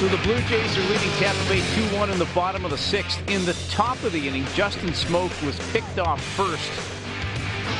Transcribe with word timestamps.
So 0.00 0.08
the 0.08 0.16
Blue 0.22 0.40
Jays 0.44 0.78
are 0.78 0.80
leading 0.88 1.10
Tampa 1.18 1.46
Bay 1.46 1.60
2-1 1.60 2.10
in 2.10 2.18
the 2.18 2.24
bottom 2.34 2.64
of 2.64 2.70
the 2.70 2.78
sixth. 2.78 3.20
In 3.28 3.44
the 3.44 3.52
top 3.68 4.02
of 4.02 4.12
the 4.12 4.28
inning, 4.28 4.46
Justin 4.54 4.88
Smoak 4.92 5.44
was 5.44 5.58
picked 5.72 5.98
off 5.98 6.24
first 6.24 6.72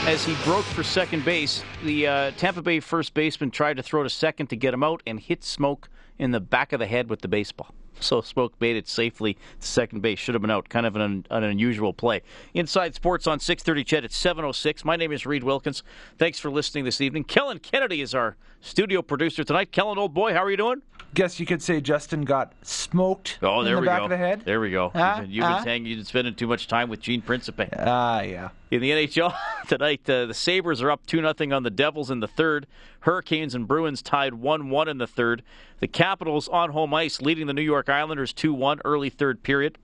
as 0.06 0.22
he 0.22 0.34
broke 0.44 0.66
for 0.66 0.82
second 0.82 1.24
base. 1.24 1.64
The 1.82 2.06
uh, 2.06 2.30
Tampa 2.32 2.60
Bay 2.60 2.80
first 2.80 3.14
baseman 3.14 3.50
tried 3.50 3.78
to 3.78 3.82
throw 3.82 4.02
to 4.02 4.10
second 4.10 4.48
to 4.48 4.56
get 4.56 4.74
him 4.74 4.82
out 4.82 5.02
and 5.06 5.18
hit 5.18 5.40
Smoak 5.40 5.84
in 6.18 6.30
the 6.30 6.40
back 6.40 6.74
of 6.74 6.78
the 6.78 6.86
head 6.86 7.08
with 7.08 7.22
the 7.22 7.28
baseball. 7.28 7.74
So 8.00 8.20
Smoak 8.20 8.50
made 8.60 8.76
it 8.76 8.86
safely 8.86 9.38
to 9.58 9.66
second 9.66 10.02
base. 10.02 10.18
Should 10.18 10.34
have 10.34 10.42
been 10.42 10.50
out. 10.50 10.68
Kind 10.68 10.84
of 10.84 10.96
an, 10.96 11.24
an 11.30 11.42
unusual 11.42 11.94
play. 11.94 12.20
Inside 12.52 12.94
Sports 12.94 13.26
on 13.26 13.40
630 13.40 13.82
CHED 13.82 14.04
at 14.04 14.12
706. 14.12 14.84
My 14.84 14.96
name 14.96 15.12
is 15.12 15.24
Reed 15.24 15.42
Wilkins. 15.42 15.82
Thanks 16.18 16.38
for 16.38 16.50
listening 16.50 16.84
this 16.84 17.00
evening. 17.00 17.24
Kellen 17.24 17.60
Kennedy 17.60 18.02
is 18.02 18.14
our 18.14 18.36
studio 18.60 19.00
producer 19.00 19.42
tonight. 19.42 19.72
Kellen, 19.72 19.96
old 19.96 20.12
boy, 20.12 20.34
how 20.34 20.44
are 20.44 20.50
you 20.50 20.58
doing? 20.58 20.82
Guess 21.12 21.40
you 21.40 21.46
could 21.46 21.60
say 21.60 21.80
Justin 21.80 22.22
got 22.22 22.52
smoked 22.62 23.38
Oh, 23.42 23.64
there 23.64 23.72
in 23.72 23.76
the 23.76 23.80
we 23.80 23.86
back 23.86 23.98
go. 23.98 24.04
of 24.04 24.10
the 24.10 24.16
head. 24.16 24.42
There 24.44 24.60
we 24.60 24.70
go. 24.70 24.92
You've 24.94 24.94
been 24.94 25.40
Huh? 25.42 25.64
saying 25.64 25.84
you've 25.84 25.98
been 25.98 26.04
spending 26.04 26.34
too 26.36 26.46
much 26.46 26.68
time 26.68 26.88
with 26.88 27.00
Gene 27.00 27.20
Principe. 27.20 27.68
Ah, 27.76 28.20
yeah. 28.20 28.50
In 28.70 28.80
the 28.80 28.90
NHL 28.92 29.34
tonight, 29.68 30.08
uh, 30.08 30.26
the 30.26 30.34
Sabres 30.34 30.80
are 30.80 30.90
up 30.90 31.04
2 31.06 31.16
0 31.18 31.34
on 31.56 31.64
the 31.64 31.70
Devils 31.70 32.12
in 32.12 32.20
the 32.20 32.28
third. 32.28 32.68
Hurricanes 33.00 33.56
and 33.56 33.66
Bruins 33.66 34.02
tied 34.02 34.34
1 34.34 34.70
1 34.70 34.88
in 34.88 34.98
the 34.98 35.06
third. 35.08 35.42
The 35.80 35.88
Capitals 35.88 36.46
on 36.48 36.70
home 36.70 36.94
ice 36.94 37.20
leading 37.20 37.48
the 37.48 37.54
New 37.54 37.62
York 37.62 37.88
Islanders 37.88 38.32
2 38.32 38.54
1 38.54 38.80
early 38.84 39.10
third 39.10 39.42
period. 39.42 39.78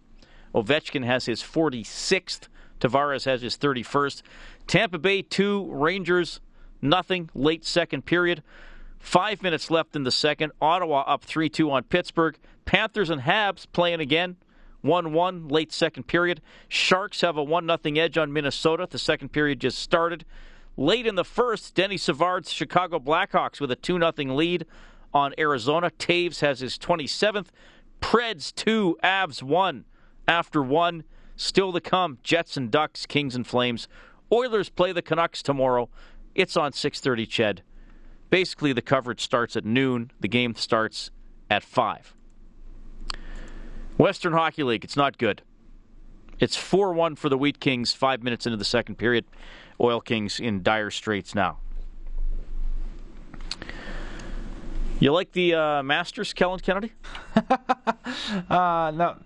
Ovechkin 0.55 1.05
has 1.05 1.27
his 1.27 1.43
46th. 1.43 2.47
Tavares 2.79 3.25
has 3.25 3.43
his 3.43 3.57
31st. 3.57 4.23
Tampa 4.69 4.99
Bay 4.99 5.23
2, 5.23 5.71
Rangers 5.73 6.41
nothing, 6.81 7.31
late 7.35 7.65
second 7.65 8.05
period. 8.07 8.43
Five 9.07 9.41
minutes 9.41 9.71
left 9.71 9.95
in 9.95 10.03
the 10.03 10.11
second. 10.11 10.51
Ottawa 10.61 11.03
up 11.07 11.23
3 11.23 11.49
2 11.49 11.71
on 11.71 11.85
Pittsburgh. 11.85 12.37
Panthers 12.65 13.09
and 13.09 13.23
Habs 13.23 13.65
playing 13.73 14.01
again. 14.01 14.35
1 14.83 15.13
1, 15.13 15.47
late 15.47 15.73
second 15.73 16.09
period. 16.09 16.43
Sharks 16.67 17.21
have 17.21 17.37
a 17.37 17.43
1 17.45 17.69
0 17.69 17.97
edge 18.05 18.19
on 18.19 18.33
Minnesota. 18.33 18.89
The 18.91 18.99
second 18.99 19.29
period 19.29 19.61
just 19.61 19.79
started. 19.79 20.25
Late 20.77 21.07
in 21.07 21.15
the 21.15 21.25
first, 21.25 21.77
Denis 21.77 22.03
Savard's 22.03 22.51
Chicago 22.51 22.99
Blackhawks 22.99 23.61
with 23.61 23.71
a 23.71 23.77
2 23.77 24.01
0 24.01 24.13
lead 24.35 24.67
on 25.15 25.35
Arizona. 25.39 25.93
Toews 25.97 26.41
has 26.41 26.59
his 26.59 26.77
27th. 26.77 27.51
Preds 28.01 28.53
2, 28.57 28.99
Avs 29.05 29.41
1 29.41 29.85
after 30.27 30.61
1. 30.61 31.05
Still 31.37 31.73
to 31.73 31.81
come, 31.81 32.19
Jets 32.25 32.57
and 32.57 32.73
Ducks, 32.73 33.07
Kings 33.07 33.37
and 33.37 33.47
Flames. 33.47 33.87
Oilers 34.33 34.69
play 34.69 34.91
the 34.91 35.01
Canucks 35.01 35.45
tomorrow. 35.45 35.89
It's 36.35 36.57
on 36.57 36.73
6:30 36.73 37.25
Ched. 37.25 37.61
Basically, 38.31 38.73
the 38.73 38.83
coverage 38.83 39.21
starts 39.21 39.57
at 39.57 39.65
noon. 39.65 40.11
The 40.21 40.29
game 40.29 40.55
starts 40.55 41.11
at 41.51 41.63
5. 41.63 42.15
Western 43.99 44.33
Hockey 44.33 44.63
League, 44.63 44.85
it's 44.85 44.97
not 44.97 45.17
good. 45.17 45.43
It's 46.39 46.57
4 46.57 46.93
1 46.93 47.17
for 47.17 47.29
the 47.29 47.39
Wheat 47.39 47.61
Kings, 47.61 47.95
five 47.95 48.23
minutes 48.23 48.47
into 48.47 48.59
the 48.59 48.65
second 48.65 48.97
period. 48.97 49.25
Oil 49.81 50.01
Kings 50.01 50.39
in 50.39 50.63
dire 50.63 50.91
straits 50.91 51.35
now. 51.35 51.59
You 54.99 55.13
like 55.13 55.33
the 55.33 55.55
uh, 55.55 55.83
Masters, 55.83 56.33
Kellen 56.33 56.61
Kennedy? 56.61 56.93
Uh, 58.49 58.93
no, 58.95 59.17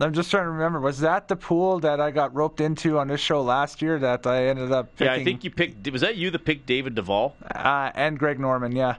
I'm 0.00 0.12
just 0.12 0.30
trying 0.30 0.44
to 0.44 0.50
remember. 0.50 0.80
Was 0.80 0.98
that 1.00 1.28
the 1.28 1.36
pool 1.36 1.78
that 1.80 2.00
I 2.00 2.10
got 2.10 2.34
roped 2.34 2.60
into 2.60 2.98
on 2.98 3.06
this 3.08 3.20
show 3.20 3.42
last 3.42 3.80
year 3.82 3.98
that 3.98 4.26
I 4.26 4.46
ended 4.46 4.72
up 4.72 4.92
picking? 4.96 5.06
Yeah, 5.06 5.12
I 5.20 5.24
think 5.24 5.44
you 5.44 5.50
picked. 5.50 5.88
Was 5.90 6.00
that 6.00 6.16
you 6.16 6.30
that 6.30 6.44
picked 6.44 6.66
David 6.66 6.94
Duval? 6.94 7.36
Uh, 7.54 7.90
and 7.94 8.18
Greg 8.18 8.40
Norman, 8.40 8.74
yeah. 8.74 8.96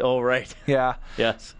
Oh, 0.00 0.20
right. 0.20 0.52
Yeah. 0.66 0.94
Yes. 1.16 1.54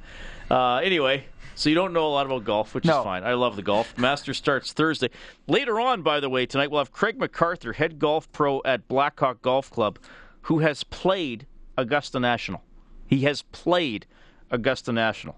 Uh, 0.51 0.77
anyway, 0.77 1.25
so 1.55 1.69
you 1.69 1.75
don't 1.77 1.93
know 1.93 2.07
a 2.07 2.11
lot 2.13 2.27
about 2.27 2.45
golf, 2.45 2.75
which 2.75 2.85
No. 2.85 2.99
is 2.99 3.05
fine. 3.05 3.23
I 3.25 3.35
love 3.35 3.57
the 3.57 3.63
golf. 3.63 3.97
Masters 3.97 4.37
starts 4.37 4.73
Thursday. 4.73 5.09
Later 5.47 5.81
on, 5.81 6.03
by 6.03 6.21
the 6.21 6.29
way, 6.29 6.45
tonight 6.47 6.71
we'll 6.71 6.81
have 6.81 6.93
Craig 6.93 7.17
MacArthur, 7.19 7.73
head 7.75 7.99
golf 7.99 8.31
pro 8.33 8.61
at 8.65 8.87
Blackhawk 8.89 9.41
Golf 9.41 9.71
Club, 9.71 9.99
who 10.43 10.59
has 10.59 10.83
played 10.85 11.47
Augusta 11.79 12.19
National. 12.21 12.63
He 13.07 13.21
has 13.21 13.43
played 13.43 14.07
Augusta 14.51 14.93
National, 14.93 15.37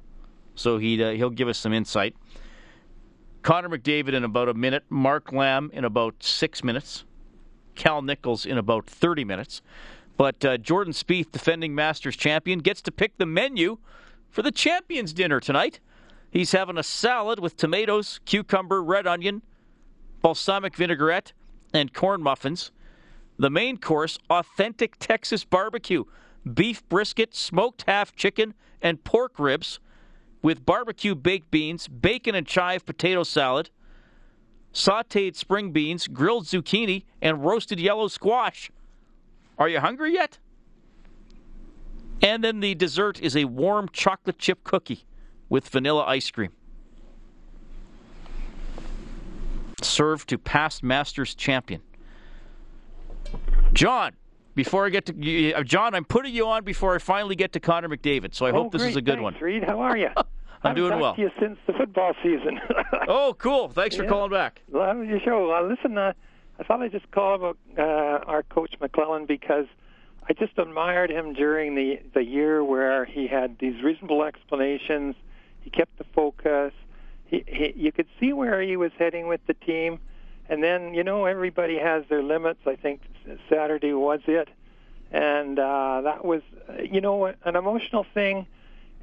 so 0.55 0.79
he 0.79 1.03
uh, 1.03 1.13
he'll 1.13 1.31
give 1.31 1.49
us 1.49 1.59
some 1.59 1.73
insight. 1.73 2.15
Connor 3.43 3.69
McDavid 3.69 4.13
in 4.13 4.25
about 4.25 4.49
a 4.49 4.55
minute. 4.55 4.85
Mark 4.89 5.33
Lamb 5.33 5.71
in 5.73 5.85
about 5.85 6.17
six 6.21 6.65
minutes. 6.65 7.05
Cal 7.77 8.03
Nichols 8.03 8.45
in 8.45 8.59
about 8.59 8.87
30 8.87 9.25
minutes. 9.25 9.63
But 10.17 10.45
uh, 10.45 10.57
Jordan 10.57 10.93
Spieth, 10.93 11.31
defending 11.31 11.75
Masters 11.75 12.17
champion, 12.17 12.59
gets 12.59 12.83
to 12.83 12.91
pick 12.91 13.19
the 13.19 13.27
menu 13.27 13.79
for 14.31 14.43
the 14.43 14.51
champions 14.51 15.13
dinner 15.13 15.41
tonight. 15.41 15.79
He's 16.31 16.53
having 16.53 16.77
a 16.77 16.83
salad 16.83 17.39
with 17.39 17.57
tomatoes, 17.57 18.19
cucumber, 18.25 18.83
red 18.83 19.07
onion, 19.07 19.43
balsamic 20.23 20.75
vinaigrette, 20.75 21.33
and 21.73 21.93
corn 21.93 22.23
muffins. 22.23 22.73
The 23.39 23.51
main 23.51 23.77
course, 23.77 24.19
authentic 24.31 24.99
Texas 24.99 25.45
barbecue, 25.45 26.05
beef 26.55 26.87
brisket, 26.89 27.35
smoked 27.35 27.85
half 27.87 28.15
chicken, 28.15 28.55
and 28.81 29.03
pork 29.05 29.39
ribs 29.39 29.81
with 30.43 30.65
barbecue 30.65 31.15
baked 31.15 31.51
beans, 31.51 31.89
bacon 31.89 32.35
and 32.35 32.47
chive 32.47 32.87
potato 32.87 33.23
salad, 33.23 33.71
sauteed 34.73 35.35
spring 35.35 35.73
beans, 35.73 36.07
grilled 36.07 36.45
zucchini, 36.45 37.05
and 37.21 37.45
roasted 37.45 37.81
yellow 37.81 38.09
squash. 38.09 38.71
Are 39.59 39.69
you 39.69 39.81
hungry 39.81 40.13
yet? 40.13 40.39
And 42.23 42.45
then 42.45 42.61
the 42.61 42.75
dessert 42.75 43.21
is 43.21 43.37
a 43.37 43.45
warm 43.45 43.89
chocolate 43.93 44.39
chip 44.39 44.65
cookie 44.65 45.05
with 45.49 45.69
vanilla 45.69 46.05
ice 46.05 46.31
cream. 46.31 46.53
Served 49.83 50.29
to 50.29 50.39
past 50.39 50.83
Masters 50.83 51.35
champion. 51.35 51.83
John, 53.73 54.13
before 54.57 54.87
I 54.87 54.89
get 54.89 55.07
to 55.07 55.53
uh, 55.53 55.63
John, 55.63 55.95
I'm 55.95 56.05
putting 56.05 56.35
you 56.35 56.49
on 56.49 56.65
before 56.65 56.97
I 56.97 56.99
finally 56.99 57.37
get 57.37 57.53
to 57.53 57.61
Connor 57.61 57.89
McDavid. 57.89 58.35
So 58.35 58.47
I 58.47 58.51
hope 58.51 58.67
oh, 58.67 58.71
this 58.71 58.83
great. 58.83 58.91
is 58.91 58.97
a 58.97 59.03
good 59.03 59.21
Thanks, 59.21 59.23
one. 59.23 59.37
Reed, 59.41 59.63
how 59.63 59.81
are 59.81 59.97
you? 59.97 60.09
I'm 60.65 60.75
doing 60.75 60.91
talked 60.91 61.03
well. 61.03 61.15
To 61.15 61.21
you 61.21 61.31
since 61.39 61.59
the 61.69 61.75
football 61.75 62.15
season. 62.23 62.59
Oh, 63.09 63.37
cool! 63.39 63.69
Thanks 63.69 63.95
for 63.95 64.05
calling 64.05 64.33
back. 64.33 64.63
Love 64.73 65.05
your 65.05 65.21
show. 65.21 65.55
Uh, 65.55 65.63
listen, 65.63 65.97
uh, 65.97 66.13
I 66.59 66.63
thought 66.65 66.83
I'd 66.83 66.91
just 66.91 67.09
call 67.13 67.37
about 67.37 67.57
uh, 67.79 68.25
our 68.27 68.43
coach 68.43 68.75
McLellan 68.81 69.29
because 69.29 69.67
I 70.29 70.33
just 70.33 70.59
admired 70.59 71.11
him 71.11 71.35
during 71.35 71.77
the 71.77 72.01
the 72.13 72.25
year 72.25 72.65
where 72.65 73.05
he 73.05 73.29
had 73.29 73.61
these 73.61 73.81
reasonable 73.85 74.25
explanations. 74.25 75.15
He 75.61 75.71
kept 75.71 75.97
the 75.99 76.05
focus. 76.15 76.73
He, 77.27 77.45
he 77.47 77.75
you 77.77 77.93
could 77.93 78.09
see 78.19 78.33
where 78.33 78.61
he 78.61 78.77
was 78.77 78.91
heading 78.99 79.29
with 79.29 79.41
the 79.47 79.55
team, 79.55 80.01
and 80.49 80.63
then 80.63 80.95
you 80.95 81.05
know 81.05 81.25
everybody 81.25 81.79
has 81.79 82.05
their 82.09 82.23
limits. 82.23 82.61
I 82.67 82.77
think 82.77 83.01
Saturday 83.49 83.93
was 83.93 84.21
it, 84.27 84.49
and 85.11 85.59
uh, 85.59 86.03
that 86.03 86.25
was 86.25 86.43
you 86.83 87.01
know 87.01 87.27
an 87.27 87.57
emotional 87.57 88.07
thing. 88.15 88.47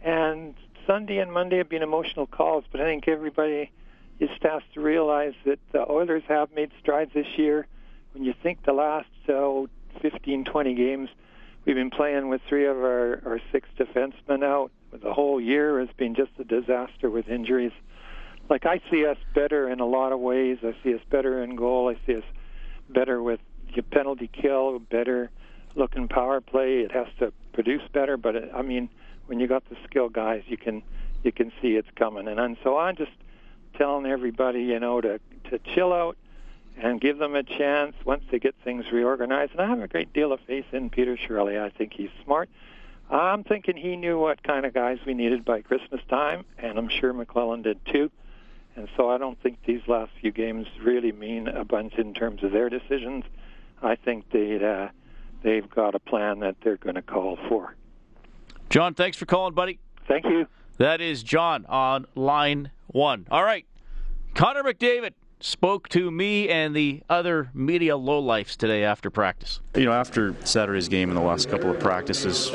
And 0.02 0.56
Sunday 0.86 1.20
and 1.20 1.32
Monday 1.32 1.58
have 1.58 1.70
been 1.70 1.84
emotional 1.84 2.28
calls, 2.28 2.66
but 2.72 2.82
I 2.82 2.86
think 2.86 3.08
everybody 3.08 3.72
just 4.20 4.42
has 4.44 4.62
to 4.74 4.82
realize 4.82 5.34
that 5.46 5.60
the 5.72 5.90
Oilers 5.90 6.24
have 6.28 6.54
made 6.54 6.72
strides 6.80 7.12
this 7.14 7.28
year. 7.38 7.68
When 8.14 8.24
you 8.24 8.34
think 8.44 8.64
the 8.66 8.74
last 8.74 9.08
uh, 9.30 9.64
15, 10.02 10.46
20 10.46 10.76
games, 10.76 11.10
we've 11.66 11.76
been 11.76 11.90
playing 11.90 12.28
with 12.30 12.42
three 12.48 12.66
of 12.66 12.78
our, 12.78 13.22
our 13.26 13.40
six 13.52 13.68
defensemen 13.78 14.44
out. 14.44 14.72
The 14.92 15.14
whole 15.14 15.42
year 15.42 15.80
has 15.80 15.90
been 15.98 16.16
just 16.16 16.32
a 16.38 16.44
disaster 16.44 17.10
with 17.10 17.28
injuries 17.28 17.72
like 18.54 18.68
I 18.68 18.80
see 18.92 19.04
us 19.04 19.18
better 19.34 19.68
in 19.68 19.80
a 19.80 19.86
lot 19.86 20.12
of 20.12 20.20
ways. 20.20 20.60
I 20.62 20.76
see 20.84 20.94
us 20.94 21.02
better 21.10 21.42
in 21.42 21.56
goal. 21.56 21.90
I 21.90 22.06
see 22.06 22.18
us 22.18 22.24
better 22.88 23.20
with 23.20 23.40
your 23.70 23.82
penalty 23.82 24.30
kill, 24.32 24.78
better 24.78 25.32
looking 25.74 26.08
power 26.08 26.40
play. 26.40 26.82
It 26.82 26.92
has 26.92 27.08
to 27.18 27.34
produce 27.54 27.82
better, 27.94 28.16
but 28.16 28.36
it, 28.36 28.52
I 28.54 28.62
mean, 28.62 28.90
when 29.26 29.40
you 29.40 29.48
got 29.48 29.68
the 29.72 29.76
skill 29.90 30.08
guys, 30.08 30.44
you 30.46 30.58
can 30.58 30.84
you 31.24 31.32
can 31.32 31.52
see 31.64 31.70
it's 31.70 31.88
coming. 31.96 32.28
And, 32.28 32.40
and 32.40 32.56
so 32.64 32.78
I'm 32.78 32.96
just 32.96 33.10
telling 33.76 34.06
everybody, 34.06 34.62
you 34.62 34.80
know, 34.80 35.02
to 35.02 35.20
to 35.50 35.58
chill 35.74 35.92
out 35.92 36.16
and 36.78 37.02
give 37.02 37.18
them 37.18 37.34
a 37.34 37.42
chance 37.42 37.96
once 38.06 38.22
they 38.30 38.38
get 38.38 38.54
things 38.64 38.86
reorganized. 38.94 39.54
And 39.54 39.62
I 39.62 39.68
have 39.68 39.82
a 39.82 39.88
great 39.88 40.14
deal 40.14 40.32
of 40.32 40.40
faith 40.46 40.66
in 40.74 40.92
Peter 40.92 41.18
Chiarelli. 41.18 41.60
I 41.60 41.72
think 41.76 41.94
he's 41.94 42.12
smart. 42.24 42.50
I'm 43.10 43.44
thinking 43.44 43.78
he 43.78 43.96
knew 43.96 44.20
what 44.20 44.44
kind 44.44 44.64
of 44.68 44.76
guys 44.76 45.00
we 45.08 45.16
needed 45.16 45.44
by 45.44 45.64
Christmas 45.64 46.02
time, 46.08 46.46
and 46.60 46.78
I'm 46.78 46.90
sure 46.90 47.16
McLellan 47.16 47.64
did 47.64 47.84
too. 47.92 48.12
And 48.76 48.88
so 48.98 49.10
I 49.10 49.18
don't 49.18 49.40
think 49.42 49.60
these 49.66 49.82
last 49.88 50.12
few 50.20 50.32
games 50.32 50.68
really 50.82 51.12
mean 51.12 51.48
a 51.48 51.64
bunch 51.64 51.94
in 51.96 52.14
terms 52.14 52.44
of 52.44 52.52
their 52.52 52.70
decisions. 52.70 53.24
I 53.82 53.96
think 53.96 54.30
they 54.32 54.64
uh, 54.64 54.90
they've 55.44 55.70
got 55.70 55.94
a 55.94 56.00
plan 56.00 56.40
that 56.40 56.56
they're 56.64 56.78
going 56.78 56.96
to 56.96 57.02
call 57.02 57.38
for. 57.48 57.76
John, 58.70 58.94
thanks 58.94 59.18
for 59.18 59.26
calling, 59.26 59.54
buddy. 59.54 59.80
Thank 60.08 60.26
you. 60.26 60.48
That 60.78 61.02
is 61.02 61.22
John 61.22 61.66
on 61.68 62.08
line 62.16 62.72
one. 62.88 63.28
All 63.30 63.44
right, 63.44 63.66
Connor 64.34 64.64
McDavid 64.64 65.14
spoke 65.44 65.90
to 65.90 66.10
me 66.10 66.48
and 66.48 66.74
the 66.74 67.04
other 67.10 67.50
media 67.54 67.98
lowlifes 67.98 68.56
today 68.56 68.86
after 68.86 69.10
practice. 69.10 69.60
You 69.76 69.86
know, 69.86 69.92
after 69.92 70.34
Saturday's 70.46 70.88
game 70.88 71.10
and 71.10 71.18
the 71.18 71.22
last 71.22 71.50
couple 71.50 71.70
of 71.70 71.80
practices, 71.82 72.50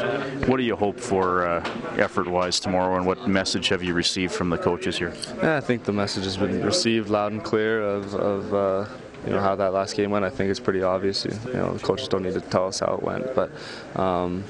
what 0.46 0.56
do 0.56 0.62
you 0.62 0.74
hope 0.74 0.98
for 0.98 1.46
uh, 1.46 1.60
effort-wise 1.98 2.58
tomorrow, 2.58 2.96
and 2.96 3.06
what 3.06 3.28
message 3.28 3.68
have 3.68 3.82
you 3.82 3.92
received 3.92 4.32
from 4.32 4.48
the 4.48 4.56
coaches 4.56 4.96
here? 4.96 5.14
Yeah, 5.42 5.58
I 5.58 5.60
think 5.60 5.84
the 5.84 5.92
message 5.92 6.24
has 6.24 6.38
been 6.38 6.64
received 6.64 7.10
loud 7.10 7.32
and 7.32 7.44
clear 7.44 7.82
of. 7.82 8.14
of 8.14 8.54
uh, 8.54 8.86
you 9.26 9.32
know 9.32 9.40
how 9.40 9.56
that 9.56 9.72
last 9.72 9.96
game 9.96 10.12
went. 10.12 10.24
I 10.24 10.30
think 10.30 10.48
it's 10.48 10.60
pretty 10.60 10.80
obvious. 10.80 11.24
You 11.24 11.32
know, 11.52 11.74
the 11.74 11.84
coaches 11.84 12.06
don't 12.06 12.22
need 12.22 12.34
to 12.34 12.40
tell 12.40 12.68
us 12.68 12.78
how 12.78 12.94
it 12.94 13.02
went, 13.02 13.34
but 13.34 13.50
um, 13.96 14.44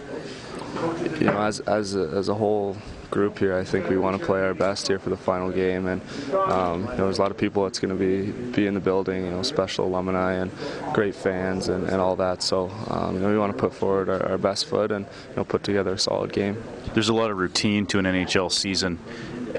you 1.18 1.24
know, 1.24 1.40
as 1.40 1.60
as 1.60 1.96
a, 1.96 2.02
as 2.10 2.28
a 2.28 2.34
whole, 2.34 2.76
group 3.10 3.38
here. 3.38 3.56
I 3.56 3.64
think 3.64 3.88
we 3.88 3.96
want 3.96 4.18
to 4.18 4.24
play 4.24 4.40
our 4.40 4.54
best 4.54 4.88
here 4.88 4.98
for 4.98 5.10
the 5.10 5.16
final 5.16 5.50
game, 5.50 5.86
and 5.86 6.02
um, 6.32 6.82
you 6.82 6.88
know, 6.88 7.04
there's 7.04 7.18
a 7.18 7.22
lot 7.22 7.30
of 7.30 7.36
people 7.36 7.64
that's 7.64 7.78
going 7.78 7.96
to 7.96 7.98
be 7.98 8.30
be 8.52 8.66
in 8.66 8.74
the 8.74 8.80
building. 8.80 9.24
You 9.24 9.30
know, 9.30 9.42
special 9.42 9.86
alumni 9.86 10.34
and 10.34 10.50
great 10.92 11.14
fans 11.14 11.68
and, 11.68 11.84
and 11.84 12.00
all 12.00 12.16
that. 12.16 12.42
So 12.42 12.70
um, 12.88 13.14
you 13.14 13.20
know, 13.20 13.28
we 13.30 13.38
want 13.38 13.56
to 13.56 13.58
put 13.58 13.74
forward 13.74 14.08
our, 14.08 14.24
our 14.30 14.38
best 14.38 14.66
foot 14.66 14.92
and 14.92 15.04
you 15.30 15.36
know, 15.36 15.44
put 15.44 15.62
together 15.62 15.94
a 15.94 15.98
solid 15.98 16.32
game. 16.32 16.62
There's 16.94 17.08
a 17.08 17.14
lot 17.14 17.30
of 17.30 17.38
routine 17.38 17.86
to 17.86 17.98
an 17.98 18.04
NHL 18.04 18.50
season 18.52 18.98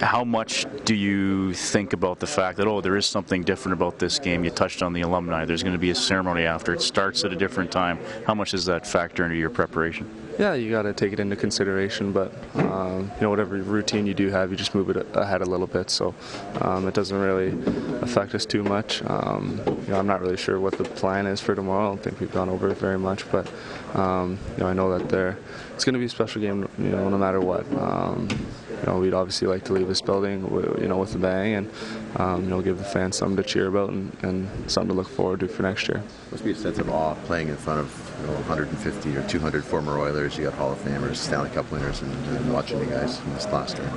how 0.02 0.24
much 0.24 0.66
do 0.86 0.96
you 0.96 1.54
think 1.54 1.94
about 1.94 2.20
the 2.20 2.28
fact 2.28 2.58
that 2.58 2.68
oh 2.68 2.82
there 2.82 2.98
is 2.98 3.06
something 3.06 3.44
different 3.44 3.74
about 3.74 4.00
this 4.00 4.20
game 4.20 4.44
you 4.44 4.50
touched 4.50 4.82
on 4.82 4.94
the 4.94 5.02
alumni 5.02 5.46
there's 5.46 5.64
going 5.64 5.74
to 5.74 5.80
be 5.80 5.90
a 5.90 5.96
ceremony 5.96 6.44
after 6.44 6.74
it 6.74 6.82
starts 6.82 7.24
at 7.24 7.32
a 7.32 7.36
different 7.36 7.72
time 7.72 8.00
how 8.26 8.34
much 8.34 8.52
does 8.52 8.66
that 8.66 8.86
factor 8.86 9.24
into 9.24 9.36
your 9.36 9.50
preparation 9.50 10.10
yeah, 10.40 10.54
you 10.54 10.72
got 10.72 10.84
to 10.84 10.94
take 10.94 11.12
it 11.12 11.20
into 11.20 11.36
consideration. 11.36 12.14
But 12.14 12.32
um, 12.56 13.12
you 13.16 13.22
know, 13.24 13.30
whatever 13.30 13.58
routine 13.58 14.08
you 14.08 14.14
do 14.14 14.30
have, 14.30 14.52
you 14.52 14.56
just 14.56 14.74
move 14.74 14.90
it 14.90 15.06
ahead 15.14 15.42
a 15.42 15.46
little 15.46 15.68
bit. 15.68 15.90
So 15.90 16.16
um, 16.62 16.88
it 16.88 16.94
doesn't 16.94 17.20
really 17.20 17.50
affect 18.02 18.34
us 18.34 18.46
too 18.46 18.64
much. 18.64 19.04
Um, 19.06 19.60
you 19.68 19.90
know, 19.90 20.00
I'm 20.00 20.08
not 20.08 20.22
really 20.22 20.38
sure 20.38 20.58
what 20.58 20.78
the 20.78 20.86
plan 20.86 21.28
is 21.28 21.42
for 21.42 21.56
tomorrow. 21.56 21.88
I 21.88 21.90
don't 21.90 22.02
think 22.02 22.22
we've 22.22 22.32
gone 22.32 22.48
over 22.48 22.70
it 22.70 22.78
very 22.78 22.98
much, 22.98 23.30
but 23.30 23.52
um, 23.96 24.40
you 24.56 24.64
know, 24.64 24.70
I 24.70 24.74
know 24.74 24.98
that 24.98 25.10
there 25.10 25.38
it's 25.80 25.86
going 25.86 25.94
to 25.94 26.00
be 26.00 26.08
a 26.08 26.10
special 26.10 26.42
game. 26.42 26.68
You 26.78 26.90
know, 26.90 27.08
no 27.08 27.18
matter 27.18 27.40
what. 27.40 27.66
Um, 27.72 28.28
you 28.80 28.86
know, 28.86 29.00
we'd 29.00 29.14
obviously 29.14 29.48
like 29.48 29.64
to 29.66 29.74
leave 29.74 29.88
this 29.88 30.02
building, 30.02 30.42
you 30.82 30.88
know, 30.88 30.98
with 30.98 31.16
a 31.16 31.18
bang, 31.18 31.54
and 31.54 31.72
um, 32.18 32.44
you 32.44 32.50
know, 32.50 32.62
give 32.62 32.78
the 32.78 32.84
fans 32.84 33.16
something 33.16 33.38
to 33.38 33.44
cheer 33.44 33.68
about 33.68 33.90
and, 33.90 34.16
and, 34.22 34.72
something 34.72 34.90
to 34.90 34.94
look 34.94 35.08
forward 35.08 35.40
to 35.40 35.48
for 35.48 35.64
next 35.64 35.88
year. 35.88 36.04
Must 36.32 36.44
be 36.44 36.52
a 36.52 36.56
sense 36.56 36.80
of 36.80 36.90
awe 36.90 37.16
playing 37.26 37.48
in 37.48 37.56
front 37.56 37.80
of 37.80 38.16
you 38.22 38.28
know, 38.28 38.34
150 38.34 39.16
or 39.16 39.28
200 39.28 39.64
former 39.64 39.98
Oilers. 39.98 40.38
You 40.38 40.46
got 40.46 40.54
Hall 40.54 40.72
of 40.72 40.80
Famers, 40.80 41.16
Stanley 41.16 41.50
Cup 41.50 41.72
winners, 41.72 42.02
and, 42.02 42.12
and 42.28 42.54
watching 42.54 42.80
you 42.80 42.86
guys 42.86 43.20
in 43.20 43.34
this 43.34 43.46
last 43.48 43.78
year. 43.78 43.92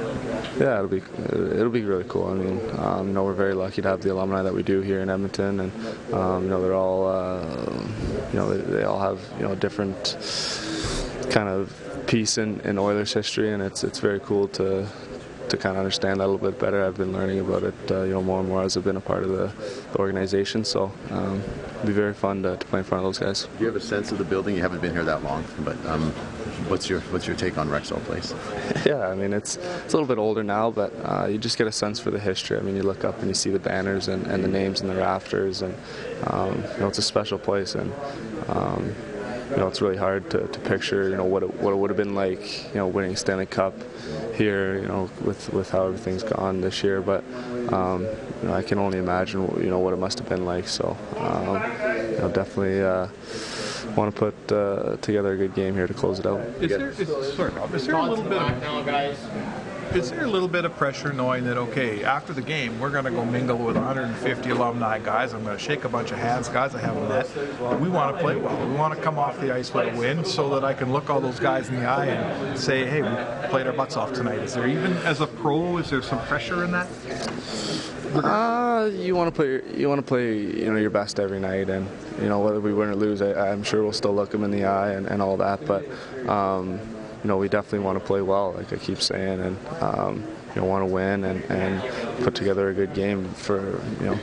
Yeah, 0.58 0.76
it'll 0.76 0.88
be 0.88 1.02
it'll 1.30 1.70
be 1.70 1.82
really 1.82 2.04
cool. 2.08 2.28
I 2.28 2.34
mean, 2.34 2.60
um, 2.78 3.08
you 3.08 3.12
know, 3.12 3.24
we're 3.24 3.34
very 3.34 3.54
lucky 3.54 3.82
to 3.82 3.88
have 3.88 4.02
the 4.02 4.12
alumni 4.12 4.42
that 4.42 4.54
we 4.54 4.62
do 4.62 4.82
here 4.82 5.00
in 5.00 5.10
Edmonton, 5.10 5.58
and 5.60 5.72
um, 6.12 6.44
you 6.44 6.50
know, 6.50 6.62
they're 6.62 6.74
all 6.74 7.08
uh, 7.08 7.44
you 8.32 8.38
know 8.38 8.52
they, 8.52 8.78
they 8.78 8.84
all 8.84 9.00
have 9.00 9.20
you 9.36 9.42
know 9.42 9.54
different 9.56 10.16
kind 11.32 11.48
of 11.48 12.04
piece 12.06 12.38
in, 12.38 12.60
in 12.60 12.78
Oilers 12.78 13.12
history, 13.12 13.52
and 13.52 13.62
it's 13.62 13.82
it's 13.82 13.98
very 13.98 14.20
cool 14.20 14.46
to 14.48 14.86
to 15.48 15.56
kind 15.56 15.76
of 15.76 15.78
understand 15.78 16.20
that 16.20 16.24
a 16.24 16.30
little 16.30 16.50
bit 16.50 16.58
better. 16.58 16.84
I've 16.84 16.96
been 16.96 17.12
learning 17.12 17.40
about 17.40 17.62
it, 17.62 17.74
uh, 17.90 18.02
you 18.02 18.12
know, 18.12 18.22
more 18.22 18.40
and 18.40 18.48
more 18.48 18.62
as 18.62 18.76
I've 18.76 18.84
been 18.84 18.96
a 18.96 19.00
part 19.00 19.22
of 19.22 19.30
the, 19.30 19.52
the 19.92 19.98
organization. 19.98 20.64
So 20.64 20.90
um, 21.10 21.42
it'll 21.74 21.88
be 21.88 21.92
very 21.92 22.14
fun 22.14 22.42
to, 22.44 22.56
to, 22.56 22.66
play 22.66 22.78
in 22.78 22.84
front 22.84 23.04
of 23.04 23.08
those 23.08 23.18
guys. 23.18 23.42
Do 23.58 23.60
you 23.60 23.66
have 23.66 23.76
a 23.76 23.80
sense 23.80 24.12
of 24.12 24.18
the 24.18 24.24
building? 24.24 24.54
You 24.54 24.62
haven't 24.62 24.80
been 24.80 24.92
here 24.92 25.04
that 25.04 25.22
long, 25.24 25.44
but 25.60 25.76
um, 25.84 26.12
what's 26.68 26.88
your 26.88 27.00
what's 27.12 27.26
your 27.26 27.36
take 27.36 27.58
on 27.58 27.68
Rexall 27.68 28.02
Place? 28.04 28.32
yeah, 28.86 29.08
I 29.08 29.14
mean 29.14 29.34
it's 29.34 29.56
it's 29.56 29.92
a 29.92 29.96
little 29.96 30.06
bit 30.06 30.18
older 30.18 30.42
now, 30.42 30.70
but 30.70 30.92
uh, 31.04 31.26
you 31.26 31.36
just 31.36 31.58
get 31.58 31.66
a 31.66 31.72
sense 31.72 32.00
for 32.00 32.10
the 32.10 32.20
history. 32.20 32.56
I 32.56 32.62
mean, 32.62 32.76
you 32.76 32.82
look 32.82 33.04
up 33.04 33.18
and 33.18 33.28
you 33.28 33.34
see 33.34 33.50
the 33.50 33.58
banners 33.58 34.08
and, 34.08 34.26
and 34.28 34.42
the 34.42 34.48
names 34.48 34.80
in 34.80 34.88
the 34.88 34.96
rafters, 34.96 35.60
and 35.60 35.74
um, 36.28 36.62
you 36.74 36.80
know 36.80 36.88
it's 36.88 36.98
a 36.98 37.02
special 37.02 37.38
place 37.38 37.74
and. 37.74 37.92
You 39.52 39.58
know, 39.58 39.68
it's 39.68 39.82
really 39.82 39.98
hard 39.98 40.30
to, 40.30 40.48
to 40.48 40.60
picture, 40.60 41.10
you 41.10 41.16
know, 41.16 41.24
what 41.24 41.42
it, 41.42 41.54
what 41.60 41.72
it 41.72 41.76
would 41.76 41.90
have 41.90 41.96
been 41.96 42.14
like, 42.14 42.64
you 42.68 42.76
know, 42.76 42.86
winning 42.86 43.16
Stanley 43.16 43.44
Cup 43.46 43.74
here, 44.34 44.78
you 44.78 44.88
know, 44.88 45.10
with, 45.22 45.52
with 45.52 45.70
how 45.70 45.86
everything's 45.86 46.22
gone 46.22 46.62
this 46.62 46.82
year. 46.82 47.02
But, 47.02 47.22
um, 47.70 48.04
you 48.04 48.48
know, 48.48 48.54
I 48.54 48.62
can 48.62 48.78
only 48.78 48.98
imagine, 48.98 49.42
you 49.62 49.68
know, 49.68 49.78
what 49.78 49.92
it 49.92 49.98
must 49.98 50.18
have 50.20 50.28
been 50.28 50.46
like. 50.46 50.68
So, 50.68 50.96
um, 51.18 51.56
you 52.10 52.18
know, 52.18 52.30
definitely 52.32 52.82
uh, 52.82 53.08
want 53.94 54.14
to 54.14 54.18
put 54.18 54.52
uh, 54.52 54.96
together 55.02 55.34
a 55.34 55.36
good 55.36 55.54
game 55.54 55.74
here 55.74 55.86
to 55.86 55.94
close 55.94 56.18
it 56.18 56.26
out. 56.26 56.40
Is 56.60 56.70
there, 56.70 56.88
is, 56.88 57.34
sorry, 57.34 57.52
is 57.74 57.86
there 57.86 57.96
a 57.96 58.02
little 58.02 58.24
bit 58.24 58.40
of 58.40 59.61
is 59.94 60.10
there 60.10 60.24
a 60.24 60.26
little 60.26 60.48
bit 60.48 60.64
of 60.64 60.74
pressure 60.76 61.12
knowing 61.12 61.44
that 61.44 61.58
okay 61.58 62.02
after 62.02 62.32
the 62.32 62.40
game 62.40 62.80
we're 62.80 62.90
going 62.90 63.04
to 63.04 63.10
go 63.10 63.24
mingle 63.26 63.58
with 63.58 63.76
150 63.76 64.50
alumni 64.50 64.98
guys 64.98 65.34
i'm 65.34 65.44
going 65.44 65.56
to 65.56 65.62
shake 65.62 65.84
a 65.84 65.88
bunch 65.88 66.10
of 66.10 66.18
hands 66.18 66.48
guys 66.48 66.74
i 66.74 66.80
haven't 66.80 67.08
met 67.08 67.28
we 67.78 67.90
want 67.90 68.14
to 68.16 68.22
play 68.22 68.36
well 68.36 68.66
we 68.66 68.74
want 68.74 68.94
to 68.94 69.00
come 69.02 69.18
off 69.18 69.38
the 69.40 69.54
ice 69.54 69.72
with 69.74 69.92
a 69.92 69.98
win 69.98 70.24
so 70.24 70.48
that 70.48 70.64
i 70.64 70.72
can 70.72 70.92
look 70.92 71.10
all 71.10 71.20
those 71.20 71.38
guys 71.38 71.68
in 71.68 71.76
the 71.76 71.84
eye 71.84 72.06
and 72.06 72.58
say 72.58 72.86
hey 72.86 73.02
we 73.02 73.48
played 73.50 73.66
our 73.66 73.72
butts 73.74 73.96
off 73.96 74.12
tonight 74.14 74.38
is 74.38 74.54
there 74.54 74.66
even 74.66 74.92
as 74.98 75.20
a 75.20 75.26
pro 75.26 75.76
is 75.76 75.90
there 75.90 76.00
some 76.00 76.20
pressure 76.20 76.64
in 76.64 76.70
that 76.70 76.88
uh, 78.14 78.90
you 78.92 79.14
want 79.14 79.34
to 79.34 79.42
play. 79.42 79.62
You 79.74 79.88
want 79.88 79.98
to 79.98 80.06
play. 80.06 80.36
You 80.36 80.70
know 80.70 80.76
your 80.76 80.90
best 80.90 81.18
every 81.18 81.40
night, 81.40 81.70
and 81.70 81.88
you 82.20 82.28
know 82.28 82.40
whether 82.40 82.60
we 82.60 82.74
win 82.74 82.90
or 82.90 82.94
lose, 82.94 83.22
I, 83.22 83.48
am 83.48 83.62
sure 83.62 83.82
we'll 83.82 83.92
still 83.92 84.14
look 84.14 84.30
them 84.30 84.44
in 84.44 84.50
the 84.50 84.66
eye 84.66 84.90
and, 84.90 85.06
and 85.06 85.22
all 85.22 85.38
that. 85.38 85.64
But 85.64 85.88
um, 86.28 86.78
you 87.22 87.28
know, 87.28 87.36
we 87.36 87.48
definitely 87.48 87.80
want 87.80 87.98
to 87.98 88.04
play 88.04 88.20
well, 88.20 88.52
like 88.52 88.72
I 88.72 88.76
keep 88.76 89.00
saying, 89.00 89.40
and 89.40 89.58
um, 89.80 90.24
you 90.54 90.60
know, 90.60 90.66
want 90.66 90.82
to 90.82 90.92
win 90.92 91.24
and, 91.24 91.42
and 91.44 92.24
put 92.24 92.34
together 92.34 92.68
a 92.68 92.74
good 92.74 92.94
game 92.94 93.32
for 93.34 93.80
you 94.00 94.06
know 94.06 94.16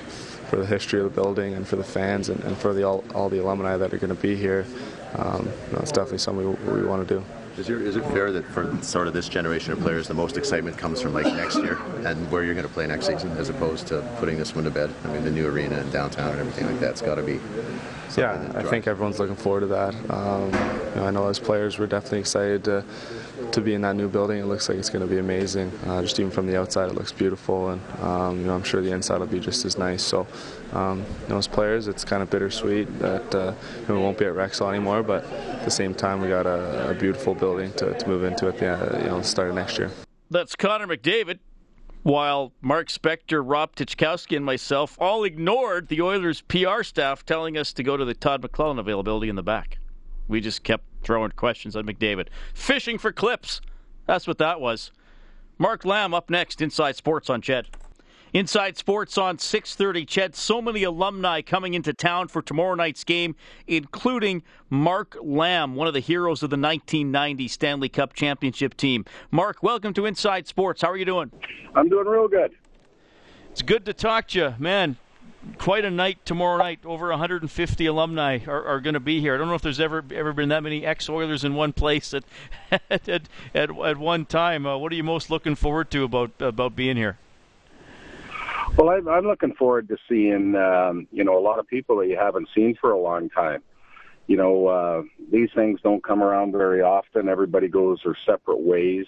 for 0.50 0.58
the 0.58 0.66
history 0.66 1.00
of 1.00 1.06
the 1.06 1.22
building 1.22 1.54
and 1.54 1.68
for 1.68 1.76
the 1.76 1.84
fans 1.84 2.30
and, 2.30 2.44
and 2.44 2.58
for 2.58 2.74
the 2.74 2.84
all, 2.84 3.04
all 3.14 3.30
the 3.30 3.42
alumni 3.42 3.78
that 3.78 3.94
are 3.94 3.98
going 3.98 4.14
to 4.14 4.22
be 4.22 4.36
here. 4.36 4.66
Um, 5.16 5.48
you 5.68 5.74
know, 5.74 5.80
it's 5.80 5.92
definitely 5.92 6.18
something 6.18 6.48
we, 6.66 6.82
we 6.82 6.84
want 6.86 7.08
to 7.08 7.16
do. 7.16 7.24
Is, 7.58 7.98
it 7.98 8.06
fair 8.06 8.32
that 8.32 8.46
for 8.46 8.76
sort 8.82 9.08
of 9.08 9.14
this 9.14 9.28
generation 9.28 9.74
of 9.74 9.80
players, 9.80 10.08
the 10.08 10.14
most 10.14 10.38
excitement 10.38 10.78
comes 10.78 11.02
from 11.02 11.14
like 11.14 11.26
next 11.26 11.58
year 11.58 11.78
and 12.06 12.32
where 12.32 12.44
you're 12.44 12.54
going 12.54 12.66
to 12.66 12.72
play 12.72 12.88
next 12.88 13.08
season, 13.08 13.32
as 13.32 13.50
opposed 13.50 13.86
to 13.88 14.02
putting 14.18 14.38
this 14.38 14.56
one 14.56 14.64
to 14.64 14.72
bed? 14.72 14.90
I 15.04 15.08
mean, 15.10 15.26
the 15.26 15.32
new 15.32 15.46
arena 15.46 15.76
and 15.76 15.92
downtown 15.92 16.32
and 16.32 16.40
everything 16.40 16.68
like 16.68 16.80
that's 16.80 17.02
got 17.02 17.16
to 17.16 17.24
be. 17.24 17.42
Yeah, 18.18 18.52
I 18.56 18.64
think 18.64 18.88
everyone's 18.88 19.20
looking 19.20 19.36
forward 19.36 19.62
to 19.62 19.68
that. 19.68 19.96
Um, 20.10 20.46
you 20.46 20.96
know, 20.96 21.06
I 21.06 21.12
know 21.12 21.28
as 21.28 21.40
players, 21.40 21.78
we're 21.78 21.88
definitely 21.88 22.20
excited 22.20 22.64
to 22.66 22.84
to 23.52 23.62
be 23.62 23.74
in 23.74 23.82
that 23.82 23.96
new 23.96 24.08
building. 24.08 24.40
It 24.40 24.46
looks 24.46 24.70
like 24.70 24.78
it's 24.78 24.90
going 24.90 25.02
to 25.02 25.08
be 25.08 25.20
amazing. 25.20 25.72
Uh, 25.86 26.02
just 26.02 26.20
even 26.20 26.32
from 26.32 26.48
the 26.48 26.60
outside, 26.60 26.90
it 26.90 26.96
looks 26.96 27.12
beautiful, 27.12 27.70
and 27.70 27.82
um, 28.02 28.40
you 28.40 28.46
know, 28.46 28.56
I'm 28.56 28.64
sure 28.64 28.82
the 28.82 28.92
inside 28.92 29.20
will 29.20 29.28
be 29.28 29.40
just 29.40 29.66
as 29.66 29.78
nice. 29.78 30.04
So, 30.04 30.28
um, 30.74 31.06
you 31.24 31.30
know, 31.30 31.38
as 31.38 31.48
players, 31.48 31.88
it's 31.88 32.04
kind 32.04 32.22
of 32.22 32.30
bittersweet 32.30 33.00
that 33.00 33.36
uh, 33.36 33.54
you 33.82 33.88
know, 33.88 33.96
we 33.96 34.02
won't 34.02 34.18
be 34.18 34.26
at 34.26 34.34
Rexall 34.34 34.70
anymore, 34.70 35.04
but 35.04 35.24
at 35.26 35.64
the 35.64 35.72
same 35.72 35.94
time, 35.94 36.22
we 36.22 36.28
got 36.28 36.46
a, 36.46 36.92
a 36.92 36.94
beautiful 36.94 37.34
building 37.34 37.72
to, 37.74 37.94
to, 37.94 38.08
move 38.08 38.24
into 38.24 38.48
at 38.48 38.58
the 38.58 38.68
uh, 38.68 39.00
you 39.04 39.10
know 39.10 39.22
start 39.22 39.50
of 39.50 39.56
next 39.56 39.78
year. 39.78 39.92
That's 40.32 40.56
Connor 40.56 40.88
McDavid. 40.88 41.40
While 42.04 42.54
Mark 42.62 42.88
Spector, 42.88 43.44
Rob 43.46 43.76
Tychkowski, 43.76 44.38
and 44.38 44.46
myself 44.46 44.98
all 45.00 45.24
ignored 45.26 45.90
the 45.90 46.02
Oilers' 46.02 46.42
PR 46.42 46.84
staff 46.84 47.26
telling 47.26 47.58
us 47.58 47.74
to 47.74 47.84
go 47.84 47.98
to 47.98 48.06
the 48.06 48.14
Todd 48.14 48.42
McLellan 48.42 48.80
availability 48.80 49.28
in 49.28 49.36
the 49.36 49.44
back. 49.44 49.80
We 50.28 50.40
just 50.40 50.64
kept 50.64 50.86
throwing 51.04 51.32
questions 51.32 51.76
at 51.76 51.86
McDavid. 51.86 52.28
Fishing 52.54 52.98
for 52.98 53.12
clips. 53.12 53.62
That's 54.06 54.28
what 54.28 54.38
that 54.38 54.62
was. 54.62 54.92
Mark 55.58 55.84
Lamb 55.84 56.14
up 56.14 56.30
next, 56.30 56.62
Inside 56.62 56.96
Sports 56.96 57.30
on 57.30 57.42
CHED. 57.42 57.68
Inside 58.32 58.78
Sports 58.78 59.18
on 59.18 59.38
6:30. 59.38 60.06
CHED, 60.06 60.36
so 60.36 60.62
many 60.62 60.84
alumni 60.84 61.42
coming 61.42 61.74
into 61.74 61.94
town 61.94 62.28
for 62.28 62.42
tomorrow 62.44 62.76
night's 62.76 63.04
game, 63.04 63.36
including 63.66 64.44
Mark 64.70 65.18
Lamb, 65.20 65.76
one 65.76 65.88
of 65.88 65.96
the 65.96 66.00
heroes 66.00 66.44
of 66.44 66.52
the 66.52 66.58
1990 66.58 67.48
Stanley 67.48 67.90
Cup 67.90 68.14
Championship 68.14 68.78
team. 68.78 69.04
Mark, 69.32 69.64
welcome 69.64 69.94
to 69.96 70.06
Inside 70.06 70.48
Sports. 70.48 70.84
How 70.84 70.92
are 70.92 70.98
you 70.98 71.06
doing? 71.06 71.32
I'm 71.74 71.90
doing 71.90 72.06
real 72.06 72.28
good. 72.28 72.52
It's 73.50 73.64
good 73.64 73.84
to 73.86 73.94
talk 73.94 74.28
to 74.30 74.40
you, 74.40 74.56
man. 74.60 74.98
Quite 75.58 75.86
a 75.86 75.90
night 75.90 76.24
tomorrow 76.24 76.58
night. 76.58 76.82
Over 76.86 77.10
150 77.10 77.86
alumni 77.88 78.40
are, 78.46 78.64
are 78.64 78.80
going 78.80 78.94
to 78.94 79.00
be 79.00 79.22
here. 79.22 79.34
I 79.34 79.38
don't 79.40 79.48
know 79.48 79.56
if 79.56 79.62
there's 79.64 79.80
ever 79.80 80.04
ever 80.14 80.34
been 80.34 80.50
that 80.50 80.62
many 80.62 80.86
ex-Oilers 80.86 81.44
in 81.44 81.56
one 81.56 81.74
place 81.74 82.14
at 82.14 82.26
at 82.70 82.82
at, 83.10 83.30
at, 83.56 83.70
at 83.80 83.98
one 83.98 84.26
time. 84.28 84.68
Uh, 84.68 84.78
what 84.78 84.92
are 84.92 84.96
you 84.96 85.04
most 85.04 85.32
looking 85.32 85.56
forward 85.56 85.90
to 85.92 86.04
about 86.04 86.32
about 86.40 86.76
being 86.76 86.96
here? 86.96 87.18
Well, 88.80 88.92
I'm, 88.92 89.10
I'm 89.10 89.26
looking 89.26 89.54
forward 89.56 89.90
to 89.90 89.98
seeing 90.08 90.56
um, 90.56 91.06
you 91.12 91.26
know 91.26 91.38
a 91.38 91.44
lot 91.44 91.60
of 91.60 91.68
people 91.68 91.98
that 91.98 92.08
you 92.08 92.16
haven't 92.16 92.48
seen 92.56 92.78
for 92.80 92.92
a 92.92 92.98
long 92.98 93.30
time. 93.30 93.62
You 94.28 94.38
know, 94.38 94.68
uh, 94.68 95.02
these 95.30 95.50
things 95.54 95.82
don't 95.84 96.02
come 96.02 96.24
around 96.24 96.54
very 96.54 96.82
often. 96.82 97.28
Everybody 97.28 97.68
goes 97.68 98.00
their 98.06 98.16
separate 98.26 98.62
ways. 98.62 99.06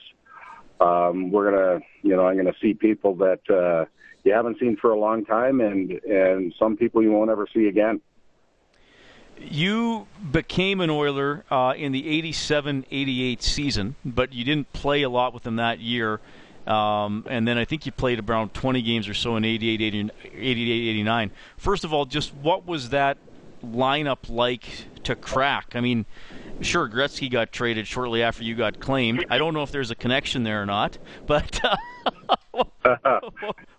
Um, 0.81 1.31
we're 1.31 1.51
gonna, 1.51 1.79
you 2.01 2.17
know, 2.17 2.27
I'm 2.27 2.35
gonna 2.35 2.55
see 2.61 2.73
people 2.73 3.15
that 3.15 3.49
uh, 3.49 3.85
you 4.25 4.33
haven't 4.33 4.59
seen 4.59 4.75
for 4.75 4.91
a 4.91 4.99
long 4.99 5.23
time, 5.23 5.61
and 5.61 5.91
and 6.03 6.53
some 6.59 6.75
people 6.75 7.01
you 7.01 7.13
won't 7.13 7.29
ever 7.29 7.47
see 7.53 7.69
again. 7.69 8.01
You 9.39 10.05
became 10.33 10.81
an 10.81 10.89
Oiler 10.89 11.45
uh, 11.49 11.73
in 11.77 11.93
the 11.93 12.21
87-88 12.21 13.41
season, 13.41 13.95
but 14.03 14.33
you 14.33 14.43
didn't 14.43 14.71
play 14.73 15.01
a 15.01 15.09
lot 15.09 15.33
with 15.33 15.43
them 15.43 15.55
that 15.55 15.79
year. 15.79 16.19
Um, 16.67 17.25
and 17.29 17.47
then 17.47 17.57
I 17.57 17.65
think 17.65 17.85
you 17.85 17.91
played 17.91 18.29
around 18.29 18.53
20 18.53 18.81
games 18.81 19.07
or 19.07 19.13
so 19.13 19.35
in 19.35 19.45
88, 19.45 19.81
88, 19.81 20.89
89. 20.89 21.31
First 21.57 21.83
of 21.83 21.93
all, 21.93 22.05
just 22.05 22.33
what 22.35 22.65
was 22.67 22.89
that 22.89 23.17
lineup 23.65 24.29
like 24.29 24.63
to 25.03 25.15
crack? 25.15 25.75
I 25.75 25.81
mean, 25.81 26.05
sure, 26.61 26.87
Gretzky 26.87 27.31
got 27.31 27.51
traded 27.51 27.87
shortly 27.87 28.21
after 28.21 28.43
you 28.43 28.55
got 28.55 28.79
claimed. 28.79 29.25
I 29.29 29.37
don't 29.37 29.53
know 29.53 29.63
if 29.63 29.71
there's 29.71 29.91
a 29.91 29.95
connection 29.95 30.43
there 30.43 30.61
or 30.61 30.65
not, 30.65 30.97
but 31.25 31.59
uh, 31.63 31.77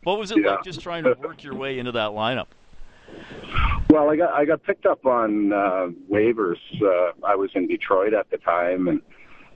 what 0.03 0.19
was 0.19 0.31
it 0.33 0.39
yeah. 0.39 0.53
like 0.53 0.65
just 0.65 0.81
trying 0.81 1.05
to 1.05 1.15
work 1.15 1.45
your 1.45 1.55
way 1.55 1.79
into 1.79 1.93
that 1.93 2.11
lineup? 2.11 2.47
Well, 3.91 4.09
I 4.09 4.17
got 4.17 4.33
I 4.33 4.45
got 4.47 4.62
picked 4.62 4.87
up 4.87 5.05
on 5.05 5.53
uh, 5.53 5.89
waivers. 6.11 6.57
Uh, 6.81 7.12
I 7.25 7.35
was 7.35 7.51
in 7.55 7.67
Detroit 7.67 8.15
at 8.15 8.31
the 8.31 8.39
time, 8.39 8.89
and 8.89 9.03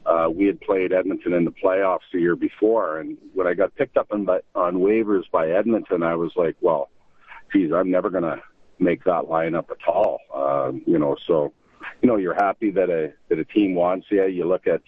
uh, 0.06 0.28
we 0.30 0.46
had 0.46 0.60
played 0.60 0.92
Edmonton 0.92 1.32
in 1.32 1.44
the 1.44 1.50
playoffs 1.52 2.06
the 2.12 2.20
year 2.20 2.36
before. 2.36 3.00
And 3.00 3.16
when 3.34 3.46
I 3.46 3.54
got 3.54 3.75
picked 3.75 3.96
up 3.96 4.08
on 4.10 4.26
on 4.54 4.76
waivers 4.76 5.30
by 5.30 5.50
Edmonton, 5.50 6.02
I 6.02 6.14
was 6.14 6.32
like, 6.36 6.56
well, 6.60 6.90
geez, 7.52 7.72
I'm 7.72 7.90
never 7.90 8.10
going 8.10 8.25
to 8.25 8.40
make 8.78 9.04
that 9.04 9.25
lineup 9.25 9.70
at 9.70 9.88
all. 9.88 10.18
Uh, 10.34 10.72
you 10.86 10.98
know, 10.98 11.16
so 11.26 11.52
you 12.02 12.08
know, 12.08 12.16
you're 12.16 12.34
happy 12.34 12.70
that 12.72 12.90
a 12.90 13.12
that 13.28 13.38
a 13.38 13.44
team 13.44 13.75
wants 13.75 14.06
you. 14.10 14.25
You 14.26 14.46
look 14.46 14.66
at, 14.66 14.82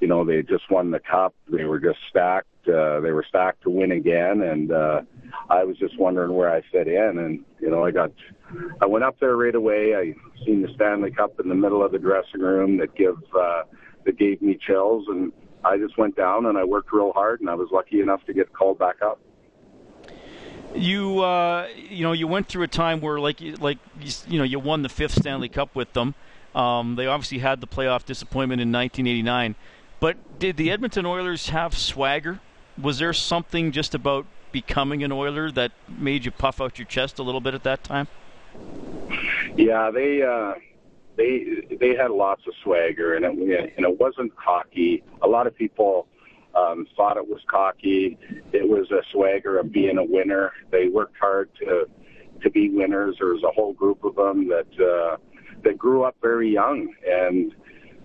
you 0.00 0.08
know, 0.08 0.24
they 0.24 0.42
just 0.42 0.70
won 0.70 0.90
the 0.90 1.00
cup. 1.00 1.34
They 1.48 1.64
were 1.64 1.78
just 1.78 1.98
stacked. 2.08 2.48
Uh, 2.68 3.00
they 3.00 3.10
were 3.10 3.24
stacked 3.28 3.62
to 3.62 3.70
win 3.70 3.92
again, 3.92 4.42
and 4.42 4.70
uh, 4.70 5.02
I 5.50 5.64
was 5.64 5.76
just 5.78 5.98
wondering 5.98 6.34
where 6.34 6.52
I 6.52 6.62
fit 6.70 6.88
in. 6.88 7.18
And 7.18 7.44
you 7.60 7.70
know, 7.70 7.84
I 7.84 7.90
got, 7.90 8.12
I 8.80 8.86
went 8.86 9.04
up 9.04 9.18
there 9.18 9.36
right 9.36 9.54
away. 9.54 9.94
I 9.96 10.14
seen 10.44 10.62
the 10.62 10.72
Stanley 10.74 11.10
Cup 11.10 11.40
in 11.40 11.48
the 11.48 11.54
middle 11.54 11.84
of 11.84 11.92
the 11.92 11.98
dressing 11.98 12.40
room 12.40 12.78
that 12.78 12.94
give 12.94 13.16
uh, 13.38 13.62
that 14.04 14.18
gave 14.18 14.42
me 14.42 14.58
chills, 14.66 15.06
and 15.08 15.32
I 15.64 15.76
just 15.78 15.96
went 15.98 16.16
down 16.16 16.46
and 16.46 16.58
I 16.58 16.64
worked 16.64 16.92
real 16.92 17.12
hard, 17.12 17.40
and 17.40 17.48
I 17.48 17.54
was 17.54 17.68
lucky 17.72 18.00
enough 18.00 18.24
to 18.26 18.32
get 18.32 18.52
called 18.52 18.78
back 18.78 19.02
up 19.02 19.18
you 20.74 21.20
uh, 21.20 21.68
you 21.76 22.02
know 22.02 22.12
you 22.12 22.26
went 22.26 22.48
through 22.48 22.62
a 22.62 22.68
time 22.68 23.00
where 23.00 23.20
like 23.20 23.40
like 23.60 23.78
you 24.26 24.38
know 24.38 24.44
you 24.44 24.58
won 24.58 24.82
the 24.82 24.88
fifth 24.88 25.12
Stanley 25.12 25.48
Cup 25.48 25.74
with 25.74 25.92
them. 25.92 26.14
Um, 26.54 26.96
they 26.96 27.06
obviously 27.06 27.38
had 27.38 27.60
the 27.60 27.66
playoff 27.66 28.04
disappointment 28.04 28.60
in 28.60 28.70
1989. 28.70 29.54
But 30.00 30.38
did 30.38 30.56
the 30.56 30.70
Edmonton 30.70 31.06
Oilers 31.06 31.48
have 31.48 31.76
swagger? 31.76 32.40
Was 32.80 32.98
there 32.98 33.12
something 33.12 33.72
just 33.72 33.94
about 33.94 34.26
becoming 34.50 35.02
an 35.02 35.12
Oiler 35.12 35.50
that 35.52 35.72
made 35.88 36.24
you 36.24 36.30
puff 36.30 36.60
out 36.60 36.78
your 36.78 36.86
chest 36.86 37.18
a 37.18 37.22
little 37.22 37.40
bit 37.40 37.54
at 37.54 37.62
that 37.62 37.84
time? 37.84 38.08
Yeah, 39.56 39.90
they 39.90 40.22
uh, 40.22 40.54
they 41.16 41.76
they 41.80 41.94
had 41.94 42.10
lots 42.10 42.42
of 42.46 42.54
swagger, 42.62 43.14
and 43.14 43.24
it 43.24 43.74
and 43.76 43.86
it 43.86 44.00
wasn't 44.00 44.34
cocky. 44.36 45.02
A 45.22 45.28
lot 45.28 45.46
of 45.46 45.54
people 45.56 46.08
um, 46.54 46.86
thought 46.96 47.16
it 47.16 47.26
was 47.26 47.40
cocky. 47.48 48.18
It 48.52 48.68
was 48.68 48.90
a 48.90 49.02
swagger 49.10 49.58
of 49.58 49.72
being 49.72 49.98
a 49.98 50.04
winner. 50.04 50.52
They 50.70 50.88
worked 50.88 51.16
hard 51.18 51.50
to 51.60 51.86
to 52.42 52.50
be 52.50 52.70
winners. 52.70 53.16
There 53.18 53.28
was 53.28 53.42
a 53.42 53.50
whole 53.50 53.72
group 53.72 54.04
of 54.04 54.16
them 54.16 54.48
that. 54.48 54.80
Uh, 54.80 55.16
that 55.62 55.78
grew 55.78 56.04
up 56.04 56.16
very 56.20 56.50
young. 56.50 56.94
And 57.08 57.54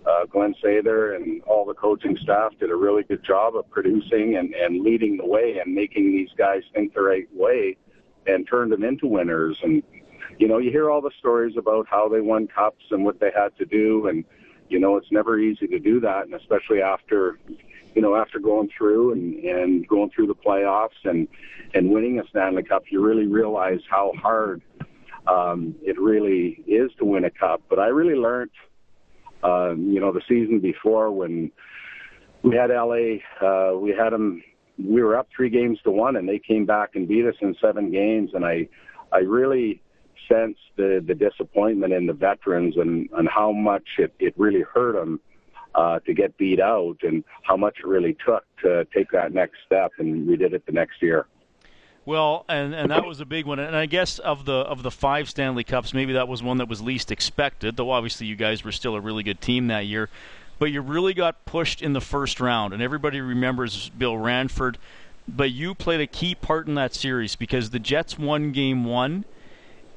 uh, 0.05 0.25
Glen 0.25 0.55
Sather 0.63 1.15
and 1.15 1.41
all 1.43 1.65
the 1.65 1.73
coaching 1.73 2.17
staff 2.17 2.53
did 2.59 2.71
a 2.71 2.75
really 2.75 3.03
good 3.03 3.23
job 3.23 3.55
of 3.55 3.69
producing 3.69 4.37
and, 4.37 4.53
and 4.53 4.81
leading 4.81 5.17
the 5.17 5.25
way 5.25 5.59
and 5.59 5.73
making 5.73 6.11
these 6.11 6.29
guys 6.37 6.63
think 6.73 6.93
the 6.93 7.01
right 7.01 7.27
way 7.33 7.77
and 8.25 8.47
turned 8.47 8.71
them 8.71 8.83
into 8.83 9.07
winners. 9.07 9.57
And, 9.63 9.83
you 10.37 10.47
know, 10.47 10.57
you 10.57 10.71
hear 10.71 10.89
all 10.89 11.01
the 11.01 11.11
stories 11.17 11.55
about 11.57 11.87
how 11.89 12.07
they 12.07 12.21
won 12.21 12.47
cups 12.47 12.85
and 12.91 13.03
what 13.03 13.19
they 13.19 13.31
had 13.35 13.57
to 13.57 13.65
do. 13.65 14.07
And, 14.07 14.23
you 14.69 14.79
know, 14.79 14.97
it's 14.97 15.11
never 15.11 15.39
easy 15.39 15.67
to 15.67 15.79
do 15.79 15.99
that. 16.01 16.25
And 16.25 16.33
especially 16.35 16.81
after, 16.81 17.39
you 17.95 18.01
know, 18.01 18.15
after 18.15 18.39
going 18.39 18.69
through 18.77 19.13
and, 19.13 19.35
and 19.43 19.87
going 19.87 20.11
through 20.11 20.27
the 20.27 20.35
playoffs 20.35 21.05
and, 21.05 21.27
and 21.73 21.89
winning 21.89 22.19
a 22.19 22.27
Stanley 22.27 22.63
Cup, 22.63 22.83
you 22.91 23.03
really 23.03 23.27
realize 23.27 23.79
how 23.89 24.13
hard 24.21 24.61
um, 25.27 25.75
it 25.81 25.99
really 25.99 26.63
is 26.67 26.91
to 26.99 27.05
win 27.05 27.25
a 27.25 27.31
cup. 27.31 27.61
But 27.69 27.79
I 27.79 27.87
really 27.87 28.15
learned, 28.15 28.51
um, 29.43 29.89
you 29.91 29.99
know, 29.99 30.11
the 30.11 30.21
season 30.27 30.59
before 30.59 31.11
when 31.11 31.51
we 32.43 32.55
had 32.55 32.69
LA, 32.69 33.17
uh, 33.41 33.77
we 33.77 33.91
had 33.91 34.11
them. 34.11 34.43
We 34.77 35.01
were 35.01 35.17
up 35.17 35.27
three 35.35 35.49
games 35.49 35.79
to 35.85 35.91
one, 35.91 36.15
and 36.15 36.29
they 36.29 36.37
came 36.37 36.67
back 36.67 36.91
and 36.93 37.07
beat 37.07 37.25
us 37.25 37.33
in 37.41 37.55
seven 37.59 37.89
games. 37.91 38.31
And 38.35 38.45
I, 38.45 38.69
I 39.11 39.19
really 39.19 39.81
sensed 40.27 40.59
the 40.75 41.03
the 41.05 41.15
disappointment 41.15 41.93
in 41.93 42.07
the 42.07 42.13
veterans 42.13 42.75
and 42.77 43.09
and 43.17 43.27
how 43.29 43.51
much 43.51 43.87
it 43.97 44.13
it 44.19 44.33
really 44.37 44.63
hurt 44.73 44.93
them. 44.93 45.19
Uh, 45.75 45.99
to 45.99 46.13
get 46.13 46.35
beat 46.39 46.59
out 46.59 46.97
and 47.03 47.23
how 47.43 47.55
much 47.55 47.77
it 47.83 47.85
really 47.85 48.17
took 48.25 48.43
to 48.59 48.87
take 48.95 49.11
that 49.11 49.31
next 49.31 49.57
step, 49.63 49.91
and 49.99 50.27
we 50.27 50.35
did 50.35 50.51
it 50.51 50.65
the 50.65 50.71
next 50.71 51.03
year. 51.03 51.27
Well, 52.07 52.45
and 52.47 52.73
and 52.73 52.89
that 52.89 53.05
was 53.05 53.19
a 53.19 53.25
big 53.25 53.45
one. 53.45 53.59
And 53.59 53.75
I 53.75 53.85
guess 53.85 54.17
of 54.17 54.45
the 54.45 54.53
of 54.53 54.81
the 54.81 54.89
five 54.89 55.29
Stanley 55.29 55.65
Cups, 55.65 55.93
maybe 55.93 56.13
that 56.13 56.29
was 56.29 56.41
one 56.41 56.57
that 56.59 56.69
was 56.69 56.81
least 56.81 57.11
expected. 57.11 57.75
Though 57.75 57.91
obviously 57.91 58.27
you 58.27 58.37
guys 58.37 58.63
were 58.63 58.71
still 58.71 58.95
a 58.95 59.01
really 59.01 59.23
good 59.23 59.41
team 59.41 59.67
that 59.67 59.85
year, 59.85 60.09
but 60.57 60.71
you 60.71 60.79
really 60.79 61.13
got 61.13 61.43
pushed 61.43 61.81
in 61.81 61.91
the 61.91 61.99
first 61.99 62.39
round, 62.39 62.73
and 62.73 62.81
everybody 62.81 63.19
remembers 63.19 63.89
Bill 63.89 64.17
Ranford. 64.17 64.77
But 65.27 65.51
you 65.51 65.75
played 65.75 65.99
a 65.99 66.07
key 66.07 66.33
part 66.33 66.67
in 66.67 66.75
that 66.75 66.95
series 66.95 67.35
because 67.35 67.71
the 67.71 67.79
Jets 67.79 68.17
won 68.17 68.53
Game 68.53 68.85
One, 68.85 69.25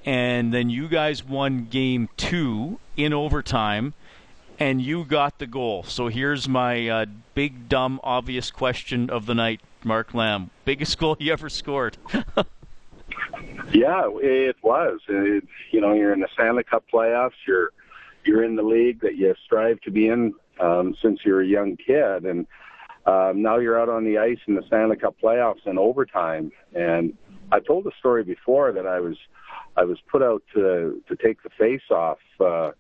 and 0.04 0.52
then 0.52 0.71
you 0.71 0.88
guys 0.88 1.25
won 1.25 1.66
Game 1.71 2.09
Two 2.16 2.78
in 2.97 3.12
overtime, 3.12 3.95
and 4.59 4.80
you 4.80 5.04
got 5.04 5.38
the 5.38 5.47
goal. 5.47 5.83
So 5.83 6.09
here's 6.09 6.49
my 6.49 6.88
uh, 6.88 7.07
big, 7.35 7.69
dumb, 7.69 8.00
obvious 8.02 8.50
question 8.50 9.11
of 9.11 9.26
the 9.26 9.35
night 9.35 9.61
Mark 9.85 10.14
Lamb. 10.14 10.50
Biggest 10.64 10.99
goal 11.00 11.16
you 11.19 11.33
ever 11.33 11.49
scored. 11.49 11.97
yeah, 13.73 14.09
it 14.16 14.57
was. 14.62 15.00
It, 15.09 15.47
you 15.71 15.80
know, 15.80 15.92
you're 15.92 16.12
in 16.12 16.21
the 16.21 16.28
Stanley 16.35 16.64
Cup 16.64 16.85
playoffs. 16.92 17.33
You're 17.47 17.71
you're 18.25 18.45
in 18.45 18.57
the 18.57 18.62
league 18.62 19.00
that 19.00 19.16
you 19.16 19.35
strive 19.45 19.80
to 19.80 19.90
be 19.90 20.09
in 20.09 20.35
um, 20.61 20.95
since 21.02 21.21
you're 21.25 21.40
a 21.40 21.47
young 21.47 21.76
kid, 21.76 22.25
and 22.25 22.47
um, 23.07 23.42
now 23.42 23.59
you're 23.59 23.80
out 23.80 23.88
on 23.88 24.04
the 24.04 24.19
ice 24.19 24.38
in 24.47 24.54
the 24.54 24.62
Stanley 24.66 24.97
Cup 24.97 25.16
playoffs 25.23 25.66
in 25.66 25.78
overtime. 25.78 26.52
And 26.75 27.16
I 27.50 27.61
told 27.61 27.85
the 27.85 27.92
story 27.99 28.25
before 28.25 28.73
that 28.73 28.87
I 28.87 29.00
was 29.00 29.16
I 29.77 29.85
was 29.85 29.99
put 30.11 30.23
out 30.23 30.43
to 30.55 31.03
to 31.09 31.17
take 31.17 31.43
the 31.43 31.50
face 31.50 31.91
off. 31.91 32.19
Uh, 32.39 32.73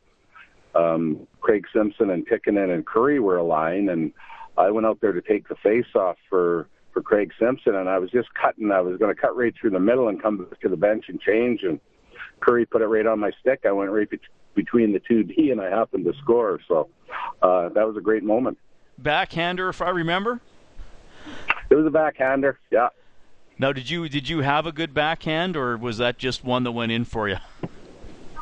um, 0.74 1.26
Craig 1.40 1.66
Simpson 1.72 2.10
and 2.10 2.26
Tikkanen 2.28 2.72
and 2.72 2.86
Kurri 2.86 3.20
were 3.20 3.36
aligned, 3.36 3.90
and 3.90 4.12
I 4.56 4.70
went 4.70 4.86
out 4.86 5.00
there 5.00 5.12
to 5.12 5.20
take 5.20 5.48
the 5.48 5.56
face 5.56 5.94
off 5.94 6.16
for 6.28 6.68
for 6.92 7.02
Craig 7.02 7.32
Simpson, 7.38 7.74
and 7.74 7.88
I 7.88 7.98
was 7.98 8.10
just 8.10 8.28
cutting. 8.34 8.70
I 8.70 8.80
was 8.80 8.98
going 8.98 9.14
to 9.14 9.20
cut 9.20 9.36
right 9.36 9.54
through 9.58 9.70
the 9.70 9.80
middle 9.80 10.08
and 10.08 10.20
come 10.20 10.46
to 10.60 10.68
the 10.68 10.76
bench 10.76 11.06
and 11.08 11.20
change. 11.20 11.62
And 11.62 11.80
Kurri 12.40 12.68
put 12.68 12.82
it 12.82 12.86
right 12.86 13.06
on 13.06 13.20
my 13.20 13.30
stick. 13.40 13.60
I 13.64 13.72
went 13.72 13.90
right 13.90 14.10
be- 14.10 14.18
between 14.54 14.92
the 14.92 15.00
two 15.00 15.22
D, 15.22 15.50
and 15.50 15.60
I 15.60 15.70
happened 15.70 16.04
to 16.04 16.12
score. 16.22 16.60
So 16.66 16.88
uh, 17.42 17.68
that 17.70 17.86
was 17.86 17.96
a 17.96 18.00
great 18.00 18.24
moment. 18.24 18.58
Backhander, 18.98 19.68
if 19.68 19.80
I 19.80 19.90
remember. 19.90 20.40
It 21.70 21.74
was 21.74 21.86
a 21.86 21.90
backhander. 21.90 22.58
Yeah. 22.70 22.88
Now, 23.60 23.74
did 23.74 23.90
you 23.90 24.08
did 24.08 24.26
you 24.26 24.40
have 24.40 24.64
a 24.64 24.72
good 24.72 24.94
backhand, 24.94 25.54
or 25.54 25.76
was 25.76 25.98
that 25.98 26.16
just 26.16 26.42
one 26.42 26.64
that 26.64 26.72
went 26.72 26.92
in 26.92 27.04
for 27.04 27.28
you? 27.28 27.36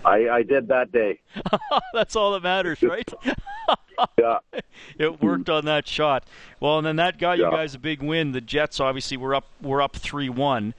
I, 0.04 0.28
I 0.28 0.42
did 0.44 0.68
that 0.68 0.92
day. 0.92 1.18
That's 1.92 2.14
all 2.14 2.30
that 2.34 2.44
matters, 2.44 2.80
right? 2.82 3.12
yeah. 4.18 4.38
It 4.96 5.20
worked 5.20 5.50
on 5.50 5.64
that 5.64 5.88
shot. 5.88 6.24
Well, 6.60 6.78
and 6.78 6.86
then 6.86 6.96
that 6.96 7.18
got 7.18 7.36
yeah. 7.36 7.46
you 7.46 7.50
guys 7.50 7.74
a 7.74 7.80
big 7.80 8.00
win. 8.00 8.30
The 8.30 8.40
Jets 8.40 8.78
obviously 8.78 9.16
were 9.16 9.34
up 9.34 9.46
were 9.60 9.82
up 9.82 9.96
three 9.96 10.28
one. 10.28 10.72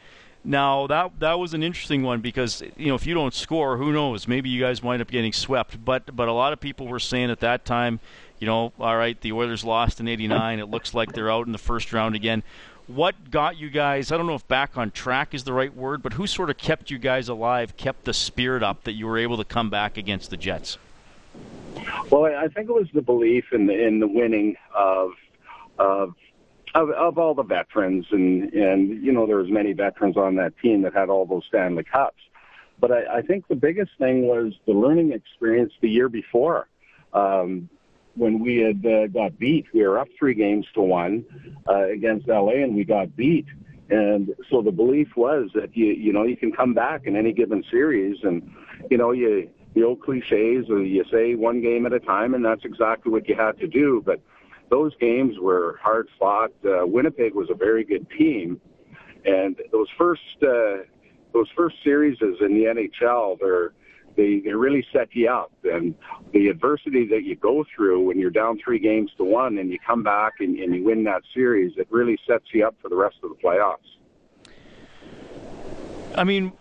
Now 0.45 0.87
that 0.87 1.19
that 1.19 1.37
was 1.37 1.53
an 1.53 1.61
interesting 1.61 2.03
one 2.03 2.21
because 2.21 2.63
you 2.77 2.87
know 2.87 2.95
if 2.95 3.05
you 3.05 3.13
don't 3.13 3.33
score, 3.33 3.75
who 3.75 3.91
knows? 3.91 4.25
Maybe 4.25 4.49
you 4.49 4.61
guys 4.61 4.81
wind 4.81 5.01
up 5.01 5.11
getting 5.11 5.33
swept. 5.33 5.83
But 5.83 6.15
but 6.15 6.29
a 6.29 6.33
lot 6.33 6.53
of 6.53 6.61
people 6.61 6.87
were 6.87 6.99
saying 6.99 7.29
at 7.29 7.41
that 7.41 7.65
time, 7.65 7.99
you 8.39 8.47
know, 8.47 8.71
all 8.79 8.95
right, 8.95 9.19
the 9.19 9.33
Oilers 9.33 9.65
lost 9.65 9.99
in 9.99 10.07
'89. 10.07 10.59
It 10.59 10.69
looks 10.69 10.93
like 10.93 11.11
they're 11.11 11.29
out 11.29 11.45
in 11.45 11.51
the 11.51 11.57
first 11.57 11.91
round 11.91 12.15
again. 12.15 12.41
What 12.89 13.29
got 13.29 13.57
you 13.57 13.69
guys? 13.69 14.11
I 14.11 14.17
don't 14.17 14.25
know 14.25 14.33
if 14.33 14.47
back 14.47 14.75
on 14.75 14.89
track 14.89 15.35
is 15.35 15.43
the 15.43 15.53
right 15.53 15.73
word, 15.73 16.01
but 16.01 16.13
who 16.13 16.25
sort 16.25 16.49
of 16.49 16.57
kept 16.57 16.89
you 16.89 16.97
guys 16.97 17.29
alive, 17.29 17.77
kept 17.77 18.05
the 18.05 18.13
spirit 18.13 18.63
up 18.63 18.83
that 18.85 18.93
you 18.93 19.05
were 19.05 19.17
able 19.17 19.37
to 19.37 19.45
come 19.45 19.69
back 19.69 19.95
against 19.95 20.31
the 20.31 20.37
Jets? 20.37 20.79
Well, 22.09 22.25
I 22.25 22.47
think 22.47 22.67
it 22.67 22.73
was 22.73 22.87
the 22.93 23.03
belief 23.03 23.45
in 23.51 23.67
the 23.67 23.87
in 23.87 23.99
the 23.99 24.07
winning 24.07 24.55
of 24.75 25.11
of 25.77 26.15
of, 26.73 26.89
of 26.89 27.17
all 27.19 27.35
the 27.35 27.43
veterans, 27.43 28.07
and 28.11 28.51
and 28.53 29.03
you 29.03 29.11
know 29.11 29.27
there 29.27 29.37
was 29.37 29.49
many 29.49 29.73
veterans 29.73 30.17
on 30.17 30.35
that 30.35 30.57
team 30.57 30.81
that 30.81 30.93
had 30.93 31.09
all 31.09 31.25
those 31.25 31.43
Stanley 31.47 31.83
Cups. 31.83 32.21
But 32.79 32.91
I, 32.91 33.17
I 33.17 33.21
think 33.21 33.47
the 33.47 33.55
biggest 33.55 33.91
thing 33.99 34.27
was 34.27 34.53
the 34.65 34.73
learning 34.73 35.11
experience 35.11 35.73
the 35.81 35.89
year 35.89 36.09
before. 36.09 36.67
Um, 37.13 37.69
when 38.19 38.39
we 38.39 38.57
had 38.57 38.85
uh, 38.85 39.07
got 39.07 39.39
beat, 39.39 39.65
we 39.73 39.81
were 39.81 39.97
up 39.97 40.09
three 40.19 40.33
games 40.33 40.67
to 40.73 40.81
one 40.81 41.25
uh, 41.67 41.87
against 41.87 42.27
LA, 42.27 42.63
and 42.63 42.75
we 42.75 42.83
got 42.83 43.15
beat. 43.15 43.45
And 43.89 44.35
so 44.51 44.61
the 44.61 44.71
belief 44.71 45.15
was 45.15 45.49
that 45.55 45.75
you 45.75 45.87
you 45.87 46.13
know 46.13 46.23
you 46.23 46.37
can 46.37 46.51
come 46.51 46.73
back 46.73 47.07
in 47.07 47.15
any 47.15 47.33
given 47.33 47.63
series, 47.71 48.17
and 48.23 48.53
you 48.91 48.97
know 48.97 49.11
you 49.11 49.49
the 49.73 49.83
old 49.83 50.01
cliches 50.01 50.67
you 50.67 51.03
say 51.11 51.35
one 51.35 51.61
game 51.61 51.85
at 51.85 51.93
a 51.93 51.99
time, 51.99 52.33
and 52.35 52.45
that's 52.45 52.65
exactly 52.65 53.11
what 53.11 53.27
you 53.27 53.35
had 53.35 53.57
to 53.59 53.67
do. 53.67 54.03
But 54.05 54.19
those 54.69 54.95
games 54.97 55.39
were 55.39 55.79
hard 55.81 56.09
fought. 56.19 56.51
Uh, 56.63 56.85
Winnipeg 56.85 57.33
was 57.33 57.49
a 57.49 57.55
very 57.55 57.83
good 57.83 58.05
team, 58.11 58.61
and 59.25 59.55
those 59.71 59.87
first 59.97 60.21
uh, 60.43 60.83
those 61.33 61.47
first 61.55 61.77
series 61.83 62.17
in 62.21 62.53
the 62.53 62.65
NHL, 62.65 63.39
they're 63.39 63.73
they, 64.15 64.39
they 64.39 64.53
really 64.53 64.85
set 64.91 65.09
you 65.13 65.29
up. 65.29 65.51
And 65.63 65.95
the 66.33 66.47
adversity 66.47 67.07
that 67.07 67.23
you 67.23 67.35
go 67.35 67.65
through 67.75 68.05
when 68.05 68.19
you're 68.19 68.29
down 68.29 68.59
three 68.63 68.79
games 68.79 69.11
to 69.17 69.23
one 69.23 69.57
and 69.57 69.71
you 69.71 69.79
come 69.85 70.03
back 70.03 70.33
and, 70.39 70.57
and 70.59 70.75
you 70.75 70.83
win 70.83 71.03
that 71.05 71.21
series, 71.33 71.73
it 71.77 71.87
really 71.89 72.17
sets 72.27 72.45
you 72.53 72.65
up 72.65 72.75
for 72.81 72.89
the 72.89 72.95
rest 72.95 73.17
of 73.23 73.29
the 73.29 73.35
playoffs. 73.35 73.77
I 76.15 76.23
mean, 76.23 76.51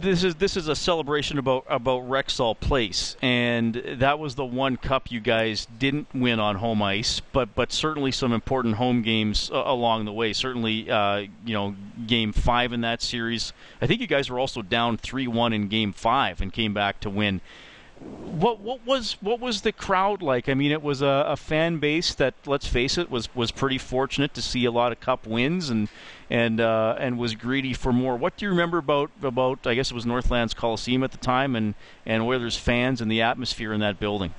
this 0.00 0.24
is 0.24 0.34
this 0.36 0.56
is 0.56 0.68
a 0.68 0.76
celebration 0.76 1.38
about 1.38 1.64
about 1.68 2.08
Rexall 2.08 2.58
Place, 2.58 3.16
and 3.22 3.74
that 3.74 4.18
was 4.18 4.34
the 4.34 4.44
one 4.44 4.76
cup 4.76 5.10
you 5.10 5.20
guys 5.20 5.66
didn't 5.78 6.08
win 6.14 6.40
on 6.40 6.56
home 6.56 6.82
ice, 6.82 7.20
but 7.32 7.54
but 7.54 7.72
certainly 7.72 8.12
some 8.12 8.32
important 8.32 8.76
home 8.76 9.02
games 9.02 9.50
uh, 9.52 9.62
along 9.64 10.04
the 10.04 10.12
way. 10.12 10.32
Certainly, 10.32 10.90
uh, 10.90 11.26
you 11.44 11.54
know, 11.54 11.74
Game 12.06 12.32
Five 12.32 12.72
in 12.72 12.80
that 12.82 13.02
series. 13.02 13.52
I 13.80 13.86
think 13.86 14.00
you 14.00 14.06
guys 14.06 14.30
were 14.30 14.38
also 14.38 14.62
down 14.62 14.96
three 14.96 15.26
one 15.26 15.52
in 15.52 15.68
Game 15.68 15.92
Five 15.92 16.40
and 16.40 16.52
came 16.52 16.74
back 16.74 17.00
to 17.00 17.10
win 17.10 17.40
what 18.32 18.60
what 18.60 18.84
was 18.86 19.16
what 19.20 19.40
was 19.40 19.60
the 19.60 19.72
crowd 19.72 20.22
like? 20.22 20.48
I 20.48 20.54
mean, 20.54 20.72
it 20.72 20.82
was 20.82 21.02
a, 21.02 21.24
a, 21.28 21.36
fan 21.36 21.78
base 21.78 22.14
that, 22.14 22.34
let's 22.46 22.66
face 22.66 22.96
it, 22.96 23.10
was 23.10 23.32
was 23.34 23.50
pretty 23.50 23.78
fortunate 23.78 24.34
to 24.34 24.42
see 24.42 24.64
a 24.64 24.70
lot 24.70 24.90
of 24.90 25.00
Cup 25.00 25.26
wins 25.26 25.70
and 25.70 25.88
and 26.30 26.60
uh, 26.60 26.96
and 26.98 27.18
was 27.18 27.34
greedy 27.34 27.74
for 27.74 27.92
more. 27.92 28.16
What 28.16 28.36
do 28.36 28.44
you 28.44 28.50
remember 28.50 28.78
about 28.78 29.10
about? 29.22 29.66
I 29.66 29.74
guess 29.74 29.90
it 29.90 29.94
was 29.94 30.06
Northlands 30.06 30.54
Coliseum 30.54 31.04
at 31.04 31.12
the 31.12 31.18
time, 31.18 31.54
and 31.54 31.74
and 32.06 32.22
Oilers 32.22 32.56
fans 32.56 33.00
and 33.00 33.10
the 33.10 33.22
atmosphere 33.22 33.72
in 33.72 33.80
that 33.80 34.00
building. 34.00 34.34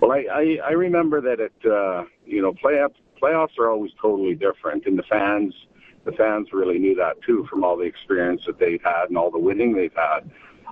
Well, 0.00 0.12
I 0.12 0.26
I, 0.30 0.58
I 0.66 0.72
remember 0.72 1.20
that 1.20 1.40
it 1.40 1.52
uh, 1.64 2.04
you 2.26 2.42
know 2.42 2.52
playoffs 2.52 2.96
playoffs 3.22 3.58
are 3.58 3.70
always 3.70 3.92
totally 4.00 4.34
different, 4.34 4.86
and 4.86 4.98
the 4.98 5.04
fans 5.04 5.54
the 6.04 6.12
fans 6.12 6.48
really 6.52 6.78
knew 6.78 6.96
that 6.96 7.22
too 7.22 7.46
from 7.48 7.62
all 7.62 7.76
the 7.76 7.84
experience 7.84 8.42
that 8.46 8.58
they've 8.58 8.82
had 8.82 9.04
and 9.08 9.16
all 9.16 9.30
the 9.30 9.38
winning 9.38 9.74
they've 9.74 9.94
had 9.94 10.30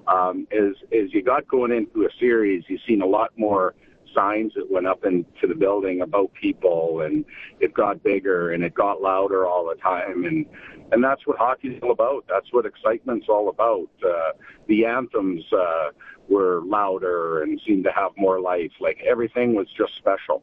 um, 0.08 0.46
as 0.52 0.74
as 0.92 1.12
you 1.12 1.22
got 1.22 1.46
going 1.46 1.72
into 1.72 2.06
a 2.06 2.10
series, 2.18 2.64
you've 2.68 2.80
seen 2.86 3.02
a 3.02 3.06
lot 3.06 3.30
more 3.36 3.74
signs 4.14 4.52
that 4.54 4.70
went 4.70 4.86
up 4.86 5.04
into 5.04 5.46
the 5.46 5.54
building 5.54 6.00
about 6.00 6.32
people, 6.34 7.02
and 7.02 7.24
it 7.60 7.74
got 7.74 8.02
bigger 8.02 8.52
and 8.52 8.64
it 8.64 8.74
got 8.74 9.02
louder 9.02 9.46
all 9.46 9.66
the 9.66 9.80
time, 9.80 10.24
and 10.24 10.46
and 10.92 11.04
that's 11.04 11.26
what 11.26 11.38
hockey's 11.38 11.78
all 11.82 11.92
about. 11.92 12.24
That's 12.28 12.52
what 12.52 12.64
excitement's 12.64 13.26
all 13.28 13.50
about. 13.50 13.88
Uh, 14.04 14.32
the 14.66 14.86
anthems 14.86 15.44
uh, 15.52 15.90
were 16.28 16.62
louder 16.64 17.42
and 17.42 17.61
seemed 17.66 17.85
to 17.85 17.92
have 17.92 18.12
more 18.16 18.40
life. 18.40 18.72
Like 18.80 18.98
everything 19.06 19.54
was 19.54 19.66
just 19.76 19.92
special. 19.96 20.42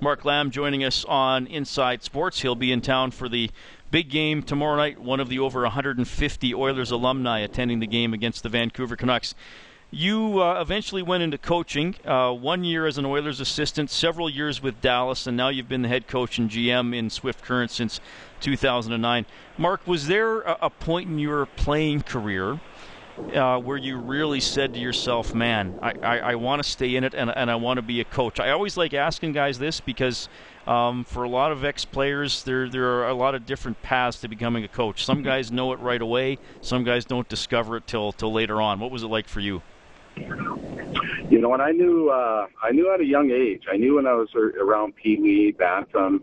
Mark 0.00 0.24
Lamb 0.24 0.50
joining 0.50 0.82
us 0.82 1.04
on 1.04 1.46
Inside 1.46 2.02
Sports. 2.02 2.42
He'll 2.42 2.56
be 2.56 2.72
in 2.72 2.80
town 2.80 3.12
for 3.12 3.28
the 3.28 3.50
big 3.92 4.08
game 4.08 4.42
tomorrow 4.42 4.74
night. 4.76 4.98
One 4.98 5.20
of 5.20 5.28
the 5.28 5.38
over 5.38 5.60
150 5.62 6.54
Oilers 6.54 6.90
alumni 6.90 7.40
attending 7.40 7.78
the 7.78 7.86
game 7.86 8.14
against 8.14 8.42
the 8.42 8.48
Vancouver 8.48 8.96
Canucks. 8.96 9.34
You 9.90 10.42
uh, 10.42 10.58
eventually 10.62 11.02
went 11.02 11.22
into 11.22 11.36
coaching, 11.36 11.96
uh, 12.06 12.32
one 12.32 12.64
year 12.64 12.86
as 12.86 12.96
an 12.96 13.04
Oilers 13.04 13.38
assistant, 13.38 13.90
several 13.90 14.30
years 14.30 14.62
with 14.62 14.80
Dallas, 14.80 15.26
and 15.26 15.36
now 15.36 15.50
you've 15.50 15.68
been 15.68 15.82
the 15.82 15.88
head 15.88 16.08
coach 16.08 16.38
and 16.38 16.48
GM 16.48 16.96
in 16.96 17.10
Swift 17.10 17.44
Current 17.44 17.70
since 17.70 18.00
2009. 18.40 19.26
Mark, 19.58 19.86
was 19.86 20.06
there 20.06 20.40
a, 20.40 20.56
a 20.62 20.70
point 20.70 21.10
in 21.10 21.18
your 21.18 21.44
playing 21.44 22.00
career 22.00 22.58
uh, 23.34 23.58
where 23.58 23.76
you 23.76 23.98
really 23.98 24.40
said 24.40 24.74
to 24.74 24.80
yourself, 24.80 25.34
man, 25.34 25.78
I, 25.80 25.92
I, 26.02 26.18
I 26.18 26.34
want 26.34 26.62
to 26.62 26.68
stay 26.68 26.96
in 26.96 27.04
it 27.04 27.14
and, 27.14 27.30
and 27.34 27.50
I 27.50 27.54
want 27.56 27.78
to 27.78 27.82
be 27.82 28.00
a 28.00 28.04
coach? 28.04 28.40
I 28.40 28.50
always 28.50 28.76
like 28.76 28.94
asking 28.94 29.32
guys 29.32 29.58
this 29.58 29.80
because 29.80 30.28
um, 30.66 31.04
for 31.04 31.22
a 31.22 31.28
lot 31.28 31.52
of 31.52 31.64
ex 31.64 31.84
players, 31.84 32.42
there, 32.44 32.68
there 32.68 32.84
are 32.84 33.08
a 33.08 33.14
lot 33.14 33.34
of 33.34 33.46
different 33.46 33.80
paths 33.82 34.20
to 34.20 34.28
becoming 34.28 34.64
a 34.64 34.68
coach. 34.68 35.04
Some 35.04 35.22
guys 35.22 35.50
know 35.52 35.72
it 35.72 35.80
right 35.80 36.00
away, 36.00 36.38
some 36.60 36.84
guys 36.84 37.04
don't 37.04 37.28
discover 37.28 37.76
it 37.76 37.86
till, 37.86 38.12
till 38.12 38.32
later 38.32 38.60
on. 38.60 38.80
What 38.80 38.90
was 38.90 39.02
it 39.02 39.08
like 39.08 39.28
for 39.28 39.40
you? 39.40 39.62
You 40.16 41.40
know, 41.40 41.54
and 41.54 41.62
I 41.62 41.70
knew 41.70 42.10
uh, 42.10 42.46
I 42.62 42.72
knew 42.72 42.92
at 42.92 43.00
a 43.00 43.04
young 43.04 43.30
age. 43.30 43.62
I 43.72 43.78
knew 43.78 43.94
when 43.96 44.06
I 44.06 44.12
was 44.12 44.28
around 44.34 44.94
Pee 44.96 45.16
Wee, 45.16 45.52
Bantam, 45.52 46.22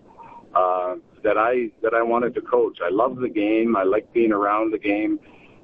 uh, 0.53 0.95
that 1.23 1.35
I 1.35 1.71
that 1.81 1.95
I 1.95 2.03
wanted 2.03 2.35
to 2.35 2.41
coach. 2.41 2.77
I 2.85 2.89
loved 2.89 3.19
the 3.19 3.29
game. 3.29 3.75
I 3.75 3.81
liked 3.81 4.13
being 4.13 4.31
around 4.31 4.71
the 4.71 4.77
game 4.77 5.19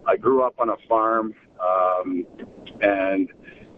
I 0.07 0.17
grew 0.17 0.43
up 0.43 0.55
on 0.59 0.69
a 0.69 0.77
farm, 0.87 1.33
um, 1.59 2.25
and 2.81 3.29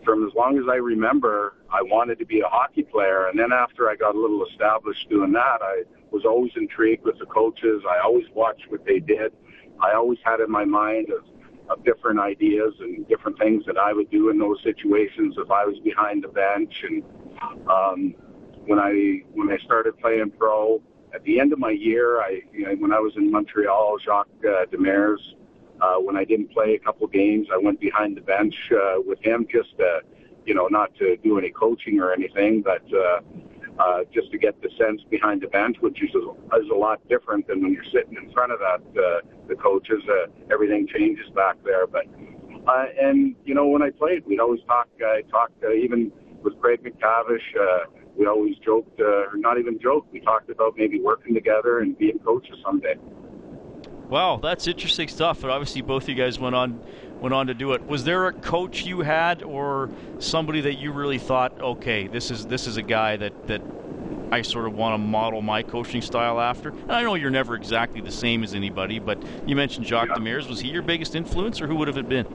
from 0.04 0.26
as 0.26 0.34
long 0.36 0.58
as 0.58 0.66
I 0.70 0.76
remember, 0.76 1.56
I 1.70 1.82
wanted 1.82 2.18
to 2.20 2.26
be 2.26 2.40
a 2.40 2.48
hockey 2.48 2.84
player. 2.84 3.28
And 3.28 3.38
then 3.38 3.52
after 3.52 3.90
I 3.90 3.96
got 3.96 4.16
a 4.16 4.20
little 4.20 4.46
established 4.46 5.10
doing 5.10 5.34
that, 5.34 5.60
I 5.62 5.84
was 6.12 6.24
always 6.26 6.52
intrigued 6.56 7.04
with 7.04 7.20
the 7.20 7.26
coaches. 7.26 7.84
I 7.90 8.00
always 8.04 8.26
watched 8.34 8.70
what 8.70 8.86
they 8.86 9.00
did. 9.00 9.34
I 9.82 9.94
always 9.94 10.20
had 10.24 10.40
in 10.40 10.50
my 10.50 10.66
mind 10.66 11.10
of, 11.12 11.26
of 11.70 11.84
different 11.84 12.20
ideas 12.20 12.74
and 12.80 13.08
different 13.08 13.38
things 13.38 13.66
that 13.66 13.78
I 13.78 13.94
would 13.94 14.10
do 14.10 14.30
in 14.30 14.40
those 14.40 14.58
situations 14.64 15.36
if 15.38 15.52
I 15.52 15.66
was 15.66 15.78
behind 15.80 16.24
the 16.24 16.30
bench. 16.30 16.74
And 16.84 17.04
um, 17.70 18.16
when 18.66 18.80
I 18.80 19.24
when 19.34 19.52
I 19.52 19.58
started 19.64 19.98
playing 20.00 20.32
pro, 20.38 20.82
at 21.14 21.24
the 21.24 21.40
end 21.40 21.54
of 21.54 21.60
my 21.60 21.72
year, 21.72 22.22
I 22.22 22.42
you 22.54 22.66
know, 22.66 22.76
when 22.76 22.94
I 22.94 23.00
was 23.00 23.14
in 23.18 23.30
Montreal, 23.30 23.98
Jacques 24.04 24.30
uh, 24.46 24.66
Demers 24.72 25.20
uh, 25.82 25.96
when 25.96 26.18
I 26.18 26.24
didn't 26.24 26.52
play 26.52 26.76
a 26.76 26.80
couple 26.80 27.08
games, 27.08 27.48
I 27.54 27.58
went 27.58 27.80
behind 27.80 28.18
the 28.18 28.22
bench 28.22 28.56
uh, 28.72 29.02
with 29.06 29.24
him 29.24 29.48
just 29.52 29.78
to, 29.78 30.02
you 30.46 30.54
know, 30.54 30.68
not 30.68 30.96
to 30.96 31.18
do 31.18 31.38
any 31.38 31.52
coaching 31.52 32.00
or 32.00 32.12
anything, 32.12 32.62
but 32.62 32.84
uh, 32.94 33.20
uh, 33.80 34.00
just 34.14 34.32
to 34.32 34.38
get 34.38 34.62
the 34.62 34.70
sense 34.78 35.02
behind 35.10 35.42
the 35.42 35.48
bench, 35.48 35.78
which 35.82 36.02
is 36.02 36.10
a, 36.16 36.58
is 36.58 36.70
a 36.70 36.76
lot 36.76 37.00
different 37.08 37.48
than 37.48 37.62
when 37.62 37.74
you're 37.74 37.84
sitting 37.86 38.16
in 38.16 38.32
front 38.32 38.52
of 38.52 38.60
that 38.60 38.82
uh, 39.00 39.22
the 39.48 39.56
coaches. 39.56 40.02
Uh, 40.10 40.28
everything 40.52 40.88
changes 40.88 41.30
back 41.36 41.58
there, 41.64 41.86
but 41.86 42.06
uh, 42.68 42.86
and 43.00 43.36
you 43.46 43.54
know 43.54 43.68
when 43.68 43.82
I 43.82 43.92
played, 43.92 44.26
we'd 44.26 44.40
always 44.40 44.62
talk. 44.68 44.88
I 45.06 45.22
talked 45.30 45.64
uh, 45.64 45.72
even 45.74 46.12
with 46.44 46.60
Craig 46.60 46.82
MacTavish. 46.84 47.56
Uh, 47.60 47.86
we 48.18 48.26
always 48.26 48.56
joked, 48.66 49.00
uh, 49.00 49.30
or 49.30 49.36
not 49.36 49.60
even 49.60 49.80
joked. 49.80 50.12
We 50.12 50.22
talked 50.22 50.50
about 50.50 50.74
maybe 50.76 51.00
working 51.00 51.36
together 51.36 51.80
and 51.80 51.96
being 51.98 52.18
coaches 52.20 52.58
someday. 52.66 52.96
Wow, 54.10 54.40
that's 54.42 54.68
interesting 54.68 55.08
stuff. 55.08 55.42
But 55.42 55.50
obviously, 55.50 55.82
both 55.82 56.08
you 56.08 56.16
guys 56.16 56.40
went 56.40 56.56
on 56.56 56.82
went 57.22 57.34
on 57.34 57.48
to 57.48 57.54
do 57.54 57.74
it. 57.74 57.88
Was 57.88 58.04
there 58.04 58.28
a 58.28 58.34
coach 58.34 58.86
you 58.86 59.02
had, 59.02 59.44
or 59.44 59.90
somebody 60.20 60.62
that 60.62 60.76
you 60.76 60.92
really 60.92 61.18
thought, 61.18 61.60
okay, 61.60 62.08
this 62.08 62.32
is 62.32 62.46
this 62.48 62.68
is 62.68 62.78
a 62.78 62.82
guy 62.82 63.18
that 63.18 63.48
that 63.48 63.62
I 64.32 64.42
sort 64.42 64.66
of 64.66 64.76
want 64.76 64.94
to 64.94 64.98
model 64.98 65.42
my 65.42 65.62
coaching 65.64 66.02
style 66.02 66.40
after? 66.40 66.70
And 66.70 66.92
I 66.92 67.04
know 67.04 67.16
you're 67.16 67.30
never 67.32 67.56
exactly 67.56 68.02
the 68.02 68.12
same 68.12 68.44
as 68.44 68.54
anybody, 68.54 69.00
but 69.00 69.18
you 69.46 69.56
mentioned 69.56 69.86
Jacques 69.86 70.10
yeah. 70.10 70.16
Demers. 70.16 70.48
Was 70.48 70.62
he 70.62 70.70
your 70.70 70.84
biggest 70.84 71.16
influence, 71.16 71.62
or 71.62 71.68
who 71.68 71.76
would 71.76 71.88
have 71.88 71.98
it 71.98 72.08
been? 72.08 72.26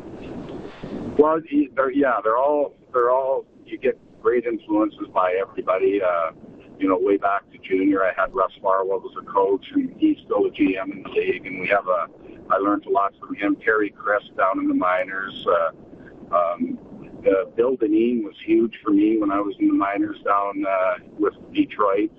Well, 1.18 1.40
they're, 1.74 1.90
yeah, 1.90 2.20
they're 2.22 2.38
all 2.38 2.74
they're 2.92 3.10
all 3.10 3.46
you 3.64 3.78
get 3.78 3.98
great 4.22 4.44
influences 4.44 5.08
by 5.12 5.34
everybody. 5.40 6.00
Uh, 6.02 6.32
you 6.78 6.88
know, 6.88 6.98
way 6.98 7.16
back 7.16 7.50
to 7.52 7.58
junior, 7.58 8.04
I 8.04 8.12
had 8.16 8.34
Russ 8.34 8.52
Farwell 8.60 9.02
as 9.08 9.16
a 9.22 9.24
coach, 9.30 9.64
and 9.72 9.94
he's 9.98 10.18
still 10.24 10.46
a 10.46 10.50
GM 10.50 10.92
in 10.92 11.02
the 11.02 11.10
league. 11.10 11.46
And 11.46 11.60
we 11.60 11.68
have 11.68 11.86
a, 11.86 12.06
I 12.50 12.56
learned 12.56 12.86
a 12.86 12.90
lot 12.90 13.14
from 13.20 13.34
him. 13.34 13.56
Terry 13.56 13.90
Crisp 13.90 14.36
down 14.36 14.58
in 14.58 14.68
the 14.68 14.74
minors. 14.74 15.46
Uh, 15.46 16.34
um, 16.34 16.78
uh, 17.26 17.44
Bill 17.56 17.76
Dineen 17.76 18.24
was 18.24 18.34
huge 18.44 18.74
for 18.82 18.90
me 18.90 19.18
when 19.18 19.30
I 19.30 19.40
was 19.40 19.54
in 19.60 19.68
the 19.68 19.74
minors 19.74 20.18
down 20.24 20.64
uh, 20.68 20.94
with 21.18 21.34
Detroit. 21.52 22.10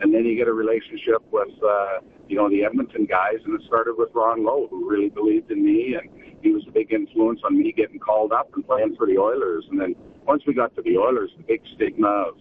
And 0.00 0.12
then 0.12 0.24
you 0.24 0.36
get 0.36 0.48
a 0.48 0.52
relationship 0.52 1.22
with, 1.30 1.52
uh, 1.62 1.98
you 2.28 2.36
know, 2.36 2.50
the 2.50 2.64
Edmonton 2.64 3.06
guys, 3.06 3.38
and 3.44 3.58
it 3.58 3.64
started 3.66 3.94
with 3.96 4.10
Ron 4.14 4.44
Low, 4.44 4.66
who 4.68 4.88
really 4.88 5.10
believed 5.10 5.50
in 5.50 5.64
me, 5.64 5.94
and 5.94 6.10
he 6.42 6.50
was 6.50 6.64
a 6.66 6.72
big 6.72 6.92
influence 6.92 7.40
on 7.44 7.56
me 7.56 7.72
getting 7.72 8.00
called 8.00 8.32
up 8.32 8.50
and 8.54 8.66
playing 8.66 8.96
for 8.96 9.06
the 9.06 9.16
Oilers. 9.16 9.64
And 9.70 9.80
then 9.80 9.94
once 10.26 10.42
we 10.46 10.54
got 10.54 10.74
to 10.74 10.82
the 10.82 10.98
Oilers, 10.98 11.30
the 11.36 11.44
big 11.44 11.62
stigma 11.74 12.08
of 12.08 12.34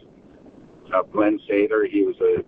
uh, 0.93 1.03
Glen 1.03 1.39
Sather. 1.49 1.89
He 1.89 2.03
was 2.03 2.15
a 2.21 2.43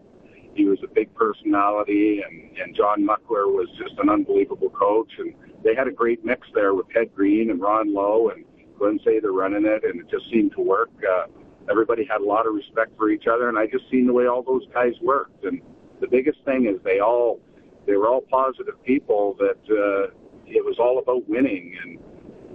he 0.56 0.65
was 0.65 0.77
a 0.84 0.88
big 0.88 1.13
personality, 1.15 2.21
and, 2.21 2.56
and 2.58 2.75
John 2.75 3.06
Muckler 3.06 3.47
was 3.47 3.67
just 3.77 3.97
an 3.97 4.10
unbelievable 4.10 4.69
coach. 4.69 5.12
And 5.17 5.34
they 5.63 5.73
had 5.73 5.88
a 5.88 5.91
great 5.91 6.23
mix 6.23 6.47
there 6.53 6.75
with 6.75 6.88
Ted 6.89 7.13
Green 7.15 7.49
and 7.49 7.60
Ron 7.60 7.93
Low 7.93 8.29
and 8.29 8.45
Glen 8.77 8.99
Sather 8.99 9.34
running 9.34 9.65
it, 9.65 9.84
and 9.84 9.99
it 10.01 10.10
just 10.10 10.29
seemed 10.29 10.51
to 10.53 10.62
work. 10.62 10.91
Uh, 11.03 11.25
everybody 11.69 12.06
had 12.06 12.21
a 12.21 12.25
lot 12.25 12.45
of 12.45 12.53
respect 12.53 12.95
for 12.97 13.10
each 13.10 13.25
other, 13.27 13.49
and 13.49 13.58
I 13.58 13.67
just 13.67 13.89
seen 13.89 14.06
the 14.06 14.13
way 14.13 14.27
all 14.27 14.43
those 14.43 14.67
guys 14.73 14.93
worked. 15.01 15.43
And 15.45 15.62
the 16.01 16.08
biggest 16.08 16.39
thing 16.45 16.65
is 16.65 16.82
they 16.84 16.99
all 16.99 17.39
they 17.86 17.95
were 17.95 18.08
all 18.08 18.21
positive 18.21 18.82
people 18.84 19.36
that 19.39 19.60
uh, 19.69 20.13
it 20.45 20.63
was 20.63 20.77
all 20.79 20.99
about 20.99 21.27
winning. 21.27 21.75
And 21.84 21.99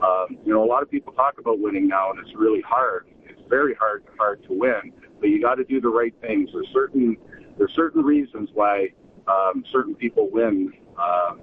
um, 0.02 0.38
you 0.44 0.52
know, 0.52 0.62
a 0.62 0.66
lot 0.66 0.82
of 0.82 0.90
people 0.90 1.12
talk 1.12 1.38
about 1.38 1.58
winning 1.58 1.88
now, 1.88 2.10
and 2.10 2.20
it's 2.20 2.34
really 2.36 2.60
hard. 2.60 3.06
It's 3.24 3.40
very 3.48 3.74
hard 3.74 4.04
hard 4.18 4.42
to 4.44 4.52
win, 4.52 4.92
but 5.20 5.28
you 5.28 5.40
got 5.40 5.56
to 5.56 5.64
do 5.64 5.80
the 5.80 5.88
right 5.88 6.14
things. 6.20 6.50
There's 6.52 6.68
certain 6.72 7.16
there's 7.56 7.72
certain 7.74 8.02
reasons 8.02 8.50
why 8.54 8.88
um, 9.26 9.64
certain 9.72 9.94
people 9.94 10.28
win. 10.30 10.72
Uh, 10.96 11.34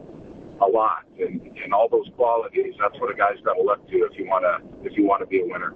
a 0.61 0.65
lot, 0.65 1.03
and, 1.19 1.41
and 1.63 1.73
all 1.73 1.89
those 1.89 2.07
qualities. 2.15 2.73
That's 2.79 2.99
what 2.99 3.11
a 3.11 3.17
guy's 3.17 3.39
got 3.43 3.55
to 3.55 3.61
look 3.61 3.85
to 3.89 3.95
if 4.09 4.17
you 4.17 4.25
want 4.25 4.43
to 4.43 4.87
if 4.89 4.97
you 4.97 5.05
want 5.05 5.21
to 5.21 5.25
be 5.25 5.41
a 5.41 5.45
winner. 5.45 5.73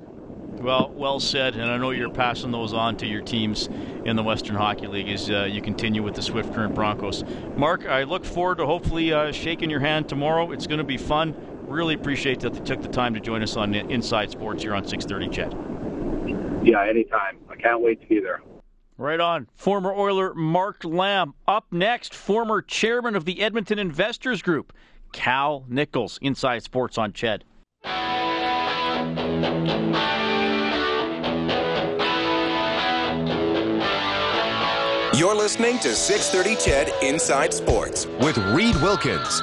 Well, 0.61 0.91
well 0.93 1.19
said, 1.19 1.55
and 1.55 1.71
I 1.71 1.77
know 1.77 1.91
you're 1.91 2.11
passing 2.11 2.51
those 2.51 2.73
on 2.73 2.97
to 2.97 3.05
your 3.05 3.21
teams 3.21 3.69
in 4.03 4.15
the 4.17 4.23
Western 4.23 4.55
Hockey 4.55 4.87
League 4.87 5.07
as 5.07 5.29
uh, 5.29 5.47
you 5.49 5.61
continue 5.61 6.03
with 6.03 6.15
the 6.15 6.21
Swift 6.21 6.53
Current 6.53 6.75
Broncos. 6.75 7.23
Mark, 7.55 7.85
I 7.85 8.03
look 8.03 8.25
forward 8.25 8.57
to 8.57 8.65
hopefully 8.65 9.13
uh, 9.13 9.31
shaking 9.31 9.69
your 9.69 9.79
hand 9.79 10.09
tomorrow. 10.09 10.51
It's 10.51 10.67
going 10.67 10.79
to 10.79 10.83
be 10.83 10.97
fun. 10.97 11.33
Really 11.65 11.93
appreciate 11.93 12.41
that 12.41 12.55
you 12.55 12.61
took 12.61 12.81
the 12.81 12.89
time 12.89 13.13
to 13.13 13.21
join 13.21 13.41
us 13.41 13.55
on 13.55 13.73
Inside 13.73 14.31
Sports 14.31 14.63
here 14.63 14.75
on 14.75 14.83
6:30, 14.83 15.31
CHED. 15.31 16.38
Yeah, 16.63 16.83
anytime. 16.83 17.37
I 17.49 17.55
can't 17.55 17.81
wait 17.81 18.01
to 18.01 18.07
be 18.07 18.19
there. 18.19 18.41
Right 18.97 19.19
on. 19.19 19.47
Former 19.55 19.93
Oiler 19.93 20.33
Mark 20.33 20.83
Lamb. 20.83 21.33
Up 21.47 21.67
next, 21.71 22.13
former 22.13 22.61
chairman 22.61 23.15
of 23.15 23.25
the 23.25 23.41
Edmonton 23.41 23.79
Investors 23.79 24.41
Group, 24.41 24.73
Cal 25.13 25.63
Nichols. 25.69 26.19
Inside 26.21 26.63
Sports 26.63 26.97
on 26.97 27.13
CHED. 27.13 27.45
You're 35.19 35.35
listening 35.35 35.79
to 35.79 35.95
630 35.95 36.55
CHED 36.55 36.93
Inside 37.03 37.53
Sports 37.53 38.05
with 38.21 38.37
Reed 38.37 38.75
Wilkins. 38.77 39.41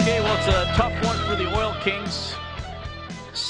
Okay, 0.00 0.20
well, 0.20 0.36
it's 0.38 0.46
a 0.46 0.72
tough 0.76 0.93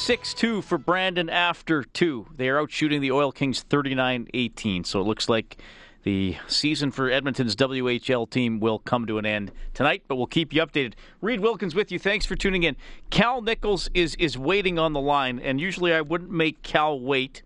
6 0.04 0.34
2 0.34 0.60
for 0.60 0.76
Brandon 0.76 1.30
after 1.30 1.82
two. 1.82 2.26
They 2.36 2.50
are 2.50 2.60
out 2.60 2.70
shooting 2.70 3.00
the 3.00 3.10
Oil 3.10 3.32
Kings 3.32 3.62
39 3.62 4.28
18. 4.34 4.84
So 4.84 5.00
it 5.00 5.04
looks 5.04 5.30
like 5.30 5.56
the 6.02 6.36
season 6.46 6.90
for 6.90 7.10
Edmonton's 7.10 7.56
WHL 7.56 8.28
team 8.28 8.60
will 8.60 8.80
come 8.80 9.06
to 9.06 9.16
an 9.16 9.24
end 9.24 9.50
tonight, 9.72 10.02
but 10.06 10.16
we'll 10.16 10.26
keep 10.26 10.52
you 10.52 10.60
updated. 10.60 10.92
Reed 11.22 11.40
Wilkins 11.40 11.74
with 11.74 11.90
you. 11.90 11.98
Thanks 11.98 12.26
for 12.26 12.36
tuning 12.36 12.64
in. 12.64 12.76
Cal 13.08 13.40
Nichols 13.40 13.88
is 13.94 14.14
is 14.16 14.36
waiting 14.36 14.78
on 14.78 14.92
the 14.92 15.00
line, 15.00 15.38
and 15.38 15.58
usually 15.58 15.94
I 15.94 16.02
wouldn't 16.02 16.30
make 16.30 16.62
Cal 16.62 17.00
wait 17.00 17.42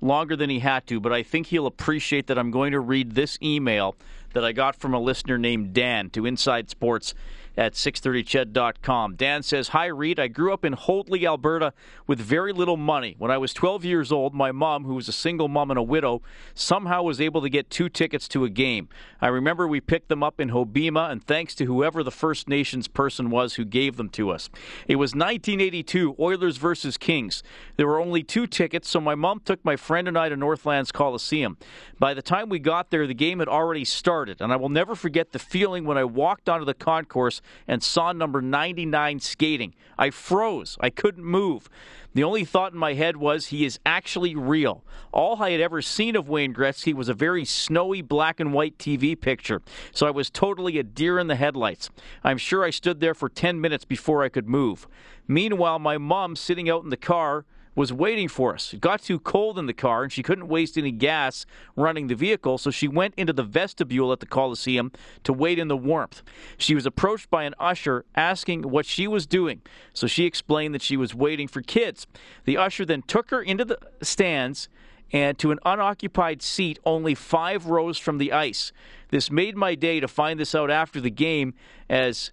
longer 0.00 0.36
than 0.36 0.48
he 0.48 0.60
had 0.60 0.86
to, 0.86 1.00
but 1.00 1.12
I 1.12 1.24
think 1.24 1.48
he'll 1.48 1.66
appreciate 1.66 2.28
that 2.28 2.38
I'm 2.38 2.52
going 2.52 2.70
to 2.70 2.78
read 2.78 3.16
this 3.16 3.36
email 3.42 3.96
that 4.32 4.44
I 4.44 4.52
got 4.52 4.76
from 4.76 4.94
a 4.94 5.00
listener 5.00 5.38
named 5.38 5.72
Dan 5.72 6.10
to 6.10 6.24
Inside 6.24 6.70
Sports 6.70 7.14
at 7.56 7.72
630ched.com. 7.72 9.16
Dan 9.16 9.42
says, 9.42 9.68
Hi, 9.68 9.86
Reed. 9.86 10.20
I 10.20 10.28
grew 10.28 10.52
up 10.52 10.64
in 10.64 10.74
Hoadley, 10.74 11.26
Alberta 11.26 11.72
with 12.06 12.20
very 12.20 12.52
little 12.52 12.76
money. 12.76 13.14
When 13.18 13.30
I 13.30 13.38
was 13.38 13.54
12 13.54 13.84
years 13.84 14.12
old, 14.12 14.34
my 14.34 14.52
mom, 14.52 14.84
who 14.84 14.94
was 14.94 15.08
a 15.08 15.12
single 15.12 15.48
mom 15.48 15.70
and 15.70 15.78
a 15.78 15.82
widow, 15.82 16.22
somehow 16.54 17.02
was 17.02 17.20
able 17.20 17.40
to 17.42 17.48
get 17.48 17.70
two 17.70 17.88
tickets 17.88 18.28
to 18.28 18.44
a 18.44 18.50
game. 18.50 18.88
I 19.20 19.28
remember 19.28 19.66
we 19.66 19.80
picked 19.80 20.08
them 20.08 20.22
up 20.22 20.40
in 20.40 20.50
Hobbema, 20.50 21.10
and 21.10 21.24
thanks 21.24 21.54
to 21.56 21.64
whoever 21.64 22.02
the 22.02 22.10
First 22.10 22.48
Nations 22.48 22.88
person 22.88 23.30
was 23.30 23.54
who 23.54 23.64
gave 23.64 23.96
them 23.96 24.08
to 24.10 24.30
us. 24.30 24.50
It 24.86 24.96
was 24.96 25.14
1982, 25.14 26.16
Oilers 26.18 26.58
versus 26.58 26.96
Kings. 26.96 27.42
There 27.76 27.86
were 27.86 28.00
only 28.00 28.22
two 28.22 28.46
tickets, 28.46 28.88
so 28.88 29.00
my 29.00 29.14
mom 29.14 29.40
took 29.40 29.64
my 29.64 29.76
friend 29.76 30.08
and 30.08 30.18
I 30.18 30.28
to 30.28 30.36
Northlands 30.36 30.92
Coliseum. 30.92 31.56
By 31.98 32.12
the 32.12 32.22
time 32.22 32.48
we 32.48 32.58
got 32.58 32.90
there, 32.90 33.06
the 33.06 33.14
game 33.14 33.38
had 33.38 33.48
already 33.48 33.84
started, 33.84 34.40
and 34.40 34.52
I 34.52 34.56
will 34.56 34.68
never 34.68 34.94
forget 34.94 35.32
the 35.32 35.38
feeling 35.38 35.84
when 35.84 35.96
I 35.96 36.04
walked 36.04 36.48
onto 36.48 36.64
the 36.64 36.74
concourse 36.74 37.40
and 37.66 37.82
saw 37.82 38.12
number 38.12 38.40
99 38.40 39.20
skating. 39.20 39.74
I 39.98 40.10
froze. 40.10 40.76
I 40.80 40.90
couldn't 40.90 41.24
move. 41.24 41.68
The 42.14 42.24
only 42.24 42.44
thought 42.46 42.72
in 42.72 42.78
my 42.78 42.94
head 42.94 43.18
was 43.18 43.48
he 43.48 43.64
is 43.64 43.78
actually 43.84 44.34
real. 44.34 44.82
All 45.12 45.42
I 45.42 45.50
had 45.50 45.60
ever 45.60 45.82
seen 45.82 46.16
of 46.16 46.28
Wayne 46.28 46.54
Gretzky 46.54 46.94
was 46.94 47.10
a 47.10 47.14
very 47.14 47.44
snowy 47.44 48.00
black 48.00 48.40
and 48.40 48.54
white 48.54 48.78
TV 48.78 49.20
picture, 49.20 49.60
so 49.92 50.06
I 50.06 50.10
was 50.10 50.30
totally 50.30 50.78
a 50.78 50.82
deer 50.82 51.18
in 51.18 51.26
the 51.26 51.36
headlights. 51.36 51.90
I'm 52.24 52.38
sure 52.38 52.64
I 52.64 52.70
stood 52.70 53.00
there 53.00 53.14
for 53.14 53.28
10 53.28 53.60
minutes 53.60 53.84
before 53.84 54.22
I 54.22 54.30
could 54.30 54.48
move. 54.48 54.88
Meanwhile, 55.28 55.78
my 55.78 55.98
mom 55.98 56.36
sitting 56.36 56.70
out 56.70 56.84
in 56.84 56.90
the 56.90 56.96
car 56.96 57.44
was 57.76 57.92
waiting 57.92 58.26
for 58.26 58.54
us. 58.54 58.72
It 58.72 58.80
got 58.80 59.02
too 59.02 59.20
cold 59.20 59.58
in 59.58 59.66
the 59.66 59.74
car, 59.74 60.02
and 60.02 60.10
she 60.10 60.22
couldn't 60.22 60.48
waste 60.48 60.76
any 60.76 60.90
gas 60.90 61.46
running 61.76 62.08
the 62.08 62.14
vehicle, 62.16 62.58
so 62.58 62.70
she 62.72 62.88
went 62.88 63.14
into 63.16 63.32
the 63.32 63.44
vestibule 63.44 64.12
at 64.12 64.18
the 64.20 64.26
Coliseum 64.26 64.90
to 65.22 65.32
wait 65.32 65.60
in 65.60 65.68
the 65.68 65.76
warmth. 65.76 66.22
She 66.56 66.74
was 66.74 66.86
approached 66.86 67.30
by 67.30 67.44
an 67.44 67.54
usher 67.60 68.04
asking 68.16 68.62
what 68.62 68.86
she 68.86 69.06
was 69.06 69.26
doing, 69.26 69.62
so 69.92 70.08
she 70.08 70.24
explained 70.24 70.74
that 70.74 70.82
she 70.82 70.96
was 70.96 71.14
waiting 71.14 71.46
for 71.46 71.60
kids. 71.60 72.06
The 72.44 72.56
usher 72.56 72.84
then 72.84 73.02
took 73.02 73.30
her 73.30 73.42
into 73.42 73.64
the 73.64 73.78
stands 74.02 74.68
and 75.12 75.38
to 75.38 75.52
an 75.52 75.58
unoccupied 75.64 76.42
seat 76.42 76.78
only 76.84 77.14
five 77.14 77.66
rows 77.66 77.98
from 77.98 78.18
the 78.18 78.32
ice. 78.32 78.72
This 79.10 79.30
made 79.30 79.56
my 79.56 79.74
day 79.74 80.00
to 80.00 80.08
find 80.08 80.40
this 80.40 80.54
out 80.54 80.70
after 80.70 81.00
the 81.00 81.10
game 81.10 81.54
as 81.88 82.32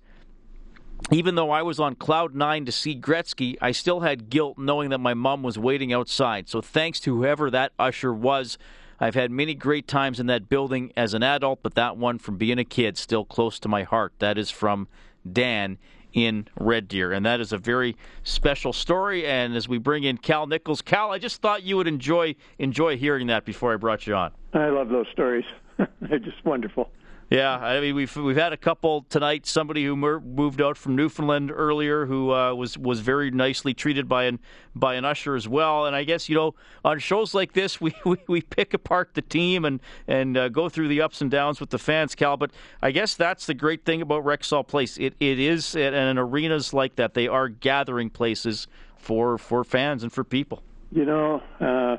even 1.11 1.35
though 1.35 1.51
I 1.51 1.61
was 1.61 1.79
on 1.79 1.95
cloud 1.95 2.33
nine 2.33 2.65
to 2.65 2.71
see 2.71 2.95
Gretzky, 2.95 3.57
I 3.61 3.71
still 3.71 4.01
had 4.01 4.29
guilt 4.29 4.57
knowing 4.57 4.89
that 4.89 4.99
my 4.99 5.13
mom 5.13 5.43
was 5.43 5.57
waiting 5.57 5.93
outside. 5.93 6.49
So 6.49 6.61
thanks 6.61 6.99
to 7.01 7.15
whoever 7.15 7.51
that 7.51 7.73
usher 7.77 8.13
was, 8.13 8.57
I've 8.99 9.15
had 9.15 9.31
many 9.31 9.53
great 9.53 9.87
times 9.87 10.19
in 10.19 10.27
that 10.27 10.49
building 10.49 10.93
as 10.95 11.13
an 11.13 11.23
adult, 11.23 11.59
but 11.61 11.75
that 11.75 11.97
one 11.97 12.19
from 12.19 12.37
being 12.37 12.57
a 12.57 12.63
kid 12.63 12.97
still 12.97 13.25
close 13.25 13.59
to 13.59 13.67
my 13.67 13.83
heart. 13.83 14.13
That 14.19 14.37
is 14.37 14.49
from 14.49 14.87
Dan 15.29 15.77
in 16.13 16.47
Red 16.59 16.87
Deer, 16.87 17.11
and 17.11 17.25
that 17.25 17.41
is 17.41 17.51
a 17.51 17.57
very 17.57 17.97
special 18.23 18.71
story. 18.71 19.25
And 19.25 19.55
as 19.55 19.67
we 19.67 19.79
bring 19.79 20.03
in 20.03 20.17
Cal 20.17 20.47
Nichols, 20.47 20.81
Cal, 20.81 21.11
I 21.11 21.17
just 21.17 21.41
thought 21.41 21.63
you 21.63 21.75
would 21.77 21.87
enjoy 21.87 22.35
enjoy 22.59 22.97
hearing 22.97 23.27
that 23.27 23.45
before 23.45 23.73
I 23.73 23.77
brought 23.77 24.07
you 24.07 24.15
on. 24.15 24.31
I 24.53 24.69
love 24.69 24.89
those 24.89 25.07
stories; 25.11 25.45
they're 26.01 26.19
just 26.19 26.43
wonderful. 26.45 26.89
Yeah, 27.33 27.57
I 27.57 27.79
mean 27.79 27.95
we've 27.95 28.15
we've 28.15 28.37
had 28.37 28.53
a 28.53 28.57
couple 28.57 29.07
tonight. 29.09 29.47
Somebody 29.47 29.83
who 29.83 29.95
moved 29.95 30.61
out 30.61 30.77
from 30.77 30.95
Newfoundland 30.95 31.51
earlier, 31.51 32.05
who 32.05 32.31
uh, 32.31 32.53
was 32.53 32.77
was 32.77 32.99
very 32.99 33.31
nicely 33.31 33.73
treated 33.73 34.07
by 34.07 34.25
an 34.25 34.39
by 34.75 34.93
an 34.93 35.03
usher 35.03 35.33
as 35.35 35.47
well. 35.47 35.87
And 35.87 35.95
I 35.95 36.03
guess 36.03 36.29
you 36.29 36.35
know 36.35 36.53
on 36.85 36.99
shows 36.99 37.33
like 37.33 37.53
this, 37.53 37.81
we 37.81 37.91
we, 38.05 38.17
we 38.27 38.41
pick 38.41 38.75
apart 38.75 39.15
the 39.15 39.23
team 39.23 39.65
and 39.65 39.79
and 40.07 40.37
uh, 40.37 40.49
go 40.49 40.69
through 40.69 40.89
the 40.89 41.01
ups 41.01 41.21
and 41.21 41.31
downs 41.31 41.59
with 41.59 41.71
the 41.71 41.79
fans, 41.79 42.13
Cal. 42.13 42.37
But 42.37 42.51
I 42.83 42.91
guess 42.91 43.15
that's 43.15 43.47
the 43.47 43.55
great 43.55 43.83
thing 43.83 44.03
about 44.03 44.23
Rexall 44.23 44.67
Place. 44.67 44.99
It 44.99 45.15
it 45.19 45.39
is 45.39 45.75
and 45.75 46.19
arenas 46.19 46.71
like 46.71 46.97
that. 46.97 47.15
They 47.15 47.27
are 47.27 47.49
gathering 47.49 48.11
places 48.11 48.67
for 48.95 49.39
for 49.39 49.63
fans 49.63 50.03
and 50.03 50.13
for 50.13 50.23
people. 50.23 50.61
You 50.91 51.05
know, 51.05 51.41
uh, 51.59 51.97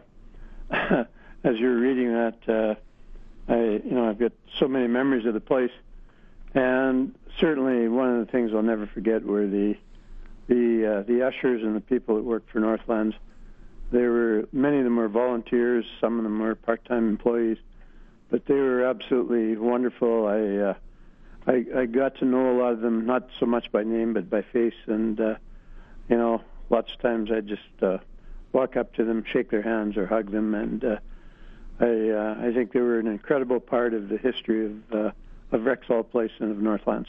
as 1.42 1.59
you're 1.59 1.81
reading 1.81 2.12
that 2.12 2.49
uh, 2.49 2.75
I, 3.48 3.80
you 3.85 3.90
know, 3.90 4.09
I've 4.09 4.18
got 4.18 4.33
so 4.59 4.68
many 4.68 4.87
memories 4.87 5.26
of 5.26 5.35
the 5.35 5.40
place, 5.40 5.72
and 6.54 7.14
certainly 7.38 7.88
one 7.88 8.18
of 8.18 8.26
the 8.26 8.33
things 8.33 8.52
I'll 8.54 8.62
never 8.62 8.87
forget 8.87 9.24
were 9.24 9.46
the 9.46 9.76
the 10.46 10.98
uh, 10.98 11.02
the 11.02 11.26
ushers 11.26 11.62
and 11.62 11.74
the 11.74 11.80
people 11.80 12.16
that 12.16 12.22
worked 12.22 12.50
for 12.50 12.61
Northlands. 12.61 13.14
There 13.90 14.11
were 14.11 14.48
many 14.52 14.78
of 14.78 14.85
them 14.85 14.96
were 14.96 15.09
volunteers, 15.09 15.85
some 16.00 16.18
of 16.18 16.24
them 16.24 16.38
were 16.38 16.54
part-time 16.54 17.09
employees, 17.09 17.59
but 18.30 18.46
they 18.46 18.54
were 18.54 18.85
absolutely 18.85 19.57
wonderful. 19.57 20.26
I 20.26 20.70
uh, 20.70 20.74
I, 21.46 21.80
I 21.80 21.87
got 21.87 22.16
to 22.18 22.24
know 22.24 22.52
a 22.52 22.57
lot 22.59 22.72
of 22.72 22.80
them, 22.80 23.04
not 23.04 23.28
so 23.38 23.46
much 23.46 23.70
by 23.70 23.83
name 23.83 24.14
but 24.14 24.30
by 24.30 24.42
face, 24.42 24.74
and 24.87 25.20
uh, 25.20 25.35
you 26.09 26.16
know, 26.16 26.42
lots 26.70 26.92
of 26.92 27.00
times 27.00 27.30
I 27.30 27.40
just 27.40 27.83
uh, 27.83 27.98
walk 28.52 28.76
up 28.76 28.94
to 28.94 29.04
them, 29.04 29.24
shake 29.30 29.50
their 29.50 29.62
hands, 29.62 29.96
or 29.96 30.07
hug 30.07 30.30
them, 30.30 30.54
and 30.54 30.85
uh, 30.85 30.96
I 31.80 32.10
uh, 32.10 32.37
I 32.40 32.52
think 32.52 32.72
they 32.72 32.80
were 32.80 32.98
an 32.98 33.06
incredible 33.06 33.60
part 33.60 33.94
of 33.94 34.08
the 34.08 34.16
history 34.16 34.66
of 34.66 34.92
uh, 34.92 35.10
of 35.52 35.62
Rexall 35.62 36.08
Place 36.08 36.30
and 36.38 36.50
of 36.50 36.58
Northlands. 36.58 37.08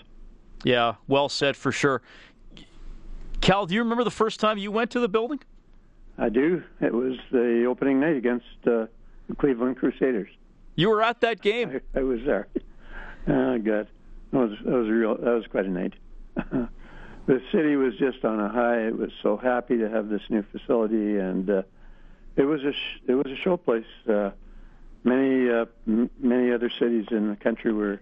Yeah, 0.64 0.96
well 1.08 1.30
said 1.30 1.56
for 1.56 1.72
sure. 1.72 2.02
Cal, 3.42 3.66
do 3.66 3.76
you 3.76 3.82
remember 3.82 4.04
the 4.04 4.12
first 4.12 4.40
time 4.40 4.58
you 4.58 4.72
went 4.72 4.92
to 4.92 5.00
the 5.00 5.08
building? 5.08 5.40
I 6.18 6.30
do. 6.30 6.64
It 6.82 6.94
was 6.94 7.18
the 7.32 7.66
opening 7.66 8.00
night 8.00 8.16
against 8.16 8.46
uh, 8.66 8.88
the 9.28 9.36
Cleveland 9.38 9.78
Crusaders. 9.78 10.30
You 10.76 10.90
were 10.90 11.04
at 11.04 11.22
that 11.22 11.42
game. 11.42 11.82
I, 11.96 12.00
I 12.00 12.04
was 12.04 12.22
there. 12.26 12.48
Oh 13.28 13.58
God, 13.58 13.88
that 14.32 14.38
was 14.38 14.52
that 14.64 14.72
was 14.72 14.88
real. 14.88 15.16
That 15.16 15.32
was 15.32 15.48
quite 15.48 15.66
a 15.66 15.70
night. 15.70 15.94
the 17.26 17.42
city 17.52 17.76
was 17.76 17.98
just 17.98 18.24
on 18.24 18.40
a 18.40 18.50
high. 18.50 18.82
It 18.86 18.96
was 18.96 19.10
so 19.24 19.36
happy 19.36 19.80
to 19.80 19.90
have 19.90 20.10
this 20.10 20.22
new 20.30 20.44
facility, 20.52 21.18
and 21.18 21.50
uh, 21.50 21.64
it 22.36 22.44
was 22.44 22.64
a 22.64 22.72
sh- 22.72 23.00
it 23.08 23.16
was 23.16 23.26
a 23.26 23.36
show 23.36 23.58
place. 23.58 23.88
Uh, 24.08 24.30
many 25.06 25.50
uh, 25.50 25.66
m- 25.88 26.10
many 26.20 26.52
other 26.52 26.70
cities 26.80 27.06
in 27.12 27.30
the 27.30 27.36
country 27.38 27.72
were 27.72 28.02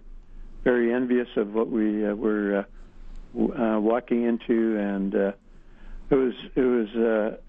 very 0.64 0.92
envious 0.92 1.28
of 1.36 1.54
what 1.54 1.68
we 1.70 2.04
uh, 2.04 2.14
were 2.14 2.56
uh, 2.56 3.38
w- 3.38 3.62
uh, 3.62 3.78
walking 3.78 4.24
into, 4.24 4.76
and 4.78 5.14
uh, 5.14 5.32
it 6.10 6.14
was 6.14 6.34
it 6.56 6.60
was 6.60 6.88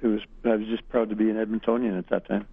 it 0.01 0.07
was 0.07 0.21
I 0.43 0.55
was 0.55 0.67
just 0.67 0.87
proud 0.89 1.09
to 1.09 1.15
be 1.15 1.29
an 1.29 1.37
Edmontonian 1.37 1.97
at 1.97 2.09
that 2.09 2.27
time. 2.27 2.45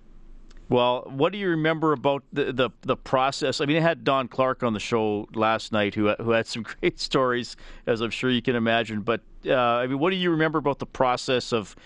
Well, 0.68 1.02
what 1.06 1.32
do 1.32 1.38
you 1.38 1.50
remember 1.50 1.92
about 1.92 2.22
the, 2.32 2.50
the, 2.50 2.70
the 2.80 2.96
process? 2.96 3.60
I 3.60 3.66
mean, 3.66 3.76
I 3.76 3.80
had 3.80 4.04
Don 4.04 4.26
Clark 4.26 4.62
on 4.62 4.72
the 4.72 4.80
show 4.80 5.28
last 5.34 5.70
night, 5.70 5.94
who 5.94 6.08
who 6.14 6.30
had 6.30 6.46
some 6.46 6.62
great 6.80 6.98
stories, 6.98 7.56
as 7.86 8.00
I'm 8.00 8.10
sure 8.10 8.30
you 8.30 8.40
can 8.40 8.56
imagine. 8.56 9.02
But 9.02 9.20
uh, 9.46 9.54
I 9.54 9.86
mean, 9.86 9.98
what 9.98 10.10
do 10.10 10.16
you 10.16 10.30
remember 10.30 10.58
about 10.58 10.78
the 10.78 10.86
process 10.86 11.52
of 11.52 11.76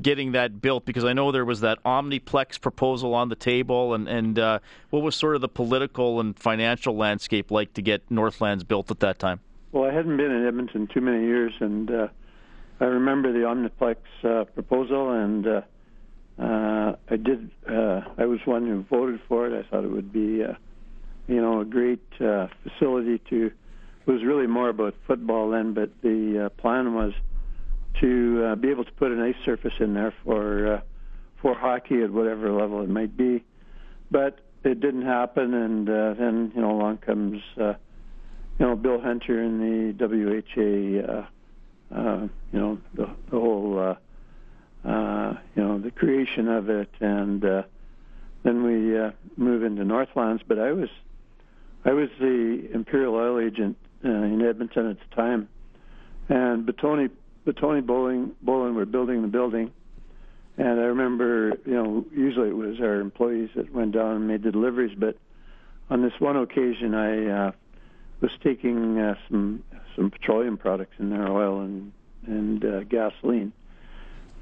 getting 0.00 0.32
that 0.32 0.60
built? 0.60 0.84
Because 0.84 1.04
I 1.04 1.12
know 1.12 1.32
there 1.32 1.44
was 1.44 1.60
that 1.60 1.82
Omniplex 1.84 2.60
proposal 2.60 3.14
on 3.14 3.28
the 3.28 3.36
table, 3.36 3.94
and 3.94 4.08
and 4.08 4.38
uh, 4.38 4.58
what 4.90 5.02
was 5.02 5.16
sort 5.16 5.34
of 5.34 5.40
the 5.40 5.48
political 5.48 6.20
and 6.20 6.38
financial 6.38 6.96
landscape 6.96 7.50
like 7.50 7.74
to 7.74 7.82
get 7.82 8.02
Northlands 8.10 8.64
built 8.64 8.90
at 8.90 9.00
that 9.00 9.18
time? 9.18 9.40
Well, 9.72 9.90
I 9.90 9.92
hadn't 9.92 10.16
been 10.16 10.30
in 10.30 10.46
Edmonton 10.46 10.86
too 10.86 11.00
many 11.00 11.24
years, 11.24 11.52
and 11.60 11.90
uh, 11.90 12.08
I 12.80 12.84
remember 12.84 13.32
the 13.32 13.40
Omniplex 13.40 13.96
uh, 14.22 14.44
proposal, 14.44 15.10
and 15.10 15.46
uh, 15.46 15.60
uh, 16.38 16.96
I 17.08 17.16
did. 17.16 17.50
Uh, 17.68 18.02
I 18.18 18.26
was 18.26 18.40
one 18.44 18.66
who 18.66 18.82
voted 18.82 19.20
for 19.28 19.46
it. 19.46 19.52
I 19.52 19.68
thought 19.68 19.84
it 19.84 19.90
would 19.90 20.12
be, 20.12 20.42
uh, 20.42 20.54
you 21.28 21.40
know, 21.40 21.60
a 21.60 21.64
great 21.64 22.02
uh, 22.20 22.48
facility 22.62 23.20
to. 23.30 23.46
It 24.06 24.10
was 24.10 24.22
really 24.22 24.46
more 24.46 24.68
about 24.68 24.94
football 25.06 25.50
then, 25.50 25.72
but 25.72 25.90
the 26.02 26.46
uh, 26.46 26.48
plan 26.60 26.94
was 26.94 27.12
to 28.00 28.44
uh, 28.44 28.54
be 28.56 28.70
able 28.70 28.84
to 28.84 28.92
put 28.92 29.12
an 29.12 29.20
ice 29.20 29.36
surface 29.44 29.74
in 29.80 29.94
there 29.94 30.12
for 30.24 30.74
uh, 30.74 30.80
for 31.40 31.54
hockey 31.54 32.02
at 32.02 32.10
whatever 32.10 32.50
level 32.52 32.82
it 32.82 32.88
might 32.88 33.16
be. 33.16 33.44
But 34.10 34.40
it 34.64 34.80
didn't 34.80 35.04
happen, 35.04 35.54
and 35.54 35.88
uh, 35.88 36.14
then 36.14 36.52
you 36.54 36.62
know 36.62 36.72
along 36.72 36.98
comes 36.98 37.42
uh, 37.60 37.74
you 38.58 38.66
know 38.66 38.76
Bill 38.76 39.00
Hunter 39.00 39.40
and 39.40 39.98
the 39.98 40.06
WHA. 40.06 41.12
Uh, 41.12 41.26
uh, 41.94 42.28
you 42.52 42.58
know 42.58 42.78
the, 42.94 43.10
the 43.30 43.38
whole. 43.38 43.78
Uh, 43.78 43.94
uh, 44.84 45.34
you 45.56 45.62
know, 45.62 45.78
the 45.78 45.90
creation 45.90 46.48
of 46.48 46.68
it, 46.68 46.90
and 47.00 47.44
uh, 47.44 47.62
then 48.42 48.62
we 48.62 48.98
uh, 48.98 49.10
move 49.36 49.62
into 49.62 49.84
Northlands. 49.84 50.42
But 50.46 50.58
I 50.58 50.72
was, 50.72 50.90
I 51.84 51.92
was 51.92 52.10
the 52.20 52.68
Imperial 52.72 53.14
Oil 53.14 53.40
agent 53.40 53.78
uh, 54.04 54.10
in 54.10 54.42
Edmonton 54.42 54.90
at 54.90 54.98
the 54.98 55.16
time, 55.16 55.48
and 56.28 56.66
Batoni, 56.66 57.10
Batoni 57.46 57.84
Bowlen, 57.84 58.32
Bowlen 58.42 58.74
were 58.74 58.86
building 58.86 59.22
the 59.22 59.28
building, 59.28 59.72
and 60.56 60.80
I 60.80 60.84
remember, 60.84 61.52
you 61.66 61.74
know, 61.74 62.04
usually 62.14 62.48
it 62.48 62.56
was 62.56 62.80
our 62.80 63.00
employees 63.00 63.50
that 63.56 63.72
went 63.72 63.92
down 63.92 64.16
and 64.16 64.28
made 64.28 64.42
the 64.42 64.52
deliveries, 64.52 64.96
but 64.96 65.16
on 65.90 66.02
this 66.02 66.12
one 66.18 66.36
occasion, 66.36 66.94
I 66.94 67.26
uh, 67.26 67.52
was 68.20 68.30
taking 68.42 68.98
uh, 68.98 69.16
some 69.28 69.62
some 69.96 70.10
petroleum 70.10 70.56
products 70.56 70.94
in 70.98 71.10
there, 71.10 71.30
oil 71.30 71.60
and 71.60 71.92
and 72.26 72.64
uh, 72.64 72.84
gasoline 72.84 73.52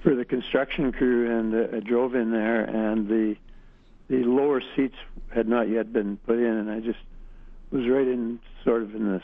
for 0.03 0.15
the 0.15 0.25
construction 0.25 0.93
crew, 0.93 1.37
and 1.37 1.55
uh, 1.55 1.77
I 1.77 1.81
drove 1.81 2.15
in 2.15 2.31
there, 2.31 2.65
and 2.65 3.09
the 3.09 3.37
the 4.09 4.25
lower 4.25 4.63
seats 4.77 4.97
had 5.35 5.49
not 5.49 5.69
yet 5.69 5.93
been 5.93 6.19
put 6.19 6.39
in, 6.39 6.45
and 6.45 6.71
I 6.71 6.81
just 6.81 6.99
was 7.71 7.89
right 7.89 8.07
in 8.07 8.39
sort 8.65 8.83
of 8.83 8.95
in 8.95 9.05
the 9.05 9.23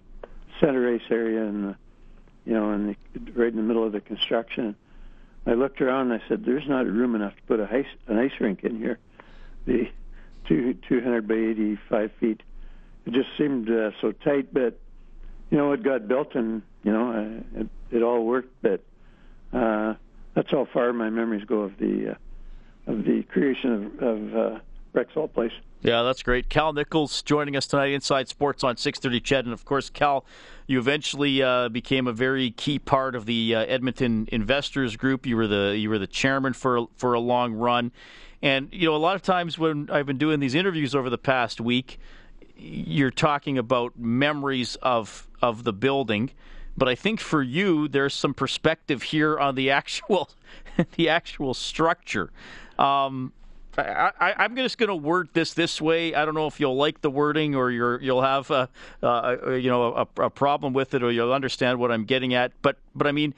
center 0.61 0.81
race 0.81 1.03
area, 1.11 1.45
and 1.45 1.64
the 1.71 1.77
you 2.49 2.55
know, 2.55 2.73
in 2.73 2.87
the 2.87 2.97
right 3.33 3.51
in 3.51 3.57
the 3.57 3.63
middle 3.63 3.85
of 3.85 3.93
the 3.93 4.01
construction. 4.01 4.75
I 5.47 5.53
looked 5.53 5.81
around 5.83 6.11
and 6.11 6.21
I 6.23 6.29
said, 6.29 6.45
"There's 6.45 6.67
not 6.67 6.87
room 6.87 7.15
enough 7.15 7.37
to 7.37 7.43
put 7.43 7.61
a 7.61 7.69
ice 7.71 7.87
an 8.07 8.19
ice 8.19 8.33
rink 8.41 8.65
in 8.65 8.79
here." 8.79 8.99
The 9.67 9.91
two 10.47 10.75
200 10.89 11.29
by 11.29 11.35
85 11.35 12.13
feet. 12.19 12.43
It 13.05 13.13
just 13.13 13.29
seemed 13.37 13.71
uh, 13.71 13.91
so 14.01 14.13
tight, 14.13 14.53
but 14.53 14.79
you 15.51 15.59
know, 15.59 15.73
it 15.73 15.83
got 15.83 16.09
built, 16.09 16.35
and 16.35 16.63
you 16.85 16.93
know, 16.93 17.13
uh, 17.13 17.61
it, 17.61 17.69
it 17.91 18.03
all 18.03 18.25
worked. 18.25 18.55
But 18.63 18.81
uh, 19.53 19.95
that's 20.35 20.51
how 20.51 20.67
far 20.73 20.95
my 20.95 21.11
memories 21.11 21.45
go 21.45 21.61
of 21.61 21.77
the 21.79 22.13
uh, 22.13 22.91
of 22.91 23.05
the 23.05 23.25
creation 23.25 23.93
of, 24.01 24.03
of 24.03 24.37
uh, 24.37 24.59
Rexall 24.94 25.33
Place. 25.33 25.53
Yeah, 25.83 26.03
that's 26.03 26.22
great. 26.22 26.48
Cal 26.48 26.72
Nichols 26.72 27.22
joining 27.22 27.57
us 27.57 27.66
tonight, 27.66 27.92
Inside 27.92 28.29
Sports 28.29 28.64
on 28.64 28.77
6:30. 28.77 29.20
CHED, 29.22 29.44
and 29.44 29.53
of 29.53 29.64
course, 29.64 29.90
Cal, 29.90 30.24
you 30.66 30.79
eventually 30.79 31.40
uh, 31.42 31.68
became 31.68 32.09
a 32.09 32.12
very 32.12 32.51
key 32.51 32.79
part 32.79 33.14
of 33.14 33.27
the 33.27 33.55
uh, 33.55 33.61
Edmonton 33.61 34.29
Investors 34.33 34.96
Group. 34.96 35.24
You 35.24 35.37
were 35.37 35.46
the 35.46 35.77
you 35.79 35.88
were 35.88 35.98
the 35.98 36.09
chairman 36.09 36.53
for 36.53 36.88
for 36.96 37.14
a 37.14 37.20
long 37.20 37.55
run, 37.55 37.92
and 38.42 38.68
you 38.72 38.88
know 38.88 38.96
a 38.96 38.98
lot 38.98 39.14
of 39.14 39.22
times 39.22 39.57
when 39.57 39.88
I've 39.90 40.07
been 40.07 40.18
doing 40.18 40.40
these 40.40 40.57
interviews 40.57 40.96
over 40.96 41.09
the 41.09 41.18
past 41.18 41.61
week, 41.61 42.01
you're 42.57 43.12
talking 43.12 43.57
about 43.57 43.96
memories 43.96 44.77
of 44.83 45.29
of 45.40 45.62
the 45.62 45.72
building. 45.72 46.31
But 46.77 46.88
I 46.88 46.94
think 46.94 47.20
for 47.20 47.42
you, 47.42 47.88
there's 47.88 48.14
some 48.14 48.35
perspective 48.35 49.03
here 49.03 49.38
on 49.38 49.55
the 49.55 49.70
actual, 49.81 50.31
the 50.96 51.09
actual 51.09 51.55
structure. 51.55 52.31
Um, 52.79 53.33
I, 53.79 54.45
am 54.45 54.57
just 54.57 54.79
going 54.79 54.88
to 54.88 54.97
word 54.97 55.29
this 55.33 55.55
this 55.55 55.81
way. 55.81 56.14
I 56.14 56.25
don't 56.25 56.35
know 56.35 56.47
if 56.47 56.59
you'll 56.61 56.77
like 56.77 57.01
the 57.01 57.11
wording 57.11 57.55
or 57.55 57.71
you 57.71 57.99
will 58.14 58.23
have 58.23 58.51
a, 58.51 58.69
you 59.03 59.71
know 59.71 59.95
a, 59.95 60.23
a, 60.23 60.31
problem 60.31 60.73
with 60.73 60.95
it 60.95 61.03
or 61.03 61.11
you'll 61.11 61.33
understand 61.33 61.79
what 61.79 61.93
I'm 61.93 62.05
getting 62.05 62.35
at. 62.35 62.53
But 62.62 62.77
but 62.95 63.07
I 63.07 63.12
mean, 63.12 63.35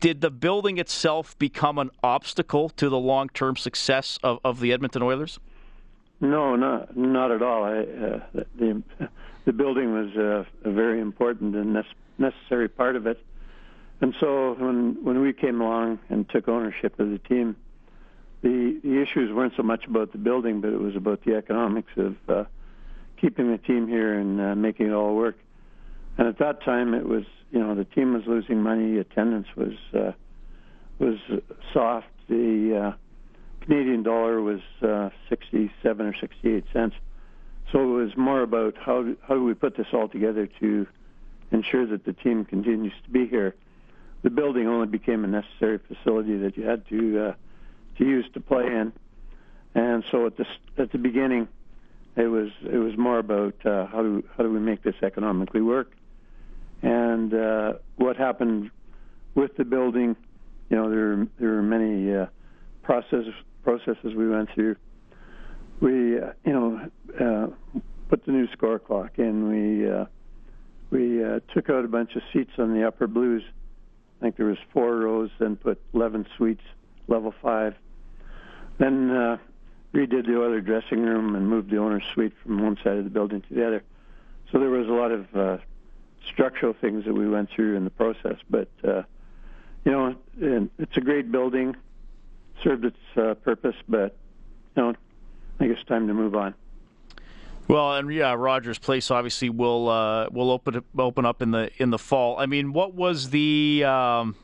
did 0.00 0.20
the 0.20 0.30
building 0.30 0.78
itself 0.78 1.38
become 1.38 1.78
an 1.78 1.90
obstacle 2.02 2.68
to 2.70 2.88
the 2.88 2.98
long 2.98 3.28
term 3.28 3.56
success 3.56 4.18
of, 4.22 4.38
of 4.44 4.60
the 4.60 4.72
Edmonton 4.72 5.02
Oilers? 5.02 5.38
No, 6.20 6.56
not 6.56 6.96
not 6.96 7.30
at 7.30 7.42
all. 7.42 7.64
I, 7.64 7.78
uh, 7.78 8.20
the 8.56 8.82
the 9.44 9.52
building 9.52 9.92
was 9.92 10.16
uh, 10.16 10.68
a 10.68 10.72
very 10.72 11.00
important 11.00 11.54
and 11.56 11.84
necessary 12.18 12.68
part 12.68 12.96
of 12.96 13.06
it. 13.06 13.18
And 14.00 14.14
so 14.20 14.54
when 14.58 15.02
when 15.02 15.20
we 15.20 15.32
came 15.32 15.60
along 15.60 15.98
and 16.08 16.28
took 16.28 16.48
ownership 16.48 16.98
of 16.98 17.10
the 17.10 17.18
team, 17.18 17.56
the 18.42 18.80
the 18.82 19.00
issues 19.00 19.32
weren't 19.32 19.54
so 19.56 19.62
much 19.62 19.84
about 19.86 20.12
the 20.12 20.18
building, 20.18 20.60
but 20.60 20.72
it 20.72 20.80
was 20.80 20.96
about 20.96 21.24
the 21.24 21.34
economics 21.34 21.92
of 21.96 22.16
uh, 22.28 22.44
keeping 23.20 23.50
the 23.50 23.58
team 23.58 23.88
here 23.88 24.18
and 24.18 24.40
uh, 24.40 24.54
making 24.54 24.88
it 24.88 24.92
all 24.92 25.14
work. 25.14 25.36
And 26.18 26.26
at 26.26 26.38
that 26.38 26.62
time, 26.62 26.94
it 26.94 27.06
was 27.06 27.24
you 27.50 27.60
know 27.60 27.74
the 27.74 27.84
team 27.84 28.12
was 28.12 28.22
losing 28.26 28.62
money, 28.62 28.98
attendance 28.98 29.46
was 29.56 29.74
uh, 29.94 30.12
was 30.98 31.16
soft. 31.72 32.08
The 32.28 32.92
uh, 32.94 33.64
Canadian 33.64 34.02
dollar 34.02 34.40
was 34.40 34.60
uh, 34.82 35.10
67 35.28 36.06
or 36.06 36.14
68 36.18 36.64
cents. 36.72 36.96
So 37.70 37.80
it 37.80 38.04
was 38.04 38.16
more 38.16 38.42
about 38.42 38.74
how 38.76 39.02
do, 39.02 39.16
how 39.22 39.34
do 39.34 39.44
we 39.44 39.54
put 39.54 39.76
this 39.76 39.86
all 39.92 40.08
together 40.08 40.48
to 40.60 40.86
ensure 41.52 41.86
that 41.86 42.04
the 42.04 42.12
team 42.12 42.44
continues 42.44 42.92
to 43.04 43.10
be 43.10 43.26
here. 43.26 43.54
The 44.22 44.30
building 44.30 44.66
only 44.66 44.86
became 44.86 45.24
a 45.24 45.28
necessary 45.28 45.78
facility 45.78 46.36
that 46.38 46.56
you 46.56 46.64
had 46.64 46.86
to 46.88 47.28
uh, 47.28 47.34
to 48.02 48.08
use 48.08 48.24
to 48.34 48.40
play 48.40 48.64
in, 48.64 48.92
and 49.74 50.04
so 50.10 50.26
at 50.26 50.36
the 50.36 50.44
at 50.78 50.92
the 50.92 50.98
beginning, 50.98 51.48
it 52.16 52.26
was 52.26 52.48
it 52.62 52.78
was 52.78 52.96
more 52.96 53.18
about 53.18 53.54
uh, 53.64 53.86
how 53.86 54.02
do 54.02 54.22
how 54.36 54.42
do 54.42 54.52
we 54.52 54.60
make 54.60 54.82
this 54.82 54.94
economically 55.02 55.62
work, 55.62 55.92
and 56.82 57.32
uh, 57.32 57.72
what 57.96 58.16
happened 58.16 58.70
with 59.34 59.56
the 59.56 59.64
building. 59.64 60.16
You 60.68 60.76
know, 60.76 60.90
there 60.90 61.26
there 61.38 61.50
were 61.50 61.62
many 61.62 62.14
uh, 62.14 62.26
process 62.82 63.24
processes 63.62 64.14
we 64.16 64.28
went 64.28 64.50
through. 64.54 64.76
We 65.80 66.18
uh, 66.18 66.32
you 66.44 66.52
know 66.52 66.90
uh, 67.20 67.80
put 68.08 68.24
the 68.26 68.32
new 68.32 68.46
score 68.52 68.78
clock 68.78 69.18
in. 69.18 69.48
We 69.48 69.90
uh, 69.90 70.04
we 70.90 71.24
uh, 71.24 71.40
took 71.54 71.70
out 71.70 71.84
a 71.84 71.88
bunch 71.88 72.14
of 72.16 72.22
seats 72.32 72.52
on 72.58 72.74
the 72.74 72.86
upper 72.86 73.06
blues. 73.06 73.42
I 74.20 74.26
think 74.26 74.36
there 74.36 74.46
was 74.46 74.58
four 74.72 74.96
rows, 74.96 75.30
then 75.40 75.56
put 75.56 75.80
11 75.94 76.26
suites, 76.36 76.62
level 77.08 77.34
five. 77.42 77.74
Then 78.78 79.10
uh, 79.10 79.38
redid 79.94 80.26
the 80.26 80.42
other 80.44 80.60
dressing 80.60 81.02
room 81.02 81.34
and 81.34 81.48
moved 81.48 81.70
the 81.70 81.78
owner's 81.78 82.04
suite 82.12 82.32
from 82.42 82.62
one 82.62 82.76
side 82.82 82.96
of 82.96 83.04
the 83.04 83.10
building 83.10 83.42
to 83.42 83.54
the 83.54 83.66
other. 83.66 83.82
So 84.50 84.58
there 84.58 84.70
was 84.70 84.88
a 84.88 84.92
lot 84.92 85.12
of 85.12 85.36
uh, 85.36 85.58
structural 86.26 86.74
things 86.74 87.04
that 87.04 87.14
we 87.14 87.28
went 87.28 87.50
through 87.50 87.76
in 87.76 87.84
the 87.84 87.90
process. 87.90 88.36
But 88.48 88.68
uh, 88.84 89.02
you 89.84 89.92
know, 89.92 90.14
it's 90.78 90.96
a 90.96 91.00
great 91.00 91.30
building, 91.32 91.76
served 92.62 92.84
its 92.84 92.98
uh, 93.16 93.34
purpose, 93.34 93.76
but 93.88 94.16
you 94.76 94.82
know, 94.82 94.90
I 94.90 95.58
think 95.58 95.72
it's 95.72 95.84
time 95.84 96.06
to 96.08 96.14
move 96.14 96.34
on. 96.34 96.54
Well, 97.68 97.94
and 97.94 98.12
yeah, 98.12 98.34
Rogers 98.34 98.78
Place 98.78 99.10
obviously 99.10 99.48
will 99.48 99.88
uh, 99.88 100.28
will 100.30 100.50
open 100.50 100.82
open 100.98 101.24
up 101.24 101.42
in 101.42 101.52
the 101.52 101.70
in 101.78 101.90
the 101.90 101.98
fall. 101.98 102.38
I 102.38 102.46
mean, 102.46 102.72
what 102.72 102.94
was 102.94 103.30
the? 103.30 103.84
Um, 103.84 104.36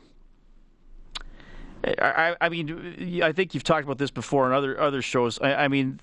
I, 1.83 2.35
I, 2.41 2.49
mean, 2.49 3.21
I 3.23 3.31
think 3.31 3.53
you've 3.53 3.63
talked 3.63 3.85
about 3.85 3.97
this 3.97 4.11
before 4.11 4.45
on 4.45 4.51
other 4.51 4.79
other 4.79 5.01
shows. 5.01 5.39
I, 5.39 5.53
I, 5.53 5.67
mean, 5.69 5.99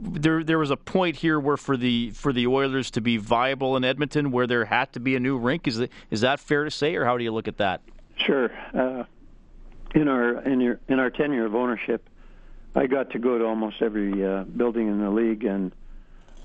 there 0.00 0.42
there 0.42 0.58
was 0.58 0.70
a 0.70 0.76
point 0.76 1.16
here 1.16 1.38
where 1.38 1.58
for 1.58 1.76
the 1.76 2.10
for 2.10 2.32
the 2.32 2.46
Oilers 2.46 2.90
to 2.92 3.00
be 3.00 3.18
viable 3.18 3.76
in 3.76 3.84
Edmonton, 3.84 4.30
where 4.30 4.46
there 4.46 4.64
had 4.64 4.92
to 4.94 5.00
be 5.00 5.16
a 5.16 5.20
new 5.20 5.36
rink. 5.36 5.66
Is 5.68 5.80
it, 5.80 5.92
is 6.10 6.22
that 6.22 6.40
fair 6.40 6.64
to 6.64 6.70
say, 6.70 6.94
or 6.96 7.04
how 7.04 7.18
do 7.18 7.24
you 7.24 7.32
look 7.32 7.46
at 7.46 7.58
that? 7.58 7.82
Sure. 8.16 8.50
Uh, 8.74 9.04
in 9.94 10.08
our 10.08 10.40
in 10.42 10.60
your 10.60 10.80
in 10.88 10.98
our 10.98 11.10
tenure 11.10 11.44
of 11.44 11.54
ownership, 11.54 12.08
I 12.74 12.86
got 12.86 13.10
to 13.10 13.18
go 13.18 13.38
to 13.38 13.44
almost 13.44 13.82
every 13.82 14.24
uh, 14.24 14.44
building 14.44 14.88
in 14.88 15.00
the 15.00 15.10
league, 15.10 15.44
and 15.44 15.72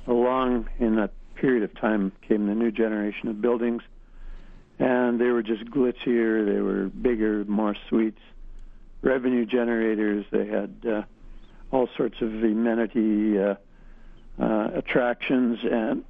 along 0.08 0.68
in 0.80 0.96
that 0.96 1.12
period 1.36 1.64
of 1.64 1.74
time 1.76 2.12
came 2.22 2.48
the 2.48 2.56
new 2.56 2.72
generation 2.72 3.30
of 3.30 3.42
buildings, 3.42 3.82
and 4.80 5.20
they 5.20 5.28
were 5.28 5.44
just 5.44 5.66
glitzier, 5.66 6.46
they 6.46 6.62
were 6.62 6.86
bigger, 6.90 7.46
more 7.46 7.76
suites, 7.88 8.20
revenue 9.04 9.46
generators. 9.46 10.26
They 10.32 10.48
had 10.48 10.76
uh, 10.88 11.04
all 11.72 11.88
sorts 11.96 12.22
of 12.22 12.30
amenity 12.30 13.38
uh, 13.38 13.56
uh, 14.42 14.72
attractions, 14.74 15.60
and 15.64 16.04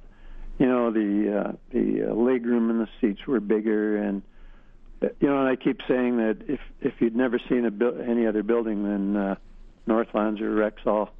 you 0.58 0.66
know 0.66 0.90
the 0.90 1.38
uh, 1.38 1.52
the 1.70 2.10
uh, 2.10 2.14
leg 2.14 2.46
room 2.46 2.70
in 2.70 2.78
the 2.78 2.88
seats 3.00 3.26
were 3.26 3.40
bigger, 3.40 3.98
and 3.98 4.22
you 5.20 5.28
know, 5.28 5.40
and 5.40 5.48
I 5.48 5.56
keep 5.56 5.80
saying 5.86 6.16
that 6.18 6.38
if 6.48 6.60
if 6.80 6.94
you'd 7.00 7.16
never 7.16 7.38
seen 7.48 7.66
a 7.66 7.70
bu- 7.70 8.00
any 8.00 8.26
other 8.26 8.42
building 8.42 8.84
than 8.84 9.16
uh, 9.16 9.34
Northlands 9.86 10.40
or 10.40 10.54
Rexall, 10.54 11.10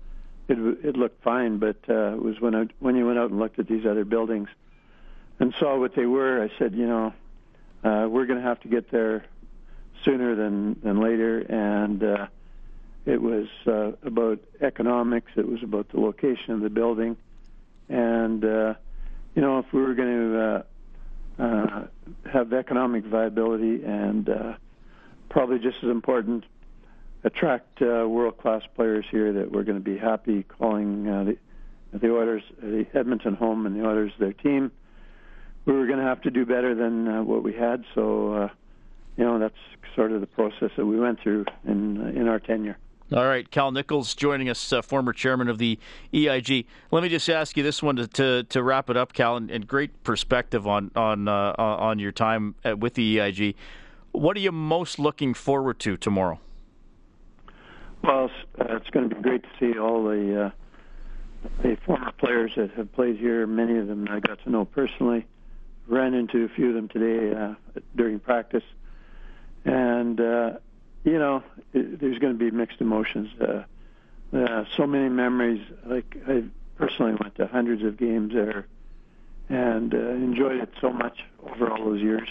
it 0.49 0.59
it 0.85 0.97
looked 0.97 1.23
fine. 1.23 1.59
But 1.59 1.77
uh, 1.89 2.15
it 2.15 2.23
was 2.23 2.41
when 2.41 2.55
I 2.55 2.67
when 2.79 2.97
you 2.97 3.07
went 3.07 3.19
out 3.19 3.31
and 3.31 3.39
looked 3.39 3.59
at 3.59 3.69
these 3.69 3.85
other 3.85 4.05
buildings 4.05 4.49
and 5.41 5.53
saw 5.59 5.79
what 5.79 5.97
they 5.97 6.07
were, 6.07 6.43
I 6.43 6.51
said, 6.59 6.75
you 6.75 6.87
know, 6.87 7.13
uh, 7.83 8.09
we're 8.09 8.27
going 8.27 8.41
to 8.41 8.47
have 8.47 8.61
to 8.61 8.69
get 8.69 8.91
there 8.93 9.25
sooner 10.05 10.35
than 10.35 10.81
than 10.83 11.01
later, 11.01 11.41
and 11.41 12.03
uh, 12.03 12.27
it 13.07 13.21
was 13.21 13.47
uh, 13.67 13.93
about 14.03 14.41
economics. 14.61 15.33
It 15.37 15.47
was 15.47 15.63
about 15.63 15.89
the 15.91 16.01
location 16.01 16.55
of 16.55 16.61
the 16.61 16.71
building, 16.71 17.17
and 17.89 18.45
uh, 18.45 18.75
you 19.35 19.43
know, 19.43 19.59
if 19.59 19.73
we 19.73 19.83
were 19.83 19.95
going 19.95 20.09
to 20.09 20.41
uh, 20.41 20.63
uh, 21.43 21.87
have 22.33 22.53
economic 22.53 23.05
viability 23.05 23.85
and 23.85 24.29
uh, 24.29 24.55
probably 25.29 25.59
just 25.59 25.79
as 25.83 25.91
important, 25.91 26.45
attract 27.25 27.83
uh, 27.83 28.07
world-class 28.09 28.63
players 28.77 29.05
here 29.11 29.33
that 29.33 29.51
we're 29.51 29.65
going 29.65 29.79
to 29.79 29.85
be 29.85 29.99
happy 29.99 30.43
calling 30.45 31.09
uh, 31.09 31.25
the 31.25 31.37
the 31.93 32.13
Oilers, 32.13 32.43
the 32.61 32.87
Edmonton 32.93 33.35
home, 33.35 33.67
and 33.67 33.77
the 33.77 33.87
Oilers 33.87 34.11
their 34.19 34.33
team. 34.33 34.73
We 35.65 35.73
were 35.73 35.87
going 35.87 36.01
to 36.01 36.05
have 36.05 36.23
to 36.23 36.31
do 36.31 36.45
better 36.45 36.75
than 36.75 37.07
uh, 37.07 37.23
what 37.23 37.45
we 37.45 37.53
had, 37.53 37.85
so 37.95 38.33
uh, 38.35 38.49
you 39.17 39.25
know 39.25 39.39
that's 39.39 39.55
sort 39.95 40.13
of 40.13 40.21
the 40.21 40.27
process 40.27 40.71
that 40.77 40.87
we 40.87 40.99
went 40.99 41.21
through 41.21 41.45
in 41.67 42.01
uh, 42.01 42.21
in 42.21 42.29
our 42.29 42.41
tenure. 42.41 42.77
All 43.13 43.27
right, 43.27 43.49
Cal 43.51 43.71
Nichols 43.71 44.15
joining 44.15 44.49
us, 44.49 44.73
uh, 44.73 44.81
former 44.81 45.13
chairman 45.13 45.49
of 45.49 45.59
the 45.59 45.79
EIG. 46.15 46.65
Let 46.91 47.03
me 47.03 47.11
just 47.11 47.29
ask 47.29 47.57
you 47.57 47.63
this 47.63 47.83
one 47.83 47.97
to 47.97 48.09
to, 48.09 48.43
to 48.45 48.63
wrap 48.63 48.89
it 48.89 48.97
up, 48.97 49.13
Cal, 49.13 49.37
and, 49.37 49.51
and 49.51 49.67
great 49.67 50.03
perspective 50.05 50.67
on 50.67 50.91
on 50.97 51.29
uh, 51.29 51.55
on 51.59 51.99
your 51.99 52.13
time 52.13 52.55
at, 52.65 52.79
with 52.79 52.95
the 52.95 53.21
EIG. 53.21 53.55
What 54.13 54.37
are 54.37 54.41
you 54.41 54.53
most 54.53 54.99
looking 54.99 55.35
forward 55.35 55.79
to 55.81 55.97
tomorrow? 55.97 56.41
Well, 58.03 58.27
it's, 58.27 58.61
uh, 58.61 58.77
it's 58.77 58.91
going 58.91 59.09
to 59.09 59.15
be 59.15 59.23
great 59.23 59.43
to 59.43 59.49
see 59.59 59.79
all 59.79 60.05
the 60.05 60.47
uh, 60.47 60.51
the 61.63 61.77
former 61.85 62.13
players 62.13 62.53
that 62.57 62.71
have 62.73 62.93
played 62.93 63.19
here. 63.19 63.47
Many 63.47 63.79
of 63.79 63.87
them 63.87 64.09
I 64.11 64.21
got 64.21 64.43
to 64.45 64.51
know 64.51 64.65
personally. 64.65 65.27
Ran 65.87 66.15
into 66.15 66.45
a 66.45 66.49
few 66.49 66.69
of 66.69 66.75
them 66.75 66.89
today 66.89 67.37
uh, 67.37 67.55
during 67.95 68.19
practice, 68.19 68.63
and 69.65 70.21
uh, 70.21 70.51
you 71.05 71.19
know, 71.19 71.43
it, 71.73 72.01
there's 72.01 72.19
going 72.19 72.33
to 72.33 72.39
be 72.39 72.51
mixed 72.51 72.81
emotions. 72.81 73.29
Uh, 73.41 73.65
uh, 74.37 74.65
so 74.77 74.87
many 74.87 75.09
memories. 75.09 75.61
Like 75.87 76.17
I 76.27 76.45
personally 76.77 77.15
went 77.21 77.37
to 77.37 77.47
hundreds 77.47 77.83
of 77.83 77.97
games 77.97 78.33
there, 78.35 78.67
and 79.49 79.95
uh, 79.95 79.99
enjoyed 79.99 80.57
it 80.57 80.71
so 80.81 80.93
much 80.93 81.19
over 81.43 81.71
all 81.71 81.85
those 81.85 82.01
years. 82.01 82.29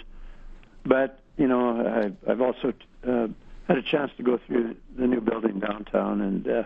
But 0.85 1.19
you 1.37 1.47
know, 1.47 1.85
I've, 1.87 2.29
I've 2.29 2.41
also 2.41 2.73
uh, 3.07 3.27
had 3.67 3.77
a 3.77 3.81
chance 3.81 4.11
to 4.17 4.23
go 4.23 4.39
through 4.45 4.75
the 4.97 5.07
new 5.07 5.21
building 5.21 5.59
downtown, 5.59 6.21
and 6.21 6.47
uh, 6.47 6.63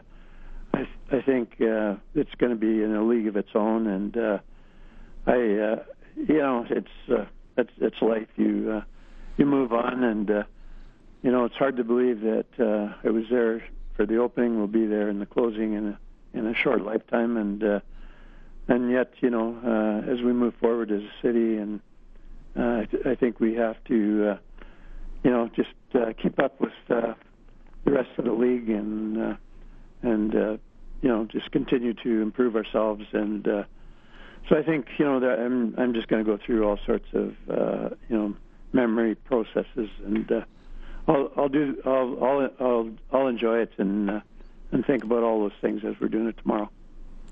I, 0.74 0.88
I 1.12 1.22
think 1.22 1.54
uh, 1.62 1.96
it's 2.16 2.34
going 2.38 2.52
to 2.52 2.58
be 2.58 2.84
in 2.84 2.96
a 2.96 3.04
league 3.04 3.28
of 3.28 3.36
its 3.38 3.52
own. 3.56 3.88
And 3.88 4.18
uh, 4.18 4.38
I, 5.26 5.34
uh, 5.34 5.84
you 6.16 6.38
know, 6.40 6.66
it's 6.70 6.88
uh, 7.10 7.26
it's 7.58 7.72
it's 7.78 8.02
life. 8.02 8.28
You 8.36 8.80
uh, 8.80 8.82
you 9.38 9.46
move 9.46 9.72
on, 9.72 10.04
and 10.04 10.30
uh, 10.30 10.44
you 11.22 11.32
know, 11.32 11.46
it's 11.46 11.56
hard 11.56 11.78
to 11.78 11.84
believe 11.84 12.22
that 12.22 12.46
uh, 12.60 12.94
I 13.08 13.12
was 13.12 13.26
there 13.30 13.64
for 13.96 14.06
the 14.06 14.18
opening. 14.18 14.58
We'll 14.58 14.68
be 14.68 14.86
there 14.86 15.10
in 15.10 15.20
the 15.20 15.26
closing 15.26 15.74
in 15.74 15.88
a 15.88 16.00
in 16.34 16.46
a 16.46 16.54
short 16.54 16.82
lifetime, 16.84 17.38
and 17.38 17.64
uh, 17.64 17.80
and 18.68 18.92
yet, 18.92 19.14
you 19.22 19.30
know, 19.30 19.58
uh, 19.66 20.12
as 20.12 20.22
we 20.22 20.34
move 20.34 20.54
forward 20.60 20.92
as 20.92 21.02
a 21.02 21.12
city, 21.22 21.58
and 21.58 21.80
uh, 22.58 22.82
I, 22.82 22.86
th- 22.86 23.06
I 23.06 23.16
think 23.16 23.40
we 23.40 23.56
have 23.56 23.84
to, 23.86 24.32
uh, 24.32 24.38
you 25.24 25.32
know, 25.32 25.50
just 25.56 25.70
uh, 25.96 26.14
keep 26.22 26.40
up 26.40 26.60
with 26.62 26.74
uh, 26.90 27.14
the 27.86 27.92
rest 27.92 28.10
of 28.18 28.26
the 28.26 28.34
league, 28.34 28.70
and 28.70 29.18
uh, 29.18 29.36
and 30.04 30.36
uh, 30.36 30.58
you 31.02 31.10
know, 31.10 31.26
just 31.26 31.52
continue 31.52 31.94
to 31.94 32.22
improve 32.22 32.56
ourselves, 32.56 33.06
and 33.14 33.48
uh, 33.48 33.64
so 34.50 34.58
I 34.58 34.64
think, 34.64 34.88
you 34.98 35.06
know, 35.06 35.20
that 35.20 35.40
I'm 35.40 35.74
I'm 35.78 35.94
just 35.94 36.08
going 36.08 36.24
to 36.24 36.30
go 36.30 36.38
through 36.46 36.68
all 36.68 36.80
sorts 36.86 37.08
of, 37.14 37.34
uh, 37.50 37.90
you 38.08 38.18
know, 38.18 38.36
memory 38.72 39.16
processes 39.16 39.90
and. 40.06 40.32
Uh, 40.32 40.42
I'll, 41.08 41.32
I'll 41.38 41.50
do. 41.50 41.82
I'll, 41.86 42.24
I'll, 42.24 42.50
I'll, 42.60 42.90
I'll 43.12 43.28
enjoy 43.28 43.60
it 43.60 43.72
and 43.78 44.10
uh, 44.10 44.20
and 44.72 44.86
think 44.86 45.04
about 45.04 45.24
all 45.24 45.40
those 45.42 45.58
things 45.62 45.84
as 45.86 45.96
we're 46.00 46.10
doing 46.10 46.28
it 46.28 46.38
tomorrow. 46.38 46.70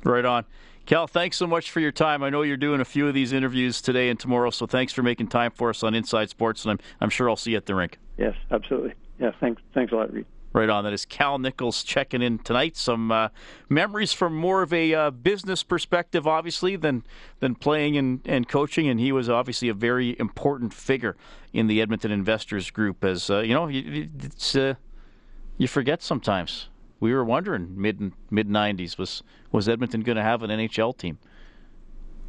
Right 0.04 0.26
on. 0.26 0.46
Cal, 0.86 1.08
thanks 1.08 1.36
so 1.36 1.48
much 1.48 1.72
for 1.72 1.80
your 1.80 1.92
time. 1.92 2.22
I 2.22 2.30
know 2.30 2.44
you're 2.44 2.58
doing 2.58 2.80
a 2.80 2.86
few 2.86 3.08
of 3.08 3.16
these 3.16 3.34
interviews 3.34 3.82
today 3.82 4.10
and 4.10 4.20
tomorrow, 4.20 4.52
so 4.52 4.68
thanks 4.68 4.94
for 4.94 5.02
making 5.02 5.28
time 5.28 5.52
for 5.52 5.72
us 5.72 5.82
on 5.82 5.96
Inside 5.96 6.30
Sports, 6.30 6.64
and 6.64 6.74
I'm 6.74 6.80
I'm 7.02 7.10
sure 7.10 7.30
I'll 7.30 7.36
see 7.36 7.52
you 7.52 7.58
at 7.58 7.66
the 7.66 7.76
rink. 7.76 7.98
Yes, 8.18 8.36
absolutely. 8.52 8.94
Yeah, 9.20 9.32
thanks. 9.40 9.62
Thanks 9.74 9.92
a 9.92 9.96
lot, 9.96 10.14
Reid. 10.14 10.26
Right 10.56 10.70
on. 10.70 10.86
That 10.86 10.94
is 10.94 11.04
Cal 11.04 11.38
Nichols 11.38 11.84
checking 11.84 12.22
in 12.22 12.40
tonight. 12.40 12.78
Some 12.78 13.12
uh, 13.12 13.28
memories 13.68 14.14
from 14.14 14.34
more 14.34 14.62
of 14.62 14.72
a 14.72 14.94
uh, 14.94 15.12
business 15.12 15.64
perspective, 15.64 16.26
obviously, 16.26 16.78
than 16.78 17.04
than 17.42 17.56
playing 17.56 17.98
and, 17.98 18.22
and 18.24 18.48
coaching. 18.48 18.88
And 18.88 18.98
he 18.98 19.12
was 19.12 19.30
obviously 19.30 19.68
a 19.68 19.74
very 19.74 20.18
important 20.18 20.74
figure 20.74 21.18
in 21.52 21.68
the 21.68 21.82
Edmonton 21.82 22.10
Investors 22.10 22.72
Group. 22.72 23.04
As 23.04 23.30
uh, 23.30 23.40
you 23.40 23.54
know, 23.54 23.68
it's 23.70 24.56
uh, 24.56 24.76
you 25.58 25.68
forget 25.68 26.02
sometimes. 26.02 26.70
We 27.02 27.14
were 27.14 27.26
wondering 27.26 27.74
mid 27.76 28.14
mid 28.32 28.48
'90s 28.48 28.98
was 28.98 29.24
was 29.52 29.68
Edmonton 29.68 30.04
going 30.04 30.16
to 30.16 30.24
have 30.24 30.42
an 30.42 30.52
NHL 30.52 30.98
team? 30.98 31.18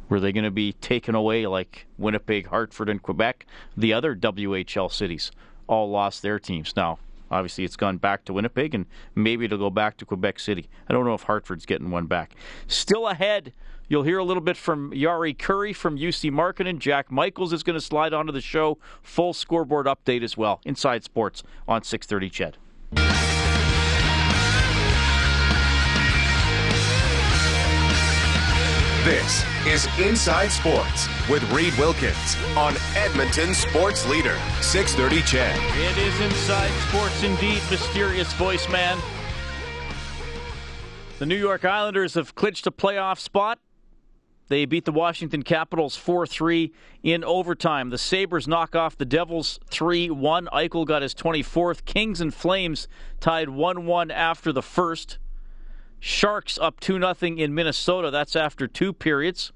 Were 0.09 0.19
they 0.19 0.33
going 0.33 0.43
to 0.43 0.51
be 0.51 0.73
taken 0.73 1.15
away 1.15 1.47
like 1.47 1.87
Winnipeg, 1.97 2.47
Hartford, 2.47 2.89
and 2.89 3.01
Quebec? 3.01 3.45
The 3.77 3.93
other 3.93 4.19
WHA 4.21 4.89
cities 4.89 5.31
all 5.65 5.89
lost 5.89 6.21
their 6.23 6.39
teams. 6.39 6.75
Now, 6.75 6.99
Obviously, 7.31 7.63
it's 7.63 7.75
gone 7.75 7.97
back 7.97 8.25
to 8.25 8.33
Winnipeg, 8.33 8.73
and 8.73 8.85
maybe 9.15 9.45
it'll 9.45 9.57
go 9.57 9.69
back 9.69 9.97
to 9.97 10.05
Quebec 10.05 10.39
City. 10.39 10.69
I 10.87 10.93
don't 10.93 11.05
know 11.05 11.13
if 11.13 11.23
Hartford's 11.23 11.65
getting 11.65 11.91
one 11.91 12.05
back. 12.05 12.35
Still 12.67 13.07
ahead, 13.07 13.53
you'll 13.87 14.03
hear 14.03 14.17
a 14.17 14.23
little 14.23 14.41
bit 14.41 14.57
from 14.57 14.91
Jari 14.91 15.35
Kurri 15.35 15.75
from 15.75 15.97
Jussi 15.97 16.31
Markkanen. 16.31 16.79
Jack 16.79 17.11
Michaels 17.11 17.53
is 17.53 17.63
going 17.63 17.75
to 17.75 17.81
slide 17.81 18.13
onto 18.13 18.31
the 18.31 18.41
show. 18.41 18.77
Full 19.01 19.33
scoreboard 19.33 19.85
update 19.85 20.23
as 20.23 20.37
well. 20.37 20.61
Inside 20.65 21.03
Sports 21.03 21.43
on 21.67 21.83
630 21.83 22.29
CHED. 22.29 23.26
This 29.03 29.45
is 29.65 29.87
Inside 29.99 30.49
Sports 30.49 31.07
with 31.29 31.43
Reid 31.53 31.73
Wilkins 31.77 32.35
on 32.57 32.75
Edmonton 32.95 33.53
Sports 33.53 34.05
Leader, 34.09 34.37
630 34.59 35.21
CHED. 35.21 35.55
It 35.77 35.97
is 35.97 36.19
Inside 36.19 36.71
Sports 36.89 37.23
indeed, 37.23 37.61
mysterious 37.71 38.33
voice 38.33 38.67
man. 38.67 38.97
The 41.19 41.25
New 41.25 41.37
York 41.37 41.63
Islanders 41.63 42.15
have 42.15 42.35
clinched 42.35 42.67
a 42.67 42.71
playoff 42.71 43.19
spot. 43.19 43.59
They 44.49 44.65
beat 44.65 44.85
the 44.85 44.91
Washington 44.91 45.43
Capitals 45.43 45.95
4 45.95 46.27
3 46.27 46.73
in 47.03 47.23
overtime. 47.23 47.91
The 47.91 47.97
Sabres 47.97 48.47
knock 48.47 48.75
off 48.75 48.97
the 48.97 49.05
Devils 49.05 49.59
3 49.69 50.09
1. 50.09 50.47
Eichel 50.51 50.85
got 50.85 51.01
his 51.01 51.13
24th. 51.13 51.85
Kings 51.85 52.19
and 52.19 52.33
Flames 52.33 52.87
tied 53.19 53.49
1 53.49 53.85
1 53.85 54.11
after 54.11 54.51
the 54.51 54.61
first. 54.61 55.17
Sharks 55.99 56.57
up 56.59 56.79
2 56.79 56.99
0 56.99 57.15
in 57.37 57.53
Minnesota. 57.53 58.11
That's 58.11 58.35
after 58.35 58.67
two 58.67 58.93
periods. 58.93 59.51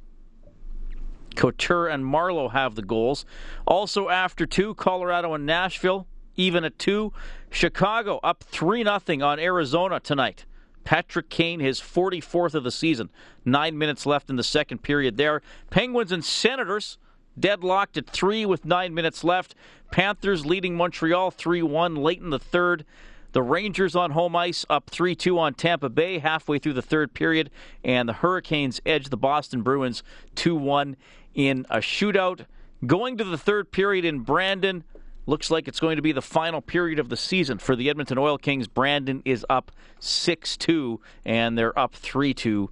Couture 1.35 1.87
and 1.87 2.03
Marleau 2.03 2.51
have 2.51 2.75
the 2.75 2.81
goals. 2.81 3.25
Also 3.65 4.09
after 4.09 4.45
two, 4.45 4.73
Colorado 4.75 5.33
and 5.33 5.45
Nashville 5.45 6.07
even 6.35 6.63
at 6.63 6.77
two. 6.79 7.13
Chicago 7.49 8.19
up 8.23 8.43
3 8.43 8.83
0 8.83 8.99
on 9.25 9.39
Arizona 9.39 9.99
tonight. 9.99 10.45
Patrick 10.83 11.29
Kane, 11.29 11.59
his 11.59 11.79
44th 11.79 12.55
of 12.55 12.63
the 12.63 12.71
season. 12.71 13.09
Nine 13.45 13.77
minutes 13.77 14.05
left 14.05 14.29
in 14.29 14.35
the 14.35 14.43
second 14.43 14.79
period 14.79 15.17
there. 15.17 15.41
Penguins 15.69 16.11
and 16.11 16.25
Senators 16.25 16.97
deadlocked 17.39 17.97
at 17.97 18.09
three 18.09 18.45
with 18.45 18.65
nine 18.65 18.93
minutes 18.93 19.23
left. 19.23 19.55
Panthers 19.91 20.45
leading 20.45 20.75
Montreal 20.75 21.31
3 21.31 21.61
1 21.61 21.95
late 21.95 22.19
in 22.19 22.29
the 22.29 22.39
third. 22.39 22.85
The 23.33 23.41
Rangers 23.41 23.95
on 23.95 24.11
home 24.11 24.35
ice 24.35 24.65
up 24.69 24.89
3 24.89 25.15
2 25.15 25.39
on 25.39 25.53
Tampa 25.53 25.89
Bay 25.89 26.19
halfway 26.19 26.59
through 26.59 26.73
the 26.73 26.81
third 26.81 27.13
period, 27.13 27.49
and 27.83 28.07
the 28.09 28.13
Hurricanes 28.13 28.81
edge 28.85 29.09
the 29.09 29.17
Boston 29.17 29.61
Bruins 29.61 30.03
2 30.35 30.55
1 30.55 30.97
in 31.33 31.65
a 31.69 31.77
shootout. 31.77 32.45
Going 32.85 33.17
to 33.17 33.23
the 33.23 33.37
third 33.37 33.71
period 33.71 34.05
in 34.05 34.19
Brandon, 34.19 34.83
Looks 35.27 35.51
like 35.51 35.67
it's 35.67 35.79
going 35.79 35.97
to 35.97 36.01
be 36.01 36.11
the 36.11 36.21
final 36.21 36.61
period 36.61 36.97
of 36.99 37.09
the 37.09 37.17
season 37.17 37.59
for 37.59 37.75
the 37.75 37.89
Edmonton 37.89 38.17
Oil 38.17 38.37
Kings. 38.37 38.67
Brandon 38.67 39.21
is 39.23 39.45
up 39.49 39.71
6 39.99 40.57
2, 40.57 40.99
and 41.25 41.57
they're 41.57 41.77
up 41.77 41.93
3 41.93 42.33
2 42.33 42.69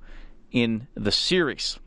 in 0.52 0.88
the 0.96 1.12
series. 1.12 1.80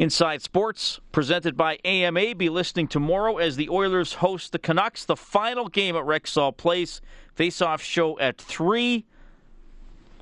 Inside 0.00 0.40
Sports, 0.40 0.98
presented 1.12 1.58
by 1.58 1.76
AMA. 1.84 2.34
Be 2.34 2.48
listening 2.48 2.88
tomorrow 2.88 3.36
as 3.36 3.56
the 3.56 3.68
Oilers 3.68 4.14
host 4.14 4.52
the 4.52 4.58
Canucks. 4.58 5.04
The 5.04 5.14
final 5.14 5.68
game 5.68 5.94
at 5.94 6.04
Rexall 6.04 6.56
Place. 6.56 7.02
Face-off 7.34 7.82
show 7.82 8.18
at 8.18 8.38
3. 8.38 9.04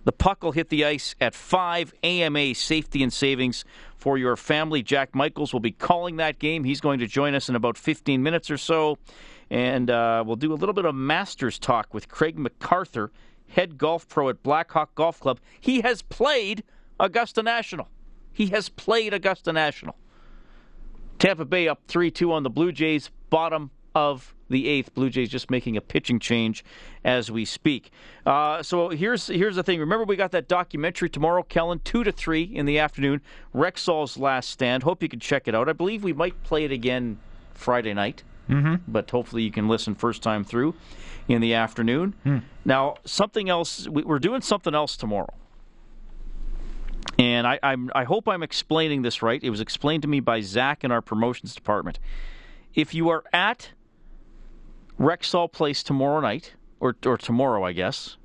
The 0.03 0.11
puck 0.11 0.43
will 0.43 0.51
hit 0.51 0.70
the 0.70 0.85
ice 0.85 1.14
at 1.20 1.33
5. 1.33 1.95
AMA 2.03 2.57
Safety 2.57 3.05
and 3.05 3.12
Savings 3.12 3.64
for 3.97 4.18
your 4.18 4.35
family. 4.37 4.83
Jack 4.83 5.14
Michaels 5.14 5.53
will 5.53 5.61
be 5.61 5.70
calling 5.70 6.16
that 6.16 6.41
game. 6.41 6.64
He's 6.64 6.81
going 6.81 6.99
to 6.99 7.07
join 7.07 7.37
us 7.37 7.49
in 7.49 7.55
about 7.55 7.79
15 7.79 8.20
minutes 8.20 8.51
or 8.51 8.59
so. 8.59 8.99
And 9.49 9.93
uh, 9.93 10.24
we'll 10.26 10.35
do 10.35 10.53
a 10.53 10.57
little 10.57 10.74
bit 10.74 10.87
of 10.87 10.97
Masters 10.97 11.57
talk 11.57 11.95
with 11.95 12.09
Craig 12.09 12.37
MacArthur, 12.37 13.12
head 13.47 13.79
golf 13.79 14.09
pro 14.09 14.29
at 14.29 14.43
Blackhawk 14.43 14.97
Golf 14.97 15.20
Club. 15.20 15.39
He 15.61 15.83
has 15.83 16.03
played 16.03 16.64
Augusta 16.99 17.45
National. 17.45 17.87
He 18.33 18.47
has 18.49 18.68
played 18.68 19.14
Augusta 19.14 19.53
National. 19.53 19.97
Tampa 21.18 21.45
Bay 21.45 21.68
up 21.68 21.83
3 21.89 22.11
2 22.11 22.33
on 22.33 22.43
the 22.43 22.51
Blue 22.51 22.72
Jays, 22.72 23.11
bottom 23.31 23.70
of 23.95 24.35
the 24.49 24.68
eighth. 24.68 24.95
Blue 24.95 25.11
Jays 25.11 25.29
just 25.29 25.51
making 25.51 25.76
a 25.76 25.81
pitching 25.81 26.18
change 26.18 26.64
as 27.05 27.31
we 27.31 27.45
speak. 27.45 27.91
Uh, 28.24 28.62
so 28.62 28.89
here's 28.91 29.26
here's 29.26 29.57
the 29.57 29.62
thing. 29.62 29.81
Remember, 29.81 30.05
we 30.05 30.16
got 30.16 30.31
that 30.33 30.49
documentary 30.49 31.11
tomorrow, 31.11 31.43
Kellen, 31.43 31.81
two 31.85 32.05
to 32.05 32.12
three 32.12 32.43
in 32.43 32.66
the 32.66 32.79
afternoon. 32.79 33.20
Rexall's 33.55 34.16
Last 34.16 34.51
Stand. 34.51 34.83
Hope 34.83 35.03
you 35.03 35.09
can 35.09 35.20
check 35.20 35.49
it 35.49 35.55
out. 35.55 35.68
I 35.68 35.72
believe 35.72 36.05
we 36.05 36.12
might 36.12 36.43
play 36.45 36.64
it 36.64 36.72
again 36.72 37.18
Friday 37.55 37.93
night, 37.95 38.22
mm-hmm. 38.49 38.76
but 38.87 39.11
hopefully 39.11 39.43
you 39.43 39.51
can 39.51 39.68
listen 39.68 39.95
first 39.95 40.22
time 40.22 40.45
through 40.45 40.74
in 41.26 41.41
the 41.41 41.55
afternoon. 41.55 42.14
Mm. 42.24 42.43
Now, 42.64 42.97
something 43.05 43.49
else. 43.49 43.89
We're 43.89 44.18
doing 44.18 44.41
something 44.41 44.74
else 44.74 44.97
tomorrow. 44.97 45.35
And 47.19 47.47
I, 47.47 47.59
I'm, 47.63 47.91
I 47.95 48.05
hope 48.05 48.29
I'm 48.29 48.43
explaining 48.43 49.03
this 49.03 49.23
right. 49.23 49.43
It 49.43 49.51
was 49.51 49.61
explained 49.61 50.03
to 50.03 50.09
me 50.09 50.21
by 50.21 50.41
Zach 50.41 50.85
in 50.85 50.93
our 50.93 51.03
promotions 51.03 51.55
department. 51.55 51.99
If 52.75 52.95
you 52.95 53.09
are 53.09 53.25
at 53.33 53.71
Rexall 55.01 55.51
Place 55.51 55.83
tomorrow 55.83 56.21
night, 56.21 56.55
or 56.81 56.97
or 57.05 57.17
tomorrow, 57.17 57.65
I 57.65 57.73
guess, 57.73 58.17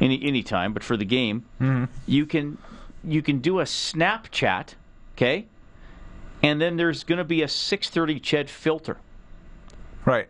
any 0.00 0.22
any 0.22 0.42
time, 0.42 0.72
but 0.72 0.82
for 0.82 0.96
the 0.96 1.04
game, 1.04 1.44
mm-hmm. 1.60 1.84
you 2.06 2.26
can 2.26 2.58
you 3.04 3.22
can 3.22 3.38
do 3.38 3.60
a 3.60 3.64
Snapchat, 3.64 4.74
okay, 5.16 5.46
and 6.42 6.60
then 6.60 6.76
there's 6.76 7.04
going 7.04 7.18
to 7.18 7.24
be 7.24 7.42
a 7.42 7.46
6:30 7.46 8.20
Ched 8.20 8.48
filter. 8.48 8.98
Right. 10.04 10.28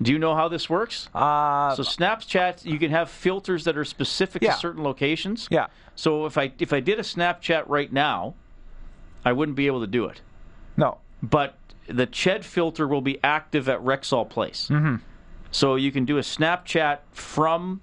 Do 0.00 0.12
you 0.12 0.18
know 0.18 0.34
how 0.34 0.48
this 0.48 0.70
works? 0.70 1.08
Uh, 1.14 1.74
so 1.74 1.82
Snapchat, 1.82 2.64
you 2.64 2.78
can 2.78 2.90
have 2.90 3.10
filters 3.10 3.64
that 3.64 3.76
are 3.76 3.84
specific 3.84 4.42
Yeah. 4.42 4.52
to 4.52 4.58
certain 4.58 4.84
locations. 4.84 5.48
Yeah. 5.50 5.66
So 5.96 6.26
if 6.26 6.38
I 6.38 6.52
if 6.58 6.72
I 6.72 6.80
did 6.80 6.98
a 7.00 7.02
Snapchat 7.02 7.64
right 7.66 7.92
now, 7.92 8.34
I 9.24 9.32
wouldn't 9.32 9.56
be 9.56 9.66
able 9.66 9.80
to 9.80 9.86
do 9.88 10.04
it. 10.06 10.20
No. 10.76 10.98
But 11.22 11.56
the 11.88 12.06
Ched 12.06 12.44
filter 12.44 12.86
will 12.86 13.00
be 13.00 13.18
active 13.24 13.68
at 13.68 13.80
Rexall 13.80 14.28
Place. 14.28 14.68
Mm-hmm. 14.70 14.96
So 15.50 15.74
you 15.74 15.90
can 15.90 16.04
do 16.04 16.18
a 16.18 16.22
Snapchat 16.22 16.98
from 17.10 17.80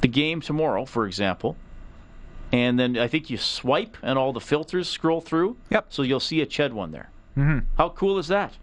the 0.00 0.08
game 0.08 0.40
tomorrow, 0.40 0.84
for 0.86 1.06
example. 1.06 1.56
And 2.52 2.78
then 2.78 2.96
I 2.96 3.08
think 3.08 3.28
you 3.30 3.36
swipe 3.36 3.96
and 4.02 4.18
all 4.18 4.32
the 4.32 4.40
filters 4.40 4.88
scroll 4.88 5.20
through. 5.20 5.56
Yep. 5.70 5.86
So 5.90 6.02
you'll 6.02 6.20
see 6.20 6.40
a 6.40 6.46
Ched 6.46 6.72
one 6.72 6.90
there. 6.92 7.10
Mm-hmm. 7.36 7.66
How 7.76 7.90
cool 7.90 8.18
is 8.18 8.28
that? 8.28 8.54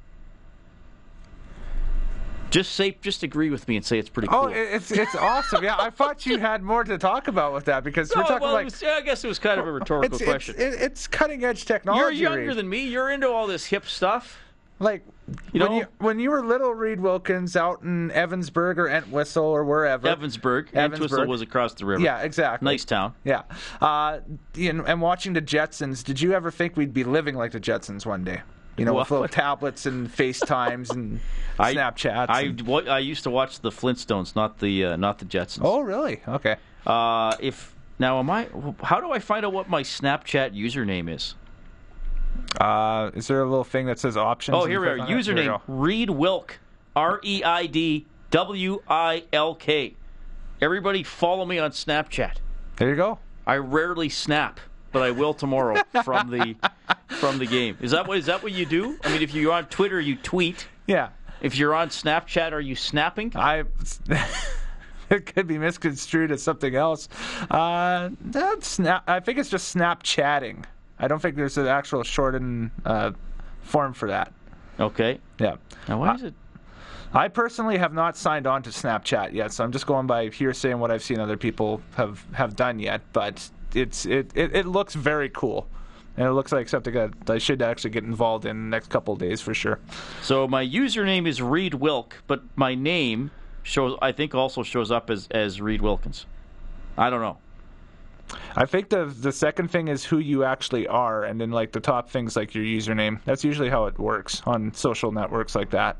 Just 2.49 2.73
say, 2.73 2.97
just 3.01 3.23
agree 3.23 3.49
with 3.49 3.67
me 3.67 3.75
and 3.77 3.85
say 3.85 3.99
it's 3.99 4.09
pretty 4.09 4.27
cool. 4.27 4.39
Oh, 4.39 4.47
it's 4.47 4.91
it's 4.91 5.15
awesome. 5.15 5.63
Yeah, 5.63 5.75
I 5.77 5.89
thought 5.89 6.25
you 6.25 6.39
had 6.39 6.63
more 6.63 6.83
to 6.83 6.97
talk 6.97 7.27
about 7.27 7.53
with 7.53 7.65
that 7.65 7.83
because 7.83 8.11
we're 8.15 8.23
talking 8.23 8.41
well, 8.41 8.53
like 8.53 8.65
was, 8.65 8.81
yeah, 8.81 8.95
I 8.97 9.01
guess 9.01 9.23
it 9.23 9.27
was 9.27 9.39
kind 9.39 9.59
of 9.59 9.67
a 9.67 9.71
rhetorical 9.71 10.15
it's, 10.15 10.25
question. 10.25 10.55
It's, 10.57 10.75
it's 10.77 11.07
cutting 11.07 11.43
edge 11.43 11.65
technology. 11.65 12.17
You're 12.17 12.31
younger 12.31 12.47
Reid. 12.47 12.57
than 12.57 12.69
me. 12.69 12.87
You're 12.87 13.11
into 13.11 13.29
all 13.29 13.47
this 13.47 13.65
hip 13.65 13.85
stuff. 13.85 14.39
Like 14.81 15.03
You 15.51 15.59
when 15.59 15.71
know? 15.71 15.77
you 15.77 15.85
when 15.97 16.19
you 16.19 16.29
were 16.31 16.43
little, 16.43 16.73
Reid 16.73 17.01
Wilkins 17.01 17.57
out 17.57 17.81
in 17.83 18.11
Evansburg 18.11 18.77
or 18.77 18.87
Entwistle 18.89 19.43
or 19.43 19.65
wherever. 19.65 20.07
Evansburg. 20.07 20.71
Evansburg. 20.71 20.93
Entwistle 20.93 21.27
was 21.27 21.41
across 21.41 21.73
the 21.73 21.85
river. 21.85 22.01
Yeah, 22.01 22.21
exactly. 22.21 22.65
Nice 22.65 22.85
town. 22.85 23.13
Yeah. 23.25 23.43
Uh, 23.81 24.19
and, 24.55 24.81
and 24.87 25.01
watching 25.01 25.33
the 25.33 25.41
Jetsons, 25.41 26.03
did 26.03 26.21
you 26.21 26.33
ever 26.33 26.49
think 26.49 26.77
we'd 26.77 26.93
be 26.93 27.03
living 27.03 27.35
like 27.35 27.51
the 27.51 27.59
Jetsons 27.59 28.05
one 28.05 28.23
day? 28.23 28.41
You 28.79 28.85
know, 28.85 28.93
with 28.93 29.11
little 29.11 29.27
tablets 29.27 29.85
and 29.85 30.09
FaceTimes 30.09 30.91
and 30.91 31.19
I- 31.59 31.73
Snapchats. 31.73 32.29
I, 32.29 32.41
and- 32.41 32.89
I 32.89 32.99
used 32.99 33.23
to 33.23 33.29
watch 33.29 33.59
the 33.59 33.69
Flintstones, 33.71 34.35
not 34.35 34.59
the 34.59 34.85
uh, 34.85 34.95
not 34.95 35.19
the 35.19 35.25
Jetsons. 35.25 35.59
oh, 35.63 35.81
really? 35.81 36.21
Okay. 36.27 36.55
Uh, 36.87 37.35
if 37.39 37.75
now 37.99 38.19
am 38.19 38.29
I? 38.29 38.47
How 38.83 39.01
do 39.01 39.11
I 39.11 39.19
find 39.19 39.45
out 39.45 39.53
what 39.53 39.69
my 39.69 39.83
Snapchat 39.83 40.53
username 40.55 41.13
is? 41.13 41.35
Uh, 42.59 43.11
is 43.13 43.27
there 43.27 43.41
a 43.41 43.49
little 43.49 43.63
thing 43.63 43.85
that 43.87 43.99
says 43.99 44.17
options? 44.17 44.55
Oh, 44.57 44.65
here 44.65 44.79
we 44.81 44.87
are. 44.87 44.95
click 44.97 45.09
on 45.09 45.11
it? 45.11 45.15
We 45.15 45.21
Username. 45.21 45.61
Reid 45.67 46.09
Wilk. 46.09 46.59
R 46.95 47.19
E 47.23 47.43
I 47.43 47.65
D 47.65 48.05
W 48.31 48.81
I 48.87 49.23
L 49.31 49.55
K. 49.55 49.95
Everybody 50.61 51.03
follow 51.03 51.45
me 51.45 51.59
on 51.59 51.71
Snapchat. 51.71 52.37
There 52.77 52.89
you 52.89 52.95
go. 52.95 53.19
I 53.45 53.55
rarely 53.57 54.09
snap, 54.09 54.59
but 54.91 55.01
I 55.01 55.11
will 55.11 55.33
tomorrow 55.33 55.81
from 56.03 56.29
the 56.29 56.55
from 57.07 57.39
the 57.39 57.45
game. 57.45 57.77
Is 57.81 57.91
that 57.91 58.07
what 58.07 58.17
is 58.17 58.25
that 58.27 58.43
what 58.43 58.51
you 58.51 58.65
do? 58.65 58.97
I 59.03 59.11
mean, 59.11 59.21
if 59.21 59.33
you're 59.33 59.53
on 59.53 59.65
Twitter, 59.65 59.99
you 59.99 60.15
tweet. 60.15 60.67
Yeah. 60.87 61.09
If 61.41 61.57
you're 61.57 61.73
on 61.73 61.89
Snapchat, 61.89 62.51
are 62.51 62.59
you 62.59 62.75
snapping? 62.75 63.31
I. 63.35 63.63
it 65.09 65.25
could 65.25 65.47
be 65.47 65.57
misconstrued 65.57 66.31
as 66.31 66.43
something 66.43 66.75
else. 66.75 67.07
Uh, 67.49 68.09
that's 68.21 68.67
snap. 68.67 69.03
I 69.07 69.19
think 69.19 69.37
it's 69.37 69.49
just 69.49 69.75
Snapchatting. 69.75 70.65
I 70.99 71.07
don't 71.07 71.21
think 71.21 71.35
there's 71.35 71.57
an 71.57 71.67
actual 71.67 72.03
shortened 72.03 72.71
uh, 72.85 73.11
form 73.61 73.93
for 73.93 74.09
that. 74.09 74.33
Okay. 74.79 75.19
Yeah. 75.39 75.55
Now 75.87 75.99
why 75.99 76.15
is 76.15 76.23
it? 76.23 76.33
I 77.13 77.27
personally 77.27 77.77
have 77.77 77.93
not 77.93 78.15
signed 78.15 78.45
on 78.45 78.61
to 78.63 78.69
Snapchat 78.69 79.33
yet, 79.33 79.51
so 79.51 79.63
I'm 79.63 79.71
just 79.71 79.87
going 79.87 80.05
by 80.05 80.29
hearsay 80.29 80.71
and 80.71 80.79
what 80.79 80.91
I've 80.91 81.01
seen 81.01 81.19
other 81.19 81.37
people 81.37 81.81
have, 81.95 82.23
have 82.33 82.55
done 82.55 82.79
yet. 82.79 83.01
But 83.13 83.49
it's 83.73 84.05
it, 84.05 84.31
it, 84.35 84.55
it 84.55 84.65
looks 84.65 84.95
very 84.95 85.29
cool. 85.29 85.67
And 86.17 86.27
it 86.27 86.31
looks 86.31 86.51
like 86.51 86.67
something 86.67 86.93
that 86.93 87.29
I 87.29 87.37
should 87.37 87.61
actually 87.61 87.91
get 87.91 88.03
involved 88.03 88.45
in 88.45 88.63
the 88.63 88.69
next 88.69 88.89
couple 88.89 89.13
of 89.13 89.19
days 89.21 89.39
for 89.39 89.53
sure. 89.53 89.79
So 90.21 90.47
my 90.47 90.65
username 90.65 91.25
is 91.25 91.41
Reid 91.41 91.75
Wilk, 91.75 92.15
but 92.27 92.43
my 92.57 92.75
name 92.75 93.31
shows 93.63 93.97
I 94.01 94.11
think 94.11 94.35
also 94.35 94.63
shows 94.63 94.91
up 94.91 95.09
as 95.09 95.27
as 95.31 95.61
Reid 95.61 95.81
Wilkins. 95.81 96.25
I 96.97 97.09
don't 97.09 97.21
know. 97.21 97.37
I 98.55 98.65
think 98.65 98.89
the 98.89 99.05
the 99.05 99.31
second 99.31 99.69
thing 99.71 99.87
is 99.87 100.03
who 100.03 100.19
you 100.19 100.43
actually 100.43 100.87
are, 100.87 101.23
and 101.23 101.39
then 101.39 101.51
like 101.51 101.71
the 101.71 101.79
top 101.79 102.09
things 102.09 102.35
like 102.35 102.53
your 102.53 102.63
username. 102.63 103.19
That's 103.25 103.43
usually 103.43 103.69
how 103.69 103.85
it 103.85 103.97
works 103.97 104.41
on 104.45 104.73
social 104.73 105.11
networks 105.11 105.55
like 105.55 105.69
that. 105.71 105.97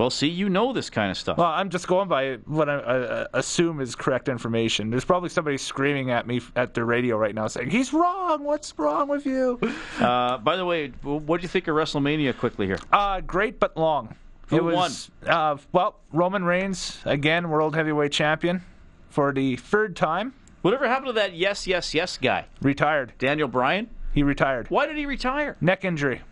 Well, 0.00 0.08
see, 0.08 0.28
you 0.28 0.48
know 0.48 0.72
this 0.72 0.88
kind 0.88 1.10
of 1.10 1.18
stuff. 1.18 1.36
Well, 1.36 1.48
I'm 1.48 1.68
just 1.68 1.86
going 1.86 2.08
by 2.08 2.36
what 2.46 2.70
I, 2.70 2.78
I 2.78 3.26
assume 3.34 3.82
is 3.82 3.94
correct 3.94 4.30
information. 4.30 4.88
There's 4.88 5.04
probably 5.04 5.28
somebody 5.28 5.58
screaming 5.58 6.10
at 6.10 6.26
me 6.26 6.40
at 6.56 6.72
the 6.72 6.86
radio 6.86 7.18
right 7.18 7.34
now 7.34 7.48
saying 7.48 7.68
he's 7.68 7.92
wrong. 7.92 8.42
What's 8.42 8.72
wrong 8.78 9.08
with 9.08 9.26
you? 9.26 9.60
Uh, 10.00 10.38
by 10.38 10.56
the 10.56 10.64
way, 10.64 10.88
what 11.02 11.40
do 11.40 11.42
you 11.42 11.48
think 11.48 11.68
of 11.68 11.74
WrestleMania? 11.74 12.36
Quickly 12.38 12.66
here. 12.66 12.78
Uh, 12.90 13.20
great 13.20 13.60
but 13.60 13.76
long. 13.76 14.14
Who 14.46 14.56
it 14.56 14.74
was, 14.74 15.10
Uh, 15.26 15.58
well, 15.72 15.96
Roman 16.12 16.42
Reigns 16.44 16.98
again, 17.04 17.50
world 17.50 17.74
heavyweight 17.76 18.12
champion 18.12 18.62
for 19.10 19.32
the 19.32 19.56
third 19.56 19.96
time. 19.96 20.32
Whatever 20.62 20.88
happened 20.88 21.08
to 21.08 21.12
that 21.14 21.34
yes, 21.34 21.66
yes, 21.66 21.92
yes 21.92 22.16
guy? 22.16 22.46
Retired. 22.62 23.12
Daniel 23.18 23.48
Bryan. 23.48 23.90
He 24.14 24.22
retired. 24.22 24.70
Why 24.70 24.86
did 24.86 24.96
he 24.96 25.04
retire? 25.04 25.58
Neck 25.60 25.84
injury. 25.84 26.22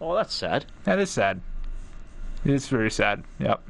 Oh, 0.00 0.14
that's 0.14 0.32
sad. 0.32 0.64
That 0.84 0.98
is 0.98 1.10
sad. 1.10 1.42
It 2.44 2.50
is 2.50 2.68
very 2.68 2.90
sad. 2.90 3.22
Yep. 3.38 3.60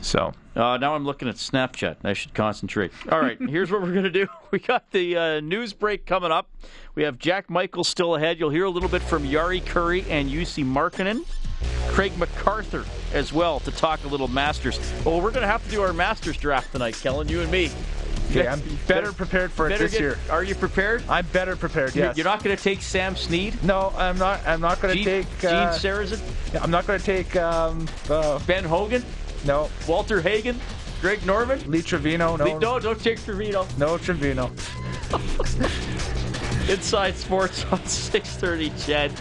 So 0.00 0.32
Uh, 0.56 0.76
now 0.76 0.94
I'm 0.94 1.04
looking 1.06 1.28
at 1.28 1.36
Snapchat. 1.36 1.96
I 2.04 2.12
should 2.12 2.34
concentrate. 2.34 2.92
All 3.10 3.20
right, 3.20 3.38
here's 3.48 3.70
what 3.70 3.80
we're 3.82 3.92
going 3.92 4.04
to 4.04 4.10
do. 4.10 4.26
We 4.50 4.58
got 4.58 4.90
the 4.90 5.16
uh, 5.16 5.40
news 5.40 5.72
break 5.72 6.04
coming 6.04 6.30
up. 6.30 6.46
We 6.94 7.04
have 7.04 7.18
Jack 7.18 7.48
Michael 7.48 7.84
still 7.84 8.16
ahead. 8.16 8.38
You'll 8.38 8.50
hear 8.50 8.64
a 8.64 8.70
little 8.70 8.88
bit 8.90 9.00
from 9.00 9.22
Jari 9.24 9.62
Kurri 9.62 10.04
and 10.10 10.28
Jussi 10.28 10.62
Markkanen. 10.62 11.24
Craig 11.88 12.12
MacArthur 12.18 12.84
as 13.14 13.32
well 13.32 13.60
to 13.60 13.70
talk 13.70 14.04
a 14.04 14.08
little 14.08 14.28
Masters. 14.28 14.78
Well, 15.06 15.22
we're 15.22 15.30
going 15.30 15.40
to 15.42 15.46
have 15.48 15.64
to 15.64 15.70
do 15.70 15.80
our 15.80 15.94
Masters 15.94 16.36
draft 16.36 16.72
tonight, 16.72 16.96
Kellen, 17.00 17.28
you 17.28 17.40
and 17.40 17.50
me. 17.50 17.70
Okay, 18.30 18.48
I'm 18.48 18.62
better 18.86 19.12
prepared 19.12 19.52
for 19.52 19.68
it 19.68 19.78
this 19.78 19.92
get- 19.92 20.00
year. 20.00 20.18
Are 20.30 20.42
you 20.42 20.54
prepared? 20.54 21.02
I'm 21.08 21.26
better 21.32 21.54
prepared. 21.56 21.94
Yes. 21.94 22.16
You're 22.16 22.24
not 22.24 22.42
going 22.42 22.56
to 22.56 22.62
take 22.62 22.80
Sam 22.80 23.14
Snead? 23.16 23.62
No, 23.62 23.92
I'm 23.96 24.16
not. 24.18 24.40
I'm 24.46 24.60
not 24.60 24.80
going 24.80 24.96
to 24.96 25.02
Gene, 25.02 25.24
take. 25.24 25.40
Gene 25.40 25.50
Uh, 25.50 25.72
Sarazen? 25.72 26.20
I'm 26.62 26.70
not 26.70 26.86
going 26.86 26.98
to 26.98 27.04
take. 27.04 27.36
Um, 27.36 27.86
uh, 28.08 28.38
Ben 28.46 28.64
Hogan? 28.64 29.04
no, 29.44 29.68
Walter 29.86 30.20
Hagen? 30.22 30.58
Greg 31.02 31.26
Norman? 31.26 31.60
Lee 31.70 31.82
Trevino. 31.82 32.36
No, 32.36 32.58
No, 32.58 32.78
don't 32.78 33.00
take 33.02 33.22
Trevino. 33.24 33.66
no 33.76 33.98
Trevino. 33.98 34.50
Inside 36.68 37.16
Sports 37.16 37.64
on 37.72 37.84
630 37.84 38.70
CHED. 38.78 39.12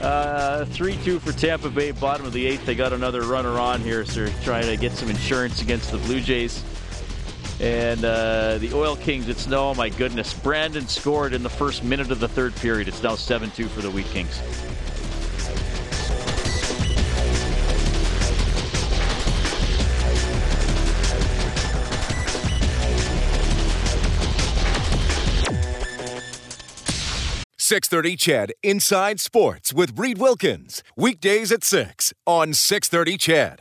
Uh, 0.00 0.64
3 0.66 0.96
2 0.98 1.18
for 1.18 1.32
Tampa 1.32 1.68
Bay, 1.70 1.90
bottom 1.90 2.24
of 2.24 2.32
the 2.32 2.46
eighth. 2.46 2.64
They 2.64 2.76
got 2.76 2.92
another 2.92 3.22
runner 3.22 3.58
on 3.58 3.80
here, 3.80 4.04
so 4.04 4.24
they're 4.24 4.42
trying 4.44 4.66
to 4.66 4.76
get 4.76 4.92
some 4.92 5.10
insurance 5.10 5.60
against 5.60 5.90
the 5.90 5.98
Blue 5.98 6.20
Jays. 6.20 6.62
And 7.60 8.04
uh, 8.04 8.58
the 8.58 8.72
Oil 8.72 8.96
Kings, 8.96 9.28
it's 9.28 9.46
no, 9.46 9.70
oh 9.70 9.74
my 9.74 9.88
goodness. 9.88 10.32
Brandon 10.32 10.86
scored 10.86 11.32
in 11.32 11.42
the 11.42 11.50
first 11.50 11.82
minute 11.82 12.10
of 12.10 12.20
the 12.20 12.28
third 12.28 12.54
period. 12.56 12.86
It's 12.86 13.02
now 13.02 13.16
7 13.16 13.50
2 13.50 13.66
for 13.68 13.80
the 13.80 13.90
Wheat 13.90 14.06
Kings. 14.06 14.40
Six 27.68 27.86
thirty 27.86 28.16
CHED 28.16 28.54
Inside 28.62 29.20
Sports 29.20 29.74
with 29.74 29.98
Reid 29.98 30.16
Wilkins 30.16 30.82
weekdays 30.96 31.52
at 31.52 31.62
six 31.62 32.14
on 32.24 32.54
six 32.54 32.88
thirty 32.88 33.18
CHED. 33.18 33.56